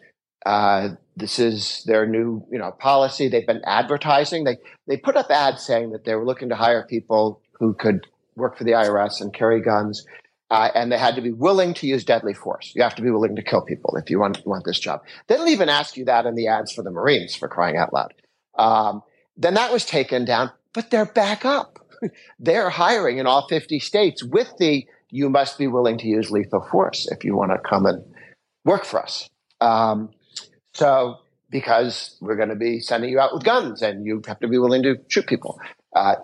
uh, 0.47 0.91
this 1.17 1.39
is 1.39 1.83
their 1.87 2.07
new 2.07 2.45
you 2.51 2.59
know 2.59 2.73
policy. 2.73 3.29
They've 3.29 3.47
been 3.47 3.63
advertising. 3.65 4.45
They 4.45 4.59
they 4.87 4.97
put 4.97 5.17
up 5.17 5.31
ads 5.31 5.65
saying 5.65 5.93
that 5.93 6.05
they 6.05 6.15
were 6.15 6.27
looking 6.27 6.49
to 6.51 6.57
hire 6.57 6.87
people 6.89 7.41
who 7.59 7.75
could 7.75 8.07
work 8.37 8.57
for 8.57 8.65
the 8.65 8.73
IRS 8.73 9.21
and 9.21 9.35
carry 9.35 9.61
guns 9.61 10.07
uh, 10.51 10.69
and 10.75 10.91
they 10.91 10.99
had 10.99 11.15
to 11.15 11.23
be 11.23 11.31
willing 11.31 11.75
to 11.75 11.87
use 11.87 12.05
deadly 12.05 12.35
force. 12.35 12.73
You 12.75 12.83
have 12.83 12.97
to 12.97 13.03
be 13.03 13.11
willing 13.11 13.37
to 13.37 13.43
kill 13.43 13.63
people 13.63 13.97
if 13.97 14.11
you 14.11 14.19
want, 14.19 14.45
want 14.45 14.65
this 14.65 14.81
job. 14.81 15.03
They 15.29 15.37
don't 15.37 15.49
even 15.49 15.69
ask 15.69 15.97
you 15.97 16.05
that 16.07 16.27
in 16.27 16.35
the 16.35 16.49
ads 16.49 16.73
for 16.73 16.83
the 16.83 16.91
Marines 16.91 17.37
for 17.37 17.49
crying 17.49 17.77
out 17.77 17.93
loud. 17.93 18.13
Um, 18.59 19.03
then 19.37 19.55
that 19.55 19.73
was 19.73 19.85
taken 19.85 20.25
down, 20.25 20.51
but 20.73 20.91
they're 20.91 21.07
back 21.07 21.45
up. 21.45 21.79
they're 22.41 22.71
hiring 22.71 23.19
in 23.19 23.27
all 23.27 23.47
50 23.47 23.79
states 23.79 24.25
with 24.25 24.53
the 24.59 24.87
you 25.11 25.29
must 25.31 25.59
be 25.59 25.67
willing 25.67 25.99
to 25.99 26.07
use 26.07 26.31
lethal 26.31 26.67
force 26.71 27.09
if 27.11 27.25
you 27.25 27.37
want 27.37 27.53
to 27.53 27.59
come 27.59 27.87
and 27.87 28.05
work 28.65 28.85
for 28.85 29.03
us. 29.03 29.29
Um, 29.61 30.11
so, 30.75 31.17
because 31.51 32.17
we're 32.21 32.37
going 32.37 32.49
to 32.49 32.57
be 32.57 32.81
sending 32.81 33.11
you 33.11 33.19
out 33.19 33.35
with 33.35 33.45
guns 33.45 33.83
and 33.83 34.07
you 34.07 34.23
have 34.27 34.39
to 34.41 34.49
be 34.49 34.59
willing 34.59 34.83
to 34.85 34.97
shoot 35.09 35.27
people. 35.27 35.59
Uh, 35.95 36.17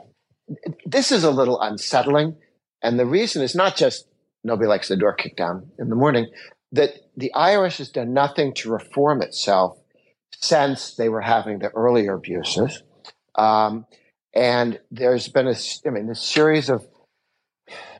this 0.85 1.11
is 1.11 1.25
a 1.25 1.31
little 1.31 1.61
unsettling. 1.61 2.37
And 2.83 2.99
the 2.99 3.07
reason 3.07 3.43
is 3.43 3.55
not 3.55 3.77
just 3.77 4.07
nobody 4.47 4.69
likes 4.69 4.89
the 4.89 4.97
door 4.97 5.13
kicked 5.13 5.37
down 5.37 5.71
in 5.79 5.89
the 5.89 5.97
morning, 5.97 6.29
that 6.73 6.95
the 7.17 7.33
IRS 7.35 7.79
has 7.79 7.91
done 7.91 8.15
nothing 8.15 8.55
to 8.55 8.71
reform 8.71 9.23
itself 9.23 9.79
since 10.41 10.95
they 10.95 11.09
were 11.09 11.21
having 11.21 11.59
the 11.59 11.71
earlier 11.71 12.15
abuses. 12.15 12.83
Um, 13.35 13.87
and 14.35 14.79
there's 14.91 15.29
been 15.29 15.49
a, 15.49 15.57
I 15.87 15.91
mean, 15.91 16.09
a 16.09 16.15
series 16.15 16.69
of, 16.69 16.87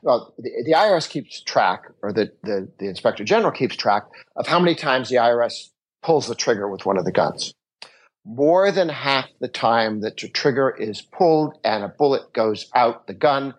well, 0.07 0.33
the, 0.37 0.49
the 0.63 0.71
IRS 0.71 1.09
keeps 1.09 1.41
track, 1.41 1.91
or 2.01 2.13
the, 2.13 2.31
the, 2.41 2.71
the 2.79 2.87
inspector 2.87 3.25
general 3.25 3.51
keeps 3.51 3.75
track 3.75 4.03
of 4.37 4.47
how 4.47 4.57
many 4.57 4.73
times 4.73 5.09
the 5.09 5.17
IRS 5.17 5.67
pulls 6.01 6.29
the 6.29 6.33
trigger 6.33 6.69
with 6.69 6.85
one 6.85 6.97
of 6.97 7.03
the 7.03 7.11
guns. 7.11 7.53
More 8.23 8.71
than 8.71 8.87
half 8.87 9.25
the 9.41 9.49
time 9.49 9.99
that 10.01 10.15
the 10.15 10.29
trigger 10.29 10.69
is 10.69 11.01
pulled 11.01 11.57
and 11.61 11.83
a 11.83 11.89
bullet 11.89 12.31
goes 12.31 12.71
out 12.73 13.07
the 13.07 13.13
gun, 13.13 13.53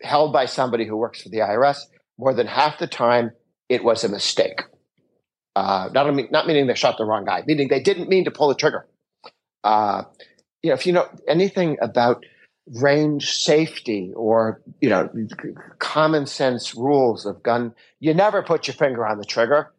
held 0.00 0.32
by 0.32 0.46
somebody 0.46 0.86
who 0.86 0.96
works 0.96 1.22
for 1.22 1.28
the 1.28 1.38
IRS, 1.38 1.80
more 2.16 2.34
than 2.34 2.46
half 2.46 2.78
the 2.78 2.86
time 2.86 3.32
it 3.68 3.82
was 3.82 4.04
a 4.04 4.08
mistake. 4.08 4.62
Uh, 5.56 5.88
not, 5.92 6.08
not 6.30 6.46
meaning 6.46 6.68
they 6.68 6.74
shot 6.76 6.98
the 6.98 7.04
wrong 7.04 7.24
guy, 7.24 7.42
meaning 7.48 7.66
they 7.66 7.82
didn't 7.82 8.08
mean 8.08 8.26
to 8.26 8.30
pull 8.30 8.46
the 8.46 8.54
trigger. 8.54 8.86
Uh, 9.64 10.04
you 10.62 10.70
know, 10.70 10.74
if 10.74 10.86
you 10.86 10.92
know 10.92 11.08
anything 11.26 11.78
about 11.82 12.24
range 12.74 13.32
safety 13.32 14.12
or 14.14 14.60
you 14.80 14.88
know 14.88 15.08
common 15.78 16.26
sense 16.26 16.74
rules 16.74 17.26
of 17.26 17.42
gun, 17.42 17.74
you 17.98 18.14
never 18.14 18.42
put 18.42 18.66
your 18.66 18.74
finger 18.74 19.06
on 19.06 19.18
the 19.18 19.24
trigger 19.24 19.72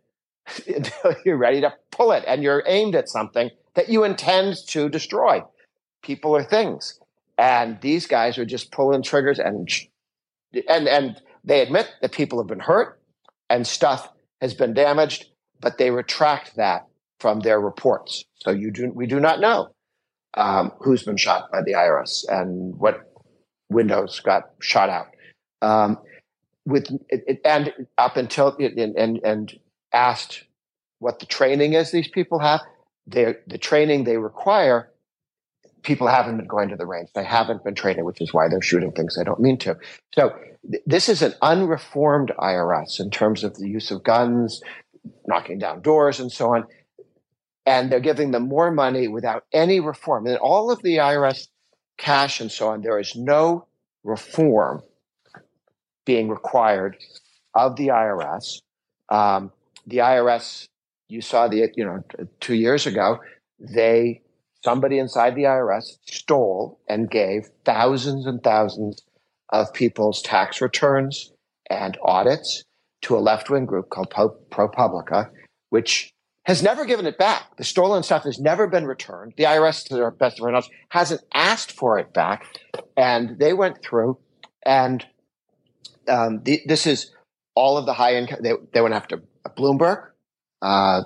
until 0.68 1.16
you're 1.26 1.38
ready 1.38 1.62
to 1.62 1.74
pull 1.92 2.12
it, 2.12 2.24
and 2.28 2.44
you're 2.44 2.64
aimed 2.66 2.96
at 2.96 3.10
something 3.10 3.50
that 3.76 3.89
you 3.89 4.04
intend 4.04 4.56
to 4.68 4.89
destroy, 4.89 5.42
people 6.04 6.36
or 6.36 6.44
things. 6.44 7.00
And 7.38 7.80
these 7.82 8.06
guys 8.06 8.38
are 8.38 8.46
just 8.46 8.72
pulling 8.72 9.02
triggers 9.04 9.39
and 9.39 9.70
and 10.68 10.88
and 10.88 11.22
they 11.44 11.62
admit 11.62 11.89
that 12.02 12.12
people 12.12 12.39
have 12.39 12.48
been 12.48 12.60
hurt 12.60 13.00
and 13.50 13.66
stuff 13.66 14.10
has 14.42 14.54
been 14.54 14.74
damaged, 14.74 15.26
but 15.60 15.78
they 15.78 15.92
retract 15.92 16.56
that 16.56 16.86
from 17.20 17.39
their 17.39 17.60
reports. 17.60 18.26
So 18.42 18.52
you 18.52 18.72
do, 18.72 18.92
we 18.92 19.06
do 19.08 19.20
not 19.20 19.39
know 19.39 19.70
um, 20.36 20.72
who's 20.80 21.04
been 21.04 21.18
shot 21.18 21.52
by 21.52 21.62
the 21.62 21.74
IRS 21.74 22.26
and 22.30 22.76
what 22.76 23.12
windows 23.70 24.20
got 24.20 24.52
shot 24.62 24.90
out. 24.90 25.08
Um, 25.62 25.98
with 26.66 26.88
it, 27.10 27.42
and 27.44 27.74
up 27.98 28.18
until 28.18 28.56
and, 28.58 28.96
and 28.96 29.20
and 29.24 29.60
asked 29.94 30.44
what 31.00 31.20
the 31.20 31.26
training 31.26 31.74
is 31.74 31.92
these 31.92 32.08
people 32.08 32.40
have. 32.40 32.62
They, 33.08 33.36
the 33.48 33.58
training 33.58 34.04
they 34.04 34.18
require 34.18 34.92
people 35.84 36.08
haven't 36.08 36.38
been 36.38 36.48
going 36.48 36.70
to 36.70 36.76
the 36.76 36.86
range. 36.86 37.10
They 37.14 37.24
haven't 37.24 37.64
been 37.64 37.76
training, 37.76 38.06
which 38.06 38.22
is 38.22 38.34
why 38.34 38.48
they're 38.50 38.62
shooting 38.62 38.92
things 38.92 39.16
they 39.16 39.24
don't 39.24 39.40
mean 39.40 39.58
to. 39.60 39.78
So 40.14 40.36
th- 40.70 40.84
this 40.86 41.10
is 41.10 41.22
an 41.22 41.34
unreformed 41.42 42.32
IRS 42.38 43.00
in 43.00 43.10
terms 43.10 43.44
of 43.44 43.58
the 43.58 43.68
use 43.68 43.92
of 43.92 44.04
guns, 44.04 44.62
knocking 45.26 45.58
down 45.58 45.82
doors, 45.82 46.20
and 46.20 46.32
so 46.32 46.54
on. 46.54 46.66
And 47.66 47.91
they're 47.91 47.99
giving 47.99 48.32
them 48.32 48.47
more 48.47 48.72
money 48.72 49.07
without 49.07 49.45
any 49.53 49.80
reform. 49.80 50.26
And 50.28 50.38
all 50.38 50.72
of 50.72 50.82
the 50.82 50.97
IRS 50.97 51.47
cash 51.97 52.41
and 52.41 52.51
so 52.51 52.70
on, 52.70 52.82
there 52.82 52.99
is 52.99 53.16
no 53.16 53.68
reform 54.03 54.82
being 56.05 56.30
required 56.30 56.97
of 57.53 57.76
the 57.76 57.88
IRS. 57.88 58.62
Um, 59.09 59.51
the 59.86 59.97
IRS, 59.97 60.66
you 61.07 61.22
saw 61.22 61.47
the, 61.47 61.70
you 61.76 61.86
know, 61.86 62.03
two 62.39 62.55
years 62.55 62.88
ago, 62.88 63.20
they 63.59 64.22
somebody 64.64 64.99
inside 64.99 65.36
the 65.36 65.43
IRS 65.43 65.97
stole 66.05 66.80
and 66.88 67.09
gave 67.09 67.49
thousands 67.66 68.26
and 68.26 68.43
thousands 68.43 69.03
of 69.49 69.74
people's 69.74 70.22
tax 70.22 70.62
returns 70.62 71.32
and 71.70 71.97
audits 72.03 72.64
to 73.01 73.18
a 73.18 73.20
left 73.20 73.49
wing 73.49 73.66
group 73.66 73.89
called 73.89 74.12
ProPublica, 74.12 75.30
which 75.70 76.14
has 76.52 76.62
never 76.62 76.84
given 76.84 77.06
it 77.06 77.18
back. 77.18 77.56
The 77.56 77.64
stolen 77.64 78.04
stuff 78.04 78.24
has 78.24 78.38
never 78.38 78.68
been 78.68 78.86
returned. 78.86 79.36
The 79.38 79.45
IRS, 79.45 79.86
to 79.86 79.95
their 79.95 80.12
best 80.12 80.38
of 80.38 80.43
our 80.43 80.52
knowledge, 80.52 80.70
hasn't 80.89 81.22
asked 81.34 81.72
for 81.72 81.97
it 81.97 82.14
back. 82.14 82.45
And 82.97 83.39
they 83.39 83.54
went 83.54 83.82
through, 83.82 84.18
and 84.66 85.06
um, 86.10 86.41
the, 86.43 86.60
this 86.66 86.86
is 86.86 87.12
all 87.56 87.78
of 87.78 87.86
the 87.86 87.93
high 87.93 88.16
income. 88.16 88.39
They, 88.43 88.52
they 88.74 88.82
went 88.82 88.93
after 88.93 89.24
Bloomberg, 89.58 90.10
uh, 90.62 91.04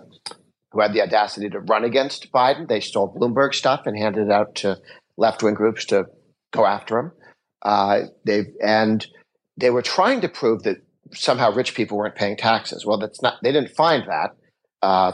who 0.71 0.81
had 0.81 0.93
the 0.93 1.03
audacity 1.03 1.47
to 1.51 1.59
run 1.59 1.83
against 1.83 2.31
Biden. 2.31 2.67
They 2.67 2.79
stole 2.79 3.13
Bloomberg 3.13 3.53
stuff 3.53 3.83
and 3.85 3.95
handed 3.95 4.25
it 4.25 4.31
out 4.31 4.55
to 4.55 4.79
left 5.15 5.43
wing 5.43 5.53
groups 5.53 5.85
to 5.85 6.05
go 6.51 6.65
after 6.65 6.97
him. 6.97 7.11
Uh, 7.61 7.99
they 8.25 8.45
and 8.63 9.05
they 9.57 9.69
were 9.69 9.83
trying 9.83 10.21
to 10.21 10.27
prove 10.27 10.63
that 10.63 10.77
somehow 11.13 11.51
rich 11.51 11.75
people 11.75 11.97
weren't 11.97 12.15
paying 12.15 12.35
taxes. 12.35 12.83
Well, 12.83 12.97
that's 12.97 13.21
not. 13.21 13.35
They 13.43 13.51
didn't 13.51 13.75
find 13.75 14.07
that. 14.07 14.35
Uh, 14.85 15.13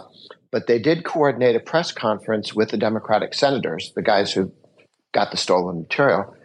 but 0.52 0.68
they 0.68 0.80
did 0.80 1.06
coordinate 1.06 1.56
a 1.56 1.60
press 1.62 1.94
conference 1.94 2.54
with 2.54 2.72
the 2.72 2.78
Democratic 2.78 3.34
senators, 3.34 3.94
the 3.96 4.02
guys 4.02 4.34
who 4.34 4.52
got 5.14 5.32
the 5.32 5.38
stolen 5.38 5.80
material. 5.80 6.36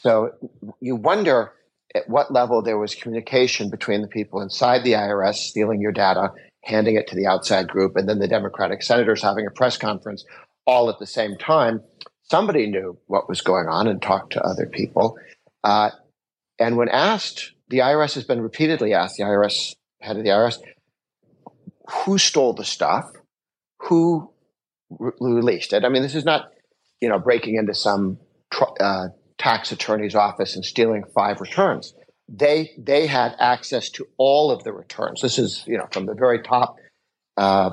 So 0.00 0.32
you 0.80 0.94
wonder 0.94 1.52
at 1.94 2.10
what 2.10 2.30
level 2.30 2.60
there 2.60 2.76
was 2.76 2.94
communication 2.94 3.70
between 3.70 4.02
the 4.02 4.08
people 4.08 4.42
inside 4.42 4.84
the 4.84 4.92
IRS 4.92 5.36
stealing 5.36 5.80
your 5.80 5.92
data, 5.92 6.32
handing 6.62 6.96
it 6.96 7.08
to 7.08 7.16
the 7.16 7.26
outside 7.26 7.68
group, 7.68 7.96
and 7.96 8.06
then 8.06 8.18
the 8.18 8.28
Democratic 8.28 8.82
senators 8.82 9.22
having 9.22 9.46
a 9.46 9.50
press 9.50 9.78
conference 9.78 10.22
all 10.66 10.90
at 10.90 10.98
the 10.98 11.06
same 11.06 11.38
time. 11.38 11.80
Somebody 12.24 12.66
knew 12.66 12.98
what 13.06 13.30
was 13.30 13.40
going 13.40 13.68
on 13.68 13.88
and 13.88 14.02
talked 14.02 14.34
to 14.34 14.44
other 14.44 14.66
people. 14.66 15.16
Uh, 15.62 15.88
and 16.58 16.76
when 16.76 16.90
asked, 16.90 17.52
the 17.68 17.78
IRS 17.78 18.14
has 18.14 18.24
been 18.24 18.42
repeatedly 18.42 18.92
asked, 18.92 19.16
the 19.16 19.24
IRS 19.24 19.74
head 20.02 20.18
of 20.18 20.22
the 20.22 20.28
IRS, 20.28 20.58
who 21.90 22.18
stole 22.18 22.52
the 22.52 22.64
stuff, 22.64 23.10
who 23.80 24.30
re- 24.90 25.12
released 25.20 25.72
it. 25.72 25.84
I 25.84 25.88
mean, 25.88 26.02
this 26.02 26.14
is 26.14 26.24
not, 26.24 26.50
you 27.00 27.08
know, 27.08 27.18
breaking 27.18 27.56
into 27.56 27.74
some 27.74 28.18
uh, 28.80 29.08
tax 29.38 29.72
attorney's 29.72 30.14
office 30.14 30.54
and 30.54 30.64
stealing 30.64 31.04
five 31.14 31.40
returns. 31.40 31.94
They 32.28 32.72
they 32.78 33.06
had 33.06 33.36
access 33.38 33.90
to 33.90 34.06
all 34.16 34.50
of 34.50 34.64
the 34.64 34.72
returns. 34.72 35.20
This 35.20 35.38
is, 35.38 35.62
you 35.66 35.76
know, 35.76 35.86
from 35.92 36.06
the 36.06 36.14
very 36.14 36.42
top 36.42 36.76
uh, 37.36 37.70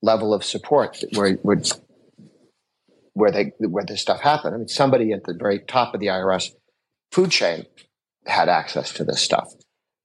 level 0.00 0.32
of 0.32 0.42
support 0.42 1.02
where 1.14 1.34
where 1.34 1.60
where 3.12 3.30
they 3.30 3.52
where 3.58 3.84
this 3.84 4.00
stuff 4.00 4.20
happened. 4.20 4.54
I 4.54 4.58
mean, 4.58 4.68
somebody 4.68 5.12
at 5.12 5.24
the 5.24 5.34
very 5.34 5.58
top 5.58 5.92
of 5.92 6.00
the 6.00 6.06
IRS 6.06 6.52
food 7.12 7.30
chain 7.30 7.66
had 8.26 8.48
access 8.48 8.92
to 8.94 9.04
this 9.04 9.20
stuff. 9.20 9.52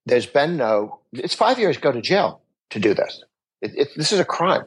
There's 0.05 0.25
been 0.25 0.57
no. 0.57 0.99
It's 1.13 1.35
five 1.35 1.57
years. 1.57 1.77
Go 1.77 1.93
to 1.93 2.01
jail 2.01 2.42
to 2.73 2.79
do 2.79 2.93
this. 2.93 3.23
It, 3.61 3.71
it, 3.75 3.87
this 3.95 4.11
is 4.11 4.19
a 4.19 4.25
crime. 4.25 4.63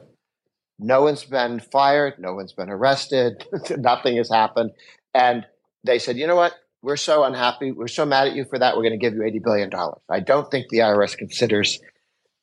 No 0.79 1.03
one's 1.03 1.23
been 1.23 1.59
fired. 1.59 2.15
No 2.19 2.33
one's 2.33 2.53
been 2.53 2.69
arrested. 2.69 3.45
Nothing 3.77 4.17
has 4.17 4.29
happened. 4.29 4.71
And 5.13 5.45
they 5.83 5.99
said, 5.99 6.17
you 6.17 6.27
know 6.27 6.35
what? 6.35 6.53
We're 6.81 6.97
so 6.97 7.23
unhappy. 7.23 7.71
We're 7.71 7.87
so 7.87 8.05
mad 8.05 8.27
at 8.27 8.35
you 8.35 8.45
for 8.45 8.59
that. 8.59 8.75
We're 8.75 8.83
going 8.83 8.99
to 8.99 9.03
give 9.03 9.13
you 9.13 9.21
$80 9.21 9.43
billion. 9.43 9.71
I 10.09 10.19
don't 10.19 10.49
think 10.49 10.67
the 10.69 10.79
IRS 10.79 11.17
considers 11.17 11.79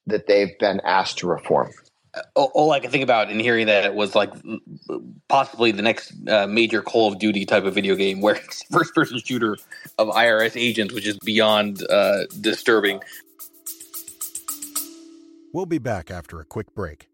that 0.06 0.26
they've 0.26 0.58
been 0.58 0.80
asked 0.84 1.18
to 1.18 1.28
reform. 1.28 1.70
Uh, 2.14 2.42
all 2.42 2.72
I 2.72 2.80
can 2.80 2.90
think 2.90 3.02
about 3.02 3.30
in 3.30 3.40
hearing 3.40 3.66
that 3.66 3.94
was 3.94 4.14
like 4.14 4.32
possibly 5.28 5.72
the 5.72 5.82
next 5.82 6.12
uh, 6.28 6.46
major 6.46 6.82
Call 6.82 7.12
of 7.12 7.18
Duty 7.18 7.44
type 7.44 7.64
of 7.64 7.74
video 7.74 7.94
game 7.94 8.20
where 8.20 8.36
it's 8.36 8.62
first 8.70 8.94
person 8.94 9.18
shooter 9.18 9.56
of 9.98 10.08
IRS 10.08 10.60
agents, 10.60 10.92
which 10.92 11.06
is 11.06 11.18
beyond 11.18 11.82
uh, 11.88 12.26
disturbing. 12.40 13.00
We'll 15.54 15.66
be 15.66 15.78
back 15.78 16.10
after 16.10 16.40
a 16.40 16.44
quick 16.44 16.74
break. 16.74 17.13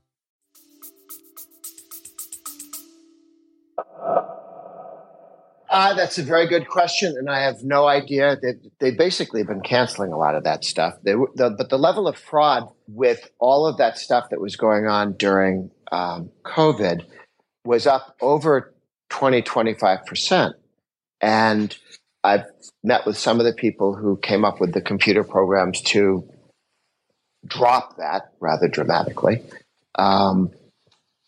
Uh, 5.71 5.93
that's 5.93 6.17
a 6.17 6.23
very 6.23 6.47
good 6.47 6.67
question, 6.67 7.15
and 7.17 7.29
I 7.29 7.39
have 7.43 7.63
no 7.63 7.87
idea. 7.87 8.37
They've, 8.41 8.59
they've 8.79 8.97
basically 8.97 9.43
been 9.43 9.61
canceling 9.61 10.11
a 10.11 10.17
lot 10.17 10.35
of 10.35 10.43
that 10.43 10.65
stuff. 10.65 10.95
They, 11.01 11.13
the, 11.13 11.55
but 11.57 11.69
the 11.69 11.79
level 11.79 12.09
of 12.09 12.17
fraud 12.17 12.69
with 12.89 13.31
all 13.39 13.65
of 13.65 13.77
that 13.77 13.97
stuff 13.97 14.31
that 14.31 14.41
was 14.41 14.57
going 14.57 14.87
on 14.87 15.13
during 15.13 15.71
um, 15.93 16.29
COVID 16.43 17.05
was 17.63 17.87
up 17.87 18.17
over 18.19 18.73
20, 19.11 19.41
25%. 19.43 20.55
And 21.21 21.77
I've 22.21 22.45
met 22.83 23.05
with 23.05 23.17
some 23.17 23.39
of 23.39 23.45
the 23.45 23.53
people 23.53 23.95
who 23.95 24.17
came 24.17 24.43
up 24.43 24.59
with 24.59 24.73
the 24.73 24.81
computer 24.81 25.23
programs 25.23 25.79
to 25.83 26.29
drop 27.47 27.95
that 27.95 28.33
rather 28.41 28.67
dramatically. 28.67 29.41
Um, 29.95 30.51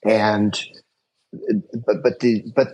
and 0.03 0.61
but 1.31 2.03
but 2.03 2.19
the 2.19 2.43
but 2.53 2.67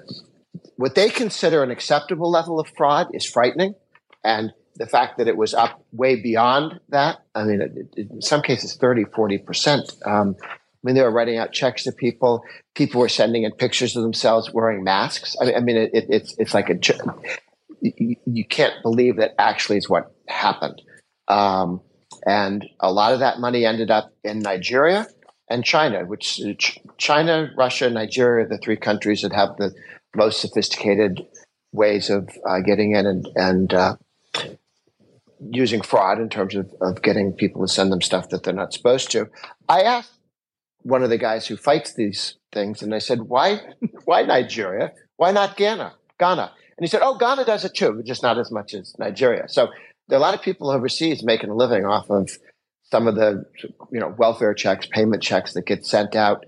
what 0.79 0.95
they 0.95 1.09
consider 1.09 1.61
an 1.61 1.71
acceptable 1.71 2.31
level 2.31 2.57
of 2.57 2.69
fraud 2.77 3.09
is 3.13 3.25
frightening. 3.25 3.75
And 4.23 4.53
the 4.75 4.87
fact 4.87 5.17
that 5.17 5.27
it 5.27 5.35
was 5.35 5.53
up 5.53 5.83
way 5.91 6.15
beyond 6.15 6.79
that, 6.87 7.17
I 7.35 7.43
mean, 7.43 7.61
it, 7.61 7.71
it, 7.97 8.09
in 8.09 8.21
some 8.21 8.41
cases, 8.41 8.77
30, 8.77 9.03
40%. 9.03 10.07
Um, 10.07 10.37
I 10.41 10.47
mean, 10.81 10.95
they 10.95 11.01
were 11.01 11.11
writing 11.11 11.37
out 11.37 11.51
checks 11.51 11.83
to 11.83 11.91
people. 11.91 12.45
People 12.75 13.01
were 13.01 13.09
sending 13.09 13.43
in 13.43 13.51
pictures 13.51 13.97
of 13.97 14.03
themselves 14.03 14.53
wearing 14.53 14.85
masks. 14.85 15.35
I 15.41 15.47
mean, 15.47 15.55
I 15.55 15.59
mean 15.59 15.75
it, 15.75 15.91
it's, 15.93 16.33
it's 16.39 16.53
like 16.53 16.69
a, 16.69 16.79
you, 17.81 18.45
can't 18.45 18.81
believe 18.81 19.17
that 19.17 19.35
actually 19.37 19.79
is 19.79 19.89
what 19.89 20.15
happened. 20.29 20.81
Um, 21.27 21.81
and 22.25 22.65
a 22.79 22.89
lot 22.89 23.11
of 23.11 23.19
that 23.19 23.39
money 23.39 23.65
ended 23.65 23.91
up 23.91 24.13
in 24.23 24.39
Nigeria 24.39 25.07
and 25.49 25.65
China, 25.65 26.05
which 26.05 26.39
China, 26.97 27.51
Russia, 27.57 27.89
Nigeria, 27.89 28.47
the 28.47 28.59
three 28.59 28.77
countries 28.77 29.23
that 29.23 29.33
have 29.33 29.57
the 29.57 29.73
most 30.15 30.41
sophisticated 30.41 31.25
ways 31.71 32.09
of 32.09 32.29
uh, 32.47 32.59
getting 32.59 32.95
in 32.95 33.05
and, 33.05 33.27
and 33.35 33.73
uh, 33.73 33.95
using 35.39 35.81
fraud 35.81 36.19
in 36.19 36.29
terms 36.29 36.55
of, 36.55 36.73
of 36.81 37.01
getting 37.01 37.33
people 37.33 37.61
to 37.65 37.71
send 37.71 37.91
them 37.91 38.01
stuff 38.01 38.29
that 38.29 38.43
they're 38.43 38.53
not 38.53 38.73
supposed 38.73 39.11
to. 39.11 39.29
I 39.67 39.81
asked 39.83 40.13
one 40.81 41.03
of 41.03 41.09
the 41.09 41.17
guys 41.17 41.47
who 41.47 41.57
fights 41.57 41.93
these 41.93 42.37
things, 42.51 42.81
and 42.81 42.93
I 42.95 42.99
said, 42.99 43.23
"Why, 43.23 43.59
why 44.05 44.23
Nigeria? 44.23 44.93
Why 45.17 45.31
not 45.31 45.57
Ghana? 45.57 45.93
Ghana?" 46.19 46.51
And 46.77 46.85
he 46.85 46.87
said, 46.87 47.01
"Oh, 47.03 47.17
Ghana 47.17 47.45
does 47.45 47.65
it 47.65 47.75
too, 47.75 47.93
but 47.93 48.05
just 48.05 48.23
not 48.23 48.37
as 48.37 48.51
much 48.51 48.73
as 48.73 48.95
Nigeria." 48.97 49.47
So 49.47 49.69
there 50.07 50.17
are 50.17 50.21
a 50.21 50.23
lot 50.23 50.33
of 50.33 50.41
people 50.41 50.69
overseas 50.69 51.23
making 51.23 51.49
a 51.49 51.55
living 51.55 51.85
off 51.85 52.09
of 52.09 52.29
some 52.91 53.07
of 53.07 53.15
the, 53.15 53.45
you 53.91 53.99
know, 53.99 54.13
welfare 54.17 54.53
checks, 54.53 54.87
payment 54.87 55.21
checks 55.21 55.53
that 55.53 55.67
get 55.67 55.85
sent 55.85 56.15
out 56.15 56.45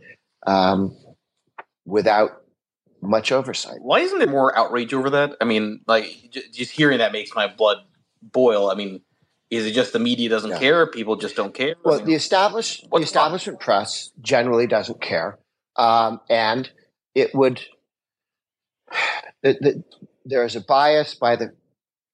um, 0.47 0.97
without 1.85 2.40
much 3.01 3.31
oversight. 3.31 3.81
Why 3.81 3.99
isn't 4.01 4.19
there 4.19 4.27
more 4.27 4.57
outrage 4.57 4.93
over 4.93 5.09
that? 5.11 5.35
I 5.41 5.45
mean, 5.45 5.81
like 5.87 6.29
j- 6.31 6.43
just 6.51 6.71
hearing 6.71 6.99
that 6.99 7.11
makes 7.11 7.33
my 7.35 7.47
blood 7.47 7.77
boil. 8.21 8.69
I 8.69 8.75
mean, 8.75 9.01
is 9.49 9.65
it 9.65 9.71
just 9.71 9.93
the 9.93 9.99
media 9.99 10.29
doesn't 10.29 10.51
yeah. 10.51 10.59
care? 10.59 10.87
People 10.87 11.15
just 11.15 11.35
don't 11.35 11.53
care. 11.53 11.75
Well, 11.83 11.95
I 11.95 11.97
mean, 11.97 12.07
the 12.07 12.13
established 12.13 12.89
the 12.89 12.97
establishment 12.99 13.59
the 13.59 13.65
press 13.65 14.11
generally 14.21 14.67
doesn't 14.67 15.01
care, 15.01 15.39
um, 15.75 16.21
and 16.29 16.69
it 17.15 17.33
would. 17.33 17.61
The, 19.43 19.57
the, 19.59 19.83
there 20.23 20.45
is 20.45 20.55
a 20.55 20.61
bias 20.61 21.15
by 21.15 21.35
the 21.35 21.55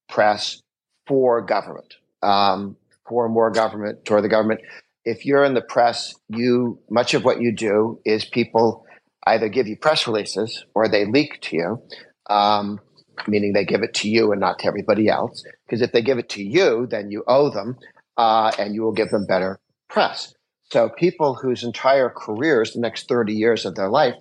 press 0.07 0.61
for 1.07 1.41
government, 1.41 1.95
um, 2.23 2.77
for 3.05 3.27
more 3.27 3.51
government, 3.51 4.05
toward 4.05 4.23
the 4.23 4.29
government. 4.29 4.61
If 5.03 5.25
you're 5.25 5.43
in 5.43 5.53
the 5.53 5.61
press, 5.61 6.15
you 6.29 6.79
much 6.89 7.13
of 7.13 7.25
what 7.25 7.41
you 7.41 7.53
do 7.53 7.99
is 8.05 8.23
people 8.23 8.86
either 9.33 9.49
give 9.49 9.67
you 9.67 9.77
press 9.77 10.07
releases 10.07 10.65
or 10.73 10.87
they 10.87 11.05
leak 11.05 11.41
to 11.41 11.55
you, 11.55 11.81
um, 12.29 12.79
meaning 13.27 13.53
they 13.53 13.65
give 13.65 13.83
it 13.83 13.93
to 13.95 14.09
you 14.09 14.31
and 14.31 14.41
not 14.41 14.59
to 14.59 14.67
everybody 14.67 15.07
else. 15.07 15.43
Because 15.65 15.81
if 15.81 15.91
they 15.91 16.01
give 16.01 16.17
it 16.17 16.29
to 16.29 16.43
you, 16.43 16.87
then 16.89 17.11
you 17.11 17.23
owe 17.27 17.49
them 17.49 17.77
uh, 18.17 18.51
and 18.59 18.73
you 18.73 18.83
will 18.83 18.93
give 18.93 19.09
them 19.09 19.25
better 19.25 19.59
press. 19.89 20.33
So 20.71 20.89
people 20.89 21.35
whose 21.35 21.63
entire 21.63 22.09
careers, 22.09 22.73
the 22.73 22.81
next 22.81 23.07
30 23.07 23.33
years 23.33 23.65
of 23.65 23.75
their 23.75 23.89
life, 23.89 24.15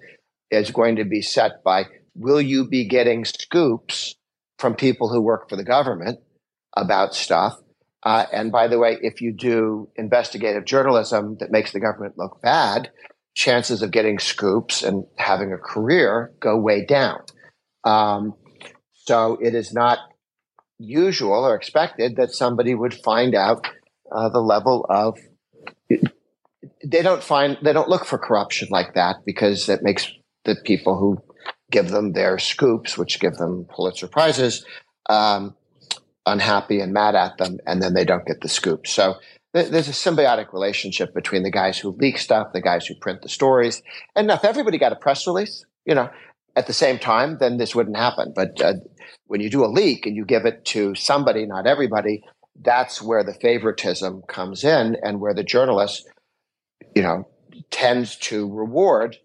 is 0.50 0.70
going 0.70 0.96
to 0.96 1.04
be 1.04 1.22
set 1.22 1.64
by 1.64 1.86
will 2.14 2.40
you 2.40 2.66
be 2.66 2.88
getting 2.88 3.24
scoops 3.24 4.14
from 4.58 4.74
people 4.74 5.12
who 5.12 5.20
work 5.20 5.48
for 5.48 5.56
the 5.56 5.64
government 5.64 6.20
about 6.76 7.14
stuff? 7.14 7.54
Uh, 8.02 8.24
and 8.32 8.52
by 8.52 8.68
the 8.68 8.78
way, 8.78 8.96
if 9.02 9.20
you 9.20 9.32
do 9.32 9.88
investigative 9.96 10.64
journalism 10.64 11.36
that 11.40 11.50
makes 11.50 11.72
the 11.72 11.80
government 11.80 12.14
look 12.16 12.40
bad, 12.40 12.90
chances 13.36 13.82
of 13.82 13.90
getting 13.90 14.18
scoops 14.18 14.82
and 14.82 15.04
having 15.16 15.52
a 15.52 15.58
career 15.58 16.32
go 16.40 16.58
way 16.58 16.84
down. 16.84 17.20
Um, 17.84 18.34
so 18.94 19.38
it 19.40 19.54
is 19.54 19.72
not 19.72 19.98
usual 20.78 21.44
or 21.44 21.54
expected 21.54 22.16
that 22.16 22.32
somebody 22.32 22.74
would 22.74 22.94
find 22.94 23.34
out 23.34 23.64
uh, 24.10 24.30
the 24.30 24.40
level 24.40 24.86
of. 24.88 25.18
They 26.84 27.02
don't 27.02 27.22
find 27.22 27.58
they 27.62 27.72
don't 27.72 27.88
look 27.88 28.06
for 28.06 28.18
corruption 28.18 28.68
like 28.70 28.94
that 28.94 29.16
because 29.24 29.68
it 29.68 29.82
makes 29.82 30.10
the 30.44 30.56
people 30.64 30.98
who 30.98 31.18
give 31.70 31.90
them 31.90 32.12
their 32.12 32.38
scoops, 32.38 32.96
which 32.96 33.20
give 33.20 33.34
them 33.34 33.66
Pulitzer 33.74 34.08
prizes, 34.08 34.64
um, 35.10 35.54
unhappy 36.24 36.80
and 36.80 36.92
mad 36.92 37.14
at 37.14 37.36
them, 37.38 37.58
and 37.66 37.82
then 37.82 37.92
they 37.92 38.04
don't 38.04 38.26
get 38.26 38.40
the 38.40 38.48
scoop. 38.48 38.86
So 38.86 39.16
there's 39.64 39.88
a 39.88 39.92
symbiotic 39.92 40.52
relationship 40.52 41.14
between 41.14 41.42
the 41.42 41.50
guys 41.50 41.78
who 41.78 41.90
leak 41.98 42.18
stuff, 42.18 42.52
the 42.52 42.60
guys 42.60 42.86
who 42.86 42.94
print 42.94 43.22
the 43.22 43.28
stories, 43.28 43.82
and 44.14 44.30
if 44.30 44.44
everybody 44.44 44.78
got 44.78 44.92
a 44.92 44.96
press 44.96 45.26
release, 45.26 45.64
you 45.84 45.94
know, 45.94 46.10
at 46.54 46.66
the 46.66 46.72
same 46.72 46.98
time, 46.98 47.38
then 47.38 47.56
this 47.56 47.74
wouldn't 47.74 47.96
happen. 47.96 48.32
But 48.34 48.60
uh, 48.60 48.74
when 49.26 49.40
you 49.40 49.50
do 49.50 49.64
a 49.64 49.66
leak 49.66 50.06
and 50.06 50.16
you 50.16 50.24
give 50.24 50.46
it 50.46 50.64
to 50.66 50.94
somebody, 50.94 51.46
not 51.46 51.66
everybody, 51.66 52.22
that's 52.60 53.02
where 53.02 53.22
the 53.22 53.34
favoritism 53.34 54.22
comes 54.28 54.64
in, 54.64 54.96
and 55.02 55.20
where 55.20 55.34
the 55.34 55.44
journalist, 55.44 56.08
you 56.94 57.02
know, 57.02 57.28
tends 57.70 58.16
to 58.16 58.50
reward 58.52 59.16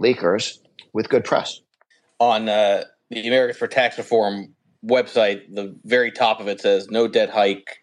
leakers 0.00 0.58
with 0.92 1.08
good 1.08 1.24
press. 1.24 1.60
On 2.20 2.48
uh, 2.48 2.84
the 3.10 3.26
Americans 3.26 3.58
for 3.58 3.66
Tax 3.66 3.98
Reform 3.98 4.54
website, 4.84 5.42
the 5.52 5.76
very 5.84 6.12
top 6.12 6.40
of 6.40 6.48
it 6.48 6.60
says 6.60 6.88
no 6.90 7.08
debt 7.08 7.30
hike 7.30 7.78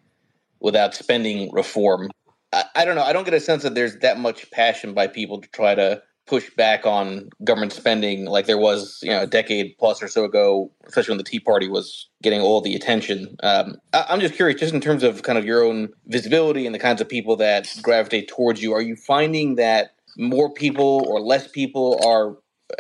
without 0.66 0.96
spending 0.96 1.52
reform. 1.54 2.10
I, 2.52 2.64
I, 2.76 2.86
don't 2.86 2.96
know. 2.96 3.04
I 3.04 3.14
don't 3.14 3.24
get 3.24 3.36
a 3.36 3.40
sense 3.40 3.62
that 3.62 3.76
there's 3.76 3.98
that 3.98 4.18
much 4.18 4.50
passion 4.50 4.96
by 4.96 5.06
people 5.06 5.40
to 5.40 5.48
try 5.50 5.76
to 5.76 6.02
push 6.26 6.50
back 6.58 6.88
on 6.88 7.30
government 7.44 7.72
spending 7.72 8.26
like 8.26 8.48
there 8.48 8.58
was, 8.58 8.98
you 9.04 9.12
know, 9.12 9.22
a 9.22 9.28
decade 9.28 9.78
plus 9.78 10.02
or 10.02 10.08
so 10.08 10.26
ago, 10.26 10.72
especially 10.88 11.12
when 11.12 11.20
the 11.20 11.24
Tea 11.24 11.40
Party 11.40 11.70
was 11.70 12.10
getting 12.24 12.42
all 12.42 12.62
the 12.62 12.74
attention. 12.74 13.36
Um, 13.44 13.76
I, 13.94 14.06
I'm 14.10 14.20
just 14.20 14.34
curious, 14.34 14.60
just 14.60 14.74
in 14.74 14.82
terms 14.82 15.04
of 15.04 15.22
kind 15.22 15.38
of 15.38 15.46
your 15.46 15.64
own 15.64 15.90
visibility 16.08 16.66
and 16.66 16.74
the 16.74 16.80
kinds 16.80 17.00
of 17.00 17.08
people 17.08 17.36
that 17.36 17.72
gravitate 17.84 18.28
towards 18.28 18.64
you, 18.64 18.74
are 18.74 18.82
you 18.82 18.96
finding 18.96 19.56
that 19.56 19.92
more 20.18 20.52
people 20.52 21.06
or 21.08 21.22
less 21.22 21.48
people 21.48 22.02
are 22.04 22.38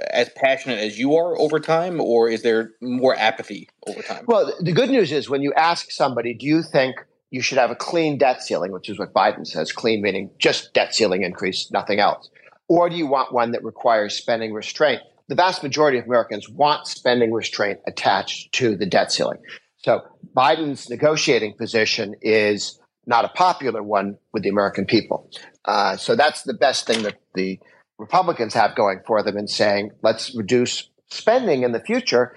as 0.09 0.27
passionate 0.29 0.79
as 0.79 0.97
you 0.97 1.15
are 1.15 1.37
over 1.37 1.59
time, 1.59 2.01
or 2.01 2.29
is 2.29 2.41
there 2.41 2.71
more 2.81 3.15
apathy 3.15 3.69
over 3.85 4.01
time? 4.01 4.25
Well, 4.27 4.51
the 4.59 4.71
good 4.71 4.89
news 4.89 5.11
is 5.11 5.29
when 5.29 5.43
you 5.43 5.53
ask 5.53 5.91
somebody, 5.91 6.33
do 6.33 6.47
you 6.47 6.63
think 6.63 6.95
you 7.31 7.41
should 7.41 7.57
have 7.57 7.71
a 7.71 7.75
clean 7.75 8.17
debt 8.17 8.41
ceiling, 8.41 8.71
which 8.71 8.89
is 8.89 8.99
what 8.99 9.13
Biden 9.13 9.45
says, 9.45 9.71
clean 9.71 10.01
meaning 10.01 10.29
just 10.39 10.73
debt 10.73 10.93
ceiling 10.93 11.23
increase, 11.23 11.71
nothing 11.71 11.99
else? 11.99 12.29
Or 12.67 12.89
do 12.89 12.95
you 12.95 13.07
want 13.07 13.33
one 13.33 13.51
that 13.51 13.63
requires 13.63 14.15
spending 14.15 14.53
restraint? 14.53 15.01
The 15.27 15.35
vast 15.35 15.63
majority 15.63 15.97
of 15.97 16.05
Americans 16.05 16.49
want 16.49 16.87
spending 16.87 17.31
restraint 17.31 17.79
attached 17.87 18.53
to 18.53 18.75
the 18.75 18.85
debt 18.85 19.11
ceiling. 19.11 19.39
So 19.77 20.01
Biden's 20.35 20.89
negotiating 20.89 21.53
position 21.53 22.15
is 22.21 22.79
not 23.05 23.25
a 23.25 23.29
popular 23.29 23.83
one 23.83 24.17
with 24.33 24.43
the 24.43 24.49
American 24.49 24.85
people. 24.85 25.29
Uh, 25.63 25.95
so 25.97 26.15
that's 26.15 26.43
the 26.43 26.53
best 26.53 26.87
thing 26.87 27.03
that 27.03 27.19
the 27.33 27.59
Republicans 27.97 28.53
have 28.53 28.75
going 28.75 28.99
for 29.05 29.23
them 29.23 29.37
in 29.37 29.47
saying, 29.47 29.91
let's 30.01 30.35
reduce 30.35 30.89
spending 31.09 31.63
in 31.63 31.71
the 31.71 31.79
future 31.79 32.35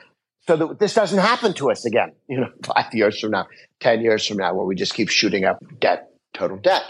so 0.49 0.57
that 0.57 0.78
this 0.78 0.94
doesn't 0.94 1.18
happen 1.18 1.53
to 1.53 1.70
us 1.70 1.84
again, 1.84 2.11
you 2.28 2.40
know, 2.40 2.51
five 2.64 2.92
years 2.94 3.20
from 3.20 3.32
now, 3.32 3.46
10 3.80 4.01
years 4.01 4.26
from 4.26 4.38
now, 4.38 4.55
where 4.55 4.64
we 4.64 4.74
just 4.74 4.94
keep 4.94 5.11
shooting 5.11 5.44
up 5.44 5.62
debt, 5.78 6.11
total 6.32 6.57
debt. 6.57 6.84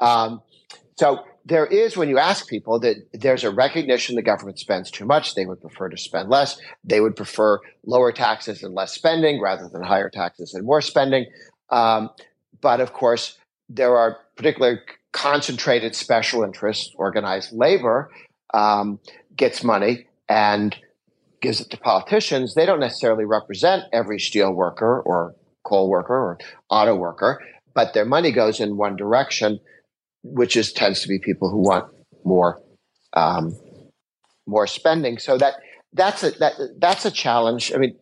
Um, 0.00 0.40
so 0.98 1.22
there 1.44 1.66
is, 1.66 1.94
when 1.94 2.08
you 2.08 2.18
ask 2.18 2.48
people, 2.48 2.80
that 2.80 2.96
there's 3.12 3.44
a 3.44 3.50
recognition 3.50 4.16
the 4.16 4.22
government 4.22 4.58
spends 4.58 4.90
too 4.90 5.04
much. 5.04 5.34
They 5.34 5.44
would 5.44 5.60
prefer 5.60 5.90
to 5.90 5.98
spend 5.98 6.30
less. 6.30 6.58
They 6.84 7.02
would 7.02 7.14
prefer 7.14 7.60
lower 7.84 8.12
taxes 8.12 8.62
and 8.62 8.74
less 8.74 8.94
spending 8.94 9.42
rather 9.42 9.68
than 9.68 9.82
higher 9.82 10.08
taxes 10.08 10.54
and 10.54 10.64
more 10.64 10.80
spending. 10.80 11.26
Um, 11.68 12.08
but 12.62 12.80
of 12.80 12.94
course, 12.94 13.36
there 13.68 13.94
are 13.94 14.20
particular 14.36 14.80
concentrated 15.12 15.94
special 15.94 16.44
interests, 16.44 16.94
organized 16.96 17.52
labor 17.52 18.10
um, 18.54 19.00
gets 19.36 19.62
money 19.62 20.06
and 20.30 20.74
gives 21.42 21.60
it 21.60 21.70
to 21.70 21.76
politicians. 21.76 22.54
They 22.54 22.64
don't 22.64 22.80
necessarily 22.80 23.24
represent 23.24 23.84
every 23.92 24.18
steel 24.18 24.52
worker 24.52 25.02
or 25.04 25.34
coal 25.64 25.90
worker 25.90 26.14
or 26.14 26.38
auto 26.70 26.94
worker, 26.94 27.40
but 27.74 27.92
their 27.92 28.04
money 28.04 28.32
goes 28.32 28.60
in 28.60 28.76
one 28.76 28.96
direction, 28.96 29.60
which 30.22 30.56
is 30.56 30.72
tends 30.72 31.02
to 31.02 31.08
be 31.08 31.18
people 31.18 31.50
who 31.50 31.58
want 31.58 31.92
more 32.24 32.60
um, 33.12 33.54
more 34.46 34.66
spending. 34.66 35.18
So 35.18 35.36
that 35.38 35.54
that's 35.92 36.22
a 36.22 36.30
that 36.38 36.54
that's 36.78 37.04
a 37.04 37.10
challenge. 37.10 37.72
I 37.74 37.78
mean, 37.78 37.98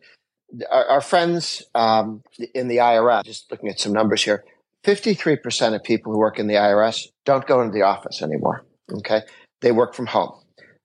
our, 0.71 0.85
our 0.85 1.01
friends 1.01 1.63
um, 1.75 2.23
in 2.53 2.67
the 2.67 2.77
IRS, 2.77 3.25
just 3.25 3.51
looking 3.51 3.69
at 3.69 3.79
some 3.79 3.93
numbers 3.93 4.23
here, 4.23 4.43
53% 4.83 5.75
of 5.75 5.83
people 5.83 6.11
who 6.11 6.19
work 6.19 6.39
in 6.39 6.47
the 6.47 6.55
IRS 6.55 7.07
don't 7.25 7.45
go 7.45 7.61
into 7.61 7.73
the 7.73 7.83
office 7.83 8.21
anymore. 8.21 8.65
Okay. 8.91 9.21
They 9.61 9.71
work 9.71 9.93
from 9.93 10.07
home. 10.07 10.40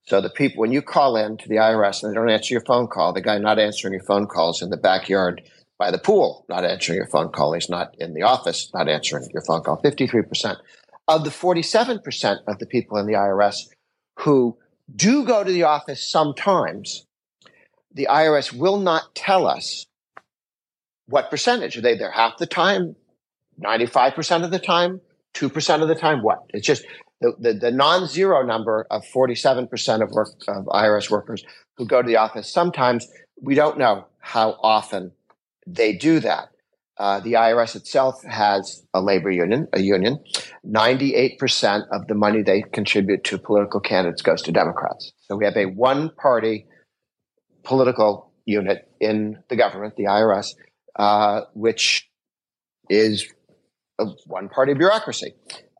So 0.06 0.20
the 0.20 0.30
people, 0.30 0.60
when 0.60 0.72
you 0.72 0.82
call 0.82 1.16
in 1.16 1.36
to 1.38 1.48
the 1.48 1.56
IRS 1.56 2.02
and 2.02 2.10
they 2.10 2.14
don't 2.14 2.30
answer 2.30 2.54
your 2.54 2.64
phone 2.64 2.86
call, 2.86 3.12
the 3.12 3.20
guy 3.20 3.38
not 3.38 3.58
answering 3.58 3.92
your 3.92 4.04
phone 4.04 4.26
calls 4.26 4.62
in 4.62 4.70
the 4.70 4.76
backyard 4.76 5.42
by 5.78 5.90
the 5.90 5.98
pool, 5.98 6.44
not 6.48 6.64
answering 6.64 6.96
your 6.96 7.08
phone 7.08 7.30
call. 7.30 7.52
He's 7.52 7.68
not 7.68 7.94
in 7.98 8.14
the 8.14 8.22
office, 8.22 8.70
not 8.72 8.88
answering 8.88 9.28
your 9.32 9.42
phone 9.42 9.62
call. 9.62 9.80
53%. 9.82 10.56
Of 11.08 11.24
the 11.24 11.30
47% 11.30 12.38
of 12.46 12.58
the 12.58 12.66
people 12.66 12.98
in 12.98 13.06
the 13.06 13.14
IRS 13.14 13.68
who 14.20 14.56
do 14.94 15.24
go 15.24 15.42
to 15.42 15.50
the 15.50 15.64
office 15.64 16.08
sometimes, 16.08 17.04
the 17.92 18.06
IRS 18.08 18.52
will 18.52 18.78
not 18.78 19.14
tell 19.14 19.46
us 19.46 19.86
what 21.06 21.30
percentage. 21.30 21.76
Are 21.76 21.80
they 21.80 21.96
there 21.96 22.12
half 22.12 22.38
the 22.38 22.46
time, 22.46 22.94
95% 23.60 24.44
of 24.44 24.50
the 24.50 24.58
time, 24.58 25.00
2% 25.34 25.82
of 25.82 25.88
the 25.88 25.94
time, 25.94 26.22
what? 26.22 26.38
It's 26.50 26.66
just 26.66 26.84
the, 27.38 27.52
the, 27.52 27.58
the 27.58 27.70
non 27.70 28.06
zero 28.06 28.44
number 28.44 28.86
of 28.90 29.04
47% 29.14 30.02
of, 30.02 30.10
work, 30.10 30.28
of 30.48 30.64
IRS 30.66 31.10
workers 31.10 31.44
who 31.76 31.86
go 31.86 32.02
to 32.02 32.06
the 32.06 32.16
office. 32.16 32.52
Sometimes 32.52 33.06
we 33.40 33.54
don't 33.54 33.78
know 33.78 34.06
how 34.20 34.58
often 34.62 35.12
they 35.66 35.94
do 35.94 36.20
that. 36.20 36.48
Uh, 36.98 37.20
the 37.20 37.34
IRS 37.34 37.76
itself 37.76 38.24
has 38.24 38.82
a 38.94 39.02
labor 39.02 39.30
union, 39.30 39.68
a 39.74 39.80
union. 39.80 40.18
98% 40.66 41.82
of 41.92 42.06
the 42.06 42.14
money 42.14 42.42
they 42.42 42.62
contribute 42.62 43.22
to 43.24 43.36
political 43.36 43.80
candidates 43.80 44.22
goes 44.22 44.40
to 44.42 44.52
Democrats. 44.52 45.12
So 45.28 45.36
we 45.36 45.44
have 45.44 45.56
a 45.56 45.66
one 45.66 46.10
party 46.10 46.66
political 47.64 48.32
unit 48.46 48.88
in 48.98 49.42
the 49.50 49.56
government, 49.56 49.96
the 49.96 50.04
IRS, 50.04 50.54
uh, 50.98 51.42
which 51.52 52.08
is 52.88 53.26
a 53.98 54.06
one 54.26 54.48
party 54.48 54.72
bureaucracy. 54.72 55.34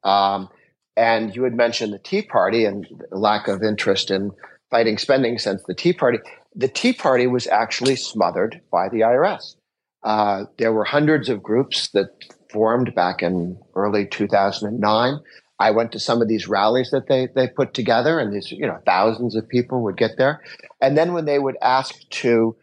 Um, 0.04 0.50
and 0.96 1.34
you 1.36 1.44
had 1.44 1.54
mentioned 1.54 1.92
the 1.92 1.98
Tea 1.98 2.22
Party 2.22 2.64
and 2.64 2.86
lack 3.10 3.48
of 3.48 3.62
interest 3.62 4.10
in 4.10 4.32
fighting 4.70 4.98
spending 4.98 5.38
since 5.38 5.62
the 5.64 5.74
Tea 5.74 5.92
Party. 5.92 6.18
The 6.54 6.68
Tea 6.68 6.92
Party 6.92 7.26
was 7.26 7.46
actually 7.46 7.96
smothered 7.96 8.60
by 8.72 8.88
the 8.88 9.00
IRS. 9.00 9.56
Uh, 10.02 10.44
there 10.58 10.72
were 10.72 10.84
hundreds 10.84 11.28
of 11.28 11.42
groups 11.42 11.88
that 11.88 12.08
formed 12.50 12.94
back 12.94 13.22
in 13.22 13.58
early 13.74 14.06
2009. 14.06 15.18
I 15.58 15.70
went 15.70 15.92
to 15.92 16.00
some 16.00 16.22
of 16.22 16.28
these 16.28 16.48
rallies 16.48 16.90
that 16.90 17.08
they, 17.08 17.28
they 17.34 17.48
put 17.48 17.74
together, 17.74 18.18
and 18.18 18.32
these, 18.32 18.52
you 18.52 18.66
know, 18.66 18.78
thousands 18.84 19.34
of 19.34 19.48
people 19.48 19.82
would 19.82 19.96
get 19.96 20.18
there. 20.18 20.42
And 20.80 20.96
then 20.96 21.12
when 21.12 21.24
they 21.24 21.38
would 21.38 21.56
ask 21.62 21.94
to, 22.10 22.56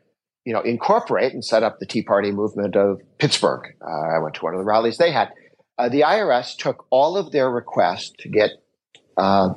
you 0.45 0.53
know, 0.53 0.61
incorporate 0.61 1.34
and 1.34 1.43
set 1.43 1.63
up 1.63 1.79
the 1.79 1.86
Tea 1.86 2.03
Party 2.03 2.31
movement 2.31 2.75
of 2.75 3.01
Pittsburgh, 3.17 3.75
uh, 3.81 4.15
I 4.15 4.19
went 4.19 4.36
to 4.36 4.41
one 4.41 4.53
of 4.53 4.59
the 4.59 4.65
rallies 4.65 4.97
they 4.97 5.11
had 5.11 5.31
uh, 5.78 5.89
the 5.89 6.01
IRS 6.01 6.55
took 6.55 6.86
all 6.89 7.17
of 7.17 7.32
their 7.32 7.49
requests 7.49 8.13
to 8.19 8.30
get 8.30 8.51
uh, 9.17 9.53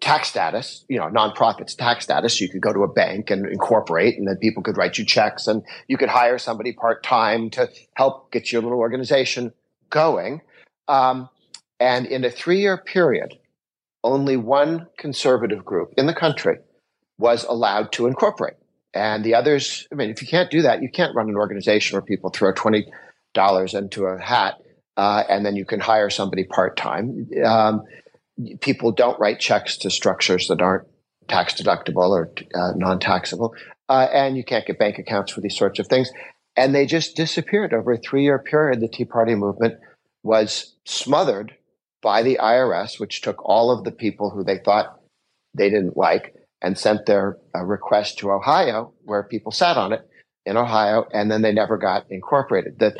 tax 0.00 0.28
status, 0.28 0.84
you 0.88 0.98
know, 0.98 1.06
nonprofits 1.06 1.76
tax 1.76 2.04
status. 2.04 2.40
You 2.40 2.48
could 2.48 2.60
go 2.60 2.72
to 2.72 2.82
a 2.82 2.92
bank 2.92 3.30
and 3.30 3.46
incorporate, 3.46 4.18
and 4.18 4.28
then 4.28 4.36
people 4.36 4.62
could 4.62 4.76
write 4.76 4.98
you 4.98 5.04
checks, 5.04 5.46
and 5.46 5.62
you 5.88 5.96
could 5.96 6.10
hire 6.10 6.38
somebody 6.38 6.72
part 6.72 7.02
time 7.02 7.50
to 7.50 7.70
help 7.94 8.30
get 8.30 8.52
your 8.52 8.62
little 8.62 8.78
organization 8.78 9.52
going. 9.90 10.42
Um, 10.88 11.30
and 11.80 12.06
in 12.06 12.24
a 12.24 12.30
three 12.30 12.60
year 12.60 12.76
period, 12.76 13.34
only 14.02 14.36
one 14.36 14.86
conservative 14.98 15.64
group 15.64 15.94
in 15.96 16.06
the 16.06 16.14
country 16.14 16.58
was 17.18 17.44
allowed 17.44 17.90
to 17.92 18.06
incorporate. 18.06 18.54
And 18.92 19.24
the 19.24 19.34
others, 19.34 19.88
I 19.90 19.94
mean, 19.94 20.10
if 20.10 20.20
you 20.20 20.28
can't 20.28 20.50
do 20.50 20.62
that, 20.62 20.82
you 20.82 20.90
can't 20.90 21.14
run 21.16 21.28
an 21.28 21.36
organization 21.36 21.96
where 21.96 22.02
people 22.02 22.30
throw 22.30 22.52
$20 22.52 22.84
into 23.74 24.04
a 24.04 24.20
hat 24.20 24.60
uh, 24.96 25.24
and 25.28 25.44
then 25.44 25.56
you 25.56 25.64
can 25.64 25.80
hire 25.80 26.10
somebody 26.10 26.44
part 26.44 26.76
time. 26.76 27.28
Um, 27.44 27.82
people 28.60 28.92
don't 28.92 29.18
write 29.18 29.40
checks 29.40 29.76
to 29.78 29.90
structures 29.90 30.48
that 30.48 30.60
aren't 30.60 30.86
tax 31.28 31.54
deductible 31.54 32.10
or 32.10 32.30
uh, 32.54 32.72
non 32.76 32.98
taxable, 32.98 33.54
uh, 33.88 34.08
and 34.12 34.36
you 34.36 34.44
can't 34.44 34.66
get 34.66 34.78
bank 34.78 34.98
accounts 34.98 35.32
for 35.32 35.40
these 35.40 35.56
sorts 35.56 35.78
of 35.78 35.86
things. 35.86 36.10
And 36.56 36.74
they 36.74 36.86
just 36.86 37.16
disappeared 37.16 37.74
over 37.74 37.92
a 37.92 37.98
three 37.98 38.22
year 38.22 38.38
period. 38.38 38.80
The 38.80 38.88
Tea 38.88 39.04
Party 39.04 39.34
movement 39.34 39.74
was 40.22 40.74
smothered 40.84 41.54
by 42.02 42.22
the 42.22 42.38
IRS, 42.40 43.00
which 43.00 43.22
took 43.22 43.44
all 43.44 43.70
of 43.70 43.84
the 43.84 43.90
people 43.90 44.30
who 44.30 44.44
they 44.44 44.58
thought 44.58 45.00
they 45.54 45.70
didn't 45.70 45.96
like 45.96 46.34
and 46.62 46.78
sent 46.78 47.06
their 47.06 47.38
uh, 47.54 47.62
request 47.64 48.18
to 48.18 48.30
Ohio, 48.30 48.92
where 49.02 49.22
people 49.22 49.52
sat 49.52 49.76
on 49.76 49.92
it 49.92 50.08
in 50.46 50.56
Ohio, 50.56 51.06
and 51.12 51.30
then 51.30 51.42
they 51.42 51.52
never 51.52 51.76
got 51.76 52.06
incorporated. 52.10 52.78
The 52.78 52.96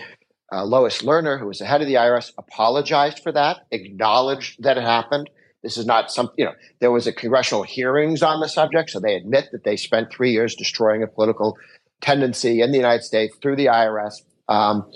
uh, 0.54 0.64
Lois 0.64 1.02
Lerner, 1.02 1.38
who 1.38 1.46
was 1.46 1.58
the 1.58 1.64
head 1.64 1.80
of 1.80 1.88
the 1.88 1.94
IRS, 1.94 2.32
apologized 2.38 3.20
for 3.20 3.32
that, 3.32 3.66
acknowledged 3.72 4.62
that 4.62 4.78
it 4.78 4.84
happened. 4.84 5.28
This 5.62 5.76
is 5.76 5.86
not 5.86 6.12
some, 6.12 6.30
you 6.36 6.44
know, 6.44 6.52
there 6.80 6.92
was 6.92 7.06
a 7.06 7.12
congressional 7.12 7.64
hearings 7.64 8.22
on 8.22 8.40
the 8.40 8.48
subject, 8.48 8.90
so 8.90 9.00
they 9.00 9.16
admit 9.16 9.48
that 9.52 9.64
they 9.64 9.76
spent 9.76 10.12
three 10.12 10.30
years 10.30 10.54
destroying 10.54 11.02
a 11.02 11.06
political 11.06 11.56
tendency 12.00 12.60
in 12.60 12.70
the 12.70 12.76
United 12.76 13.02
States 13.02 13.34
through 13.42 13.56
the 13.56 13.66
IRS. 13.66 14.22
Um, 14.48 14.90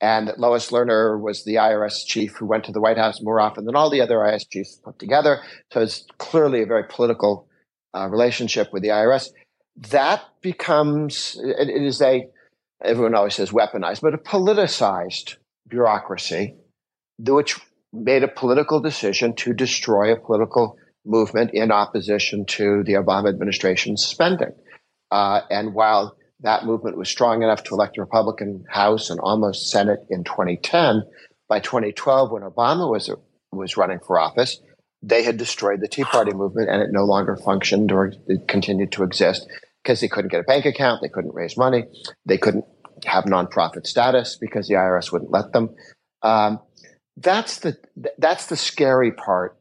and 0.00 0.32
Lois 0.36 0.70
Lerner 0.70 1.18
was 1.18 1.44
the 1.44 1.54
IRS 1.54 2.04
chief 2.04 2.34
who 2.36 2.46
went 2.46 2.64
to 2.64 2.72
the 2.72 2.80
White 2.80 2.98
House 2.98 3.22
more 3.22 3.40
often 3.40 3.64
than 3.64 3.76
all 3.76 3.88
the 3.88 4.00
other 4.00 4.16
IRS 4.16 4.50
chiefs 4.50 4.80
put 4.84 4.98
together. 4.98 5.40
So 5.72 5.80
it's 5.80 6.04
clearly 6.18 6.62
a 6.62 6.66
very 6.66 6.84
political 6.84 7.46
uh, 7.94 8.08
relationship 8.08 8.72
with 8.72 8.82
the 8.82 8.88
IRS. 8.88 9.30
That 9.90 10.22
becomes, 10.42 11.40
it, 11.40 11.68
it 11.68 11.82
is 11.82 12.02
a, 12.02 12.26
everyone 12.84 13.14
always 13.14 13.34
says 13.34 13.50
weaponized, 13.50 14.00
but 14.00 14.14
a 14.14 14.18
politicized 14.18 15.36
bureaucracy, 15.68 16.56
which 17.18 17.58
made 17.92 18.22
a 18.22 18.28
political 18.28 18.80
decision 18.80 19.34
to 19.36 19.52
destroy 19.52 20.12
a 20.12 20.20
political 20.20 20.76
movement 21.04 21.50
in 21.52 21.70
opposition 21.70 22.44
to 22.46 22.82
the 22.84 22.94
Obama 22.94 23.28
administration's 23.28 24.04
spending. 24.04 24.52
Uh, 25.10 25.40
and 25.50 25.74
while 25.74 26.16
that 26.40 26.64
movement 26.64 26.96
was 26.96 27.08
strong 27.08 27.42
enough 27.42 27.62
to 27.64 27.74
elect 27.74 27.98
a 27.98 28.00
Republican 28.00 28.64
House 28.68 29.10
and 29.10 29.20
almost 29.20 29.70
Senate 29.70 30.00
in 30.10 30.24
2010, 30.24 31.02
by 31.48 31.60
2012, 31.60 32.30
when 32.30 32.42
Obama 32.42 32.90
was 32.90 33.10
was 33.52 33.76
running 33.76 33.98
for 33.98 34.18
office, 34.18 34.58
they 35.02 35.22
had 35.22 35.36
destroyed 35.36 35.80
the 35.80 35.88
Tea 35.88 36.04
Party 36.04 36.32
movement 36.32 36.70
and 36.70 36.80
it 36.80 36.88
no 36.90 37.04
longer 37.04 37.36
functioned 37.36 37.92
or 37.92 38.14
it 38.26 38.48
continued 38.48 38.92
to 38.92 39.02
exist 39.02 39.46
because 39.82 40.00
they 40.00 40.08
couldn't 40.08 40.30
get 40.30 40.40
a 40.40 40.44
bank 40.44 40.64
account, 40.64 41.00
they 41.02 41.08
couldn't 41.08 41.34
raise 41.34 41.56
money, 41.56 41.84
they 42.24 42.38
couldn't 42.38 42.64
have 43.04 43.24
nonprofit 43.24 43.86
status 43.86 44.36
because 44.40 44.68
the 44.68 44.74
IRS 44.74 45.12
wouldn't 45.12 45.30
let 45.30 45.52
them. 45.52 45.70
Um, 46.22 46.60
that's 47.16 47.58
the 47.58 47.76
that's 48.18 48.46
the 48.46 48.56
scary 48.56 49.12
part 49.12 49.56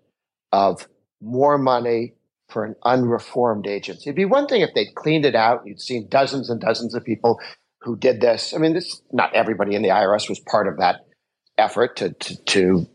of 0.51 0.87
more 1.21 1.57
money 1.57 2.13
for 2.49 2.65
an 2.65 2.75
unreformed 2.83 3.67
agency. 3.67 4.09
It'd 4.09 4.15
be 4.15 4.25
one 4.25 4.47
thing 4.47 4.61
if 4.61 4.73
they'd 4.73 4.93
cleaned 4.95 5.25
it 5.25 5.35
out. 5.35 5.65
You'd 5.65 5.81
seen 5.81 6.07
dozens 6.09 6.49
and 6.49 6.59
dozens 6.59 6.93
of 6.95 7.03
people 7.03 7.39
who 7.81 7.97
did 7.97 8.21
this. 8.21 8.53
I 8.53 8.57
mean, 8.57 8.73
this 8.73 9.01
not 9.11 9.33
everybody 9.33 9.75
in 9.75 9.81
the 9.81 9.89
IRS 9.89 10.29
was 10.29 10.39
part 10.39 10.67
of 10.67 10.77
that 10.77 11.01
effort 11.57 11.97
to 11.97 12.13
to, 12.13 12.35
to 12.43 12.87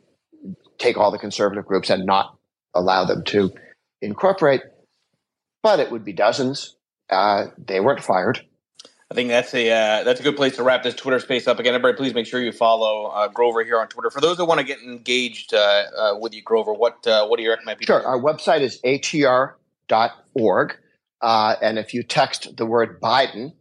take 0.79 0.97
all 0.97 1.11
the 1.11 1.19
conservative 1.19 1.67
groups 1.67 1.91
and 1.91 2.07
not 2.07 2.37
allow 2.75 3.05
them 3.05 3.25
to 3.25 3.53
incorporate. 4.01 4.63
But 5.63 5.81
it 5.81 5.91
would 5.91 6.05
be 6.05 6.13
dozens. 6.13 6.76
Uh, 7.11 7.47
they 7.59 7.81
weren't 7.81 8.03
fired. 8.03 8.45
I 9.11 9.15
think 9.15 9.29
that's 9.29 9.55
a 9.55 9.71
uh, 9.71 10.03
that's 10.03 10.19
a 10.19 10.23
good 10.23 10.37
place 10.37 10.57
to 10.57 10.65
wrap 10.65 10.83
this 10.83 10.95
Twitter 10.95 11.21
space 11.21 11.47
up 11.47 11.61
again. 11.61 11.75
Everybody, 11.75 11.97
please 11.97 12.15
make 12.15 12.27
sure 12.27 12.43
you 12.43 12.51
follow 12.51 13.07
uh, 13.07 13.29
Grover 13.29 13.63
here 13.63 13.79
on 13.79 13.87
Twitter. 13.87 14.11
For 14.11 14.21
those 14.21 14.37
that 14.39 14.47
want 14.47 14.59
to 14.59 14.67
get 14.67 14.81
engaged 14.81 15.55
uh, 15.55 15.85
uh 15.97 16.19
with 16.19 16.35
you, 16.35 16.43
Grover, 16.43 16.73
what 16.73 17.07
uh, 17.07 17.27
what 17.27 17.37
do 17.37 17.45
you 17.45 17.51
recommend? 17.51 17.79
People 17.79 18.01
sure, 18.01 18.07
our 18.07 18.21
website 18.21 18.63
is 18.63 18.81
atr.org, 18.85 20.77
uh, 21.23 21.55
and 21.63 21.79
if 21.79 21.95
you 21.95 22.03
text 22.03 22.57
the 22.57 22.67
word 22.67 23.01
Biden 23.01 23.53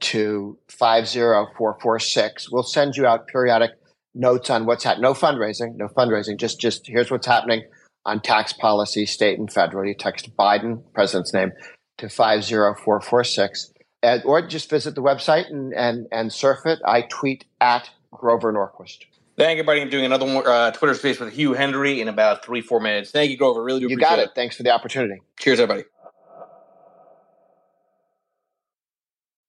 to 0.00 0.58
five 0.68 1.06
zero 1.06 1.48
four 1.58 1.78
four 1.82 1.98
six, 1.98 2.50
we'll 2.50 2.62
send 2.62 2.96
you 2.96 3.06
out 3.06 3.26
periodic 3.26 3.72
notes 4.14 4.48
on 4.48 4.64
what's 4.64 4.84
happening. 4.84 5.02
No 5.02 5.12
fundraising, 5.12 5.76
no 5.76 5.88
fundraising. 5.88 6.38
Just 6.38 6.58
just 6.58 6.86
here's 6.86 7.10
what's 7.10 7.26
happening 7.26 7.62
on 8.06 8.20
tax 8.20 8.54
policy, 8.54 9.04
state 9.04 9.38
and 9.38 9.52
federal. 9.52 9.86
You 9.86 9.94
text 9.94 10.34
Biden, 10.34 10.82
president's 10.94 11.34
name, 11.34 11.52
to 11.98 12.08
five 12.08 12.44
zero 12.44 12.74
four 12.74 13.00
four 13.00 13.24
six 13.24 13.72
uh, 14.02 14.18
or 14.24 14.46
just 14.46 14.70
visit 14.70 14.94
the 14.94 15.02
website 15.02 15.50
and, 15.50 15.74
and, 15.74 16.06
and 16.12 16.32
surf 16.32 16.66
it. 16.66 16.78
I 16.84 17.02
tweet 17.02 17.44
at 17.60 17.90
Grover 18.12 18.52
Norquist. 18.52 19.04
Thank 19.36 19.58
you, 19.58 19.64
buddy. 19.64 19.82
I'm 19.82 19.90
doing 19.90 20.06
another 20.06 20.26
uh, 20.26 20.70
Twitter 20.70 20.94
space 20.94 21.20
with 21.20 21.32
Hugh 21.34 21.52
Hendry 21.52 22.00
in 22.00 22.08
about 22.08 22.44
three, 22.44 22.62
four 22.62 22.80
minutes. 22.80 23.10
Thank 23.10 23.30
you, 23.30 23.36
Grover. 23.36 23.62
Really 23.62 23.80
do 23.80 23.88
you 23.88 23.98
got 23.98 24.18
it. 24.18 24.28
it. 24.28 24.30
Thanks 24.34 24.56
for 24.56 24.62
the 24.62 24.70
opportunity. 24.70 25.20
Cheers, 25.38 25.60
everybody. 25.60 25.86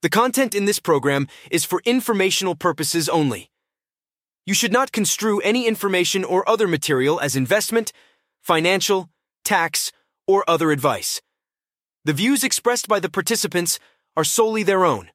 The 0.01 0.09
content 0.09 0.53
in 0.53 0.65
this 0.65 0.79
program 0.79 1.27
is 1.49 1.65
for 1.65 1.81
informational 1.85 2.55
purposes 2.55 3.07
only. 3.07 3.49
You 4.45 4.53
should 4.53 4.71
not 4.71 4.91
construe 4.91 5.39
any 5.39 5.67
information 5.67 6.23
or 6.23 6.47
other 6.47 6.67
material 6.67 7.19
as 7.19 7.35
investment, 7.35 7.91
financial, 8.41 9.09
tax, 9.43 9.91
or 10.25 10.43
other 10.47 10.71
advice. 10.71 11.21
The 12.07 12.13
views 12.13 12.41
expressed 12.41 12.87
by 12.87 13.01
the 13.01 13.09
participants 13.09 13.81
are 14.15 14.23
solely 14.23 14.63
their 14.63 14.85
own. 14.85 15.11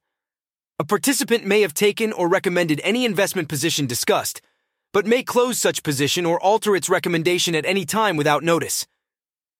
A 0.77 0.83
participant 0.83 1.43
may 1.43 1.61
have 1.61 1.73
taken 1.73 2.13
or 2.13 2.29
recommended 2.29 2.79
any 2.83 3.03
investment 3.03 3.49
position 3.49 3.87
discussed, 3.87 4.43
but 4.91 5.07
may 5.07 5.23
close 5.23 5.57
such 5.57 5.81
position 5.81 6.23
or 6.23 6.39
alter 6.39 6.75
its 6.75 6.89
recommendation 6.89 7.55
at 7.55 7.65
any 7.65 7.83
time 7.83 8.15
without 8.15 8.43
notice. 8.43 8.85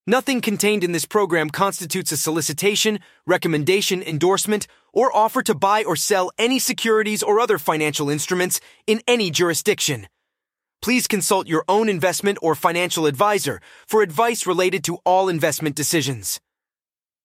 Nothing 0.06 0.40
contained 0.40 0.84
in 0.84 0.92
this 0.92 1.06
program 1.06 1.50
constitutes 1.50 2.12
a 2.12 2.16
solicitation, 2.16 3.00
recommendation, 3.26 4.00
endorsement, 4.00 4.68
or 4.92 5.10
offer 5.12 5.42
to 5.42 5.56
buy 5.56 5.82
or 5.82 5.96
sell 5.96 6.30
any 6.38 6.60
securities 6.60 7.20
or 7.20 7.40
other 7.40 7.58
financial 7.58 8.10
instruments 8.10 8.60
in 8.86 9.02
any 9.08 9.32
jurisdiction. 9.32 10.06
Please 10.80 11.08
consult 11.08 11.48
your 11.48 11.64
own 11.66 11.88
investment 11.88 12.38
or 12.42 12.54
financial 12.54 13.06
advisor 13.06 13.60
for 13.88 14.02
advice 14.02 14.46
related 14.46 14.84
to 14.84 14.98
all 15.04 15.28
investment 15.28 15.74
decisions. 15.74 16.40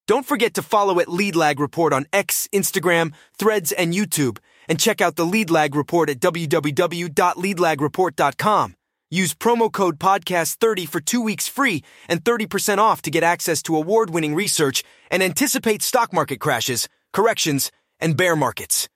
Don't 0.10 0.26
forget 0.26 0.56
to 0.56 0.64
follow 0.64 1.00
at 1.00 1.08
Lead 1.08 1.36
Lag 1.36 1.60
Report 1.60 1.94
on 1.94 2.08
X, 2.12 2.50
Instagram, 2.52 3.14
Threads, 3.38 3.72
and 3.72 3.94
YouTube, 3.94 4.40
and 4.68 4.80
check 4.80 5.02
out 5.02 5.18
the 5.18 5.24
Lead 5.24 5.52
Lag 5.52 5.76
Report 5.76 6.10
at 6.10 6.20
www.leadlagreport.com. 6.20 8.76
Use 9.12 9.34
promo 9.36 9.72
code 9.72 10.00
podcast30 10.00 10.90
for 10.90 11.00
two 11.00 11.22
weeks 11.22 11.48
free 11.48 11.84
and 12.08 12.24
30% 12.24 12.80
off 12.80 13.04
to 13.04 13.12
get 13.12 13.22
access 13.22 13.62
to 13.62 13.76
award 13.76 14.10
winning 14.10 14.34
research 14.34 14.84
and 15.12 15.22
anticipate 15.22 15.84
stock 15.84 16.12
market 16.12 16.40
crashes, 16.40 16.90
corrections, 17.14 17.72
and 18.00 18.18
bear 18.18 18.36
markets. 18.36 18.90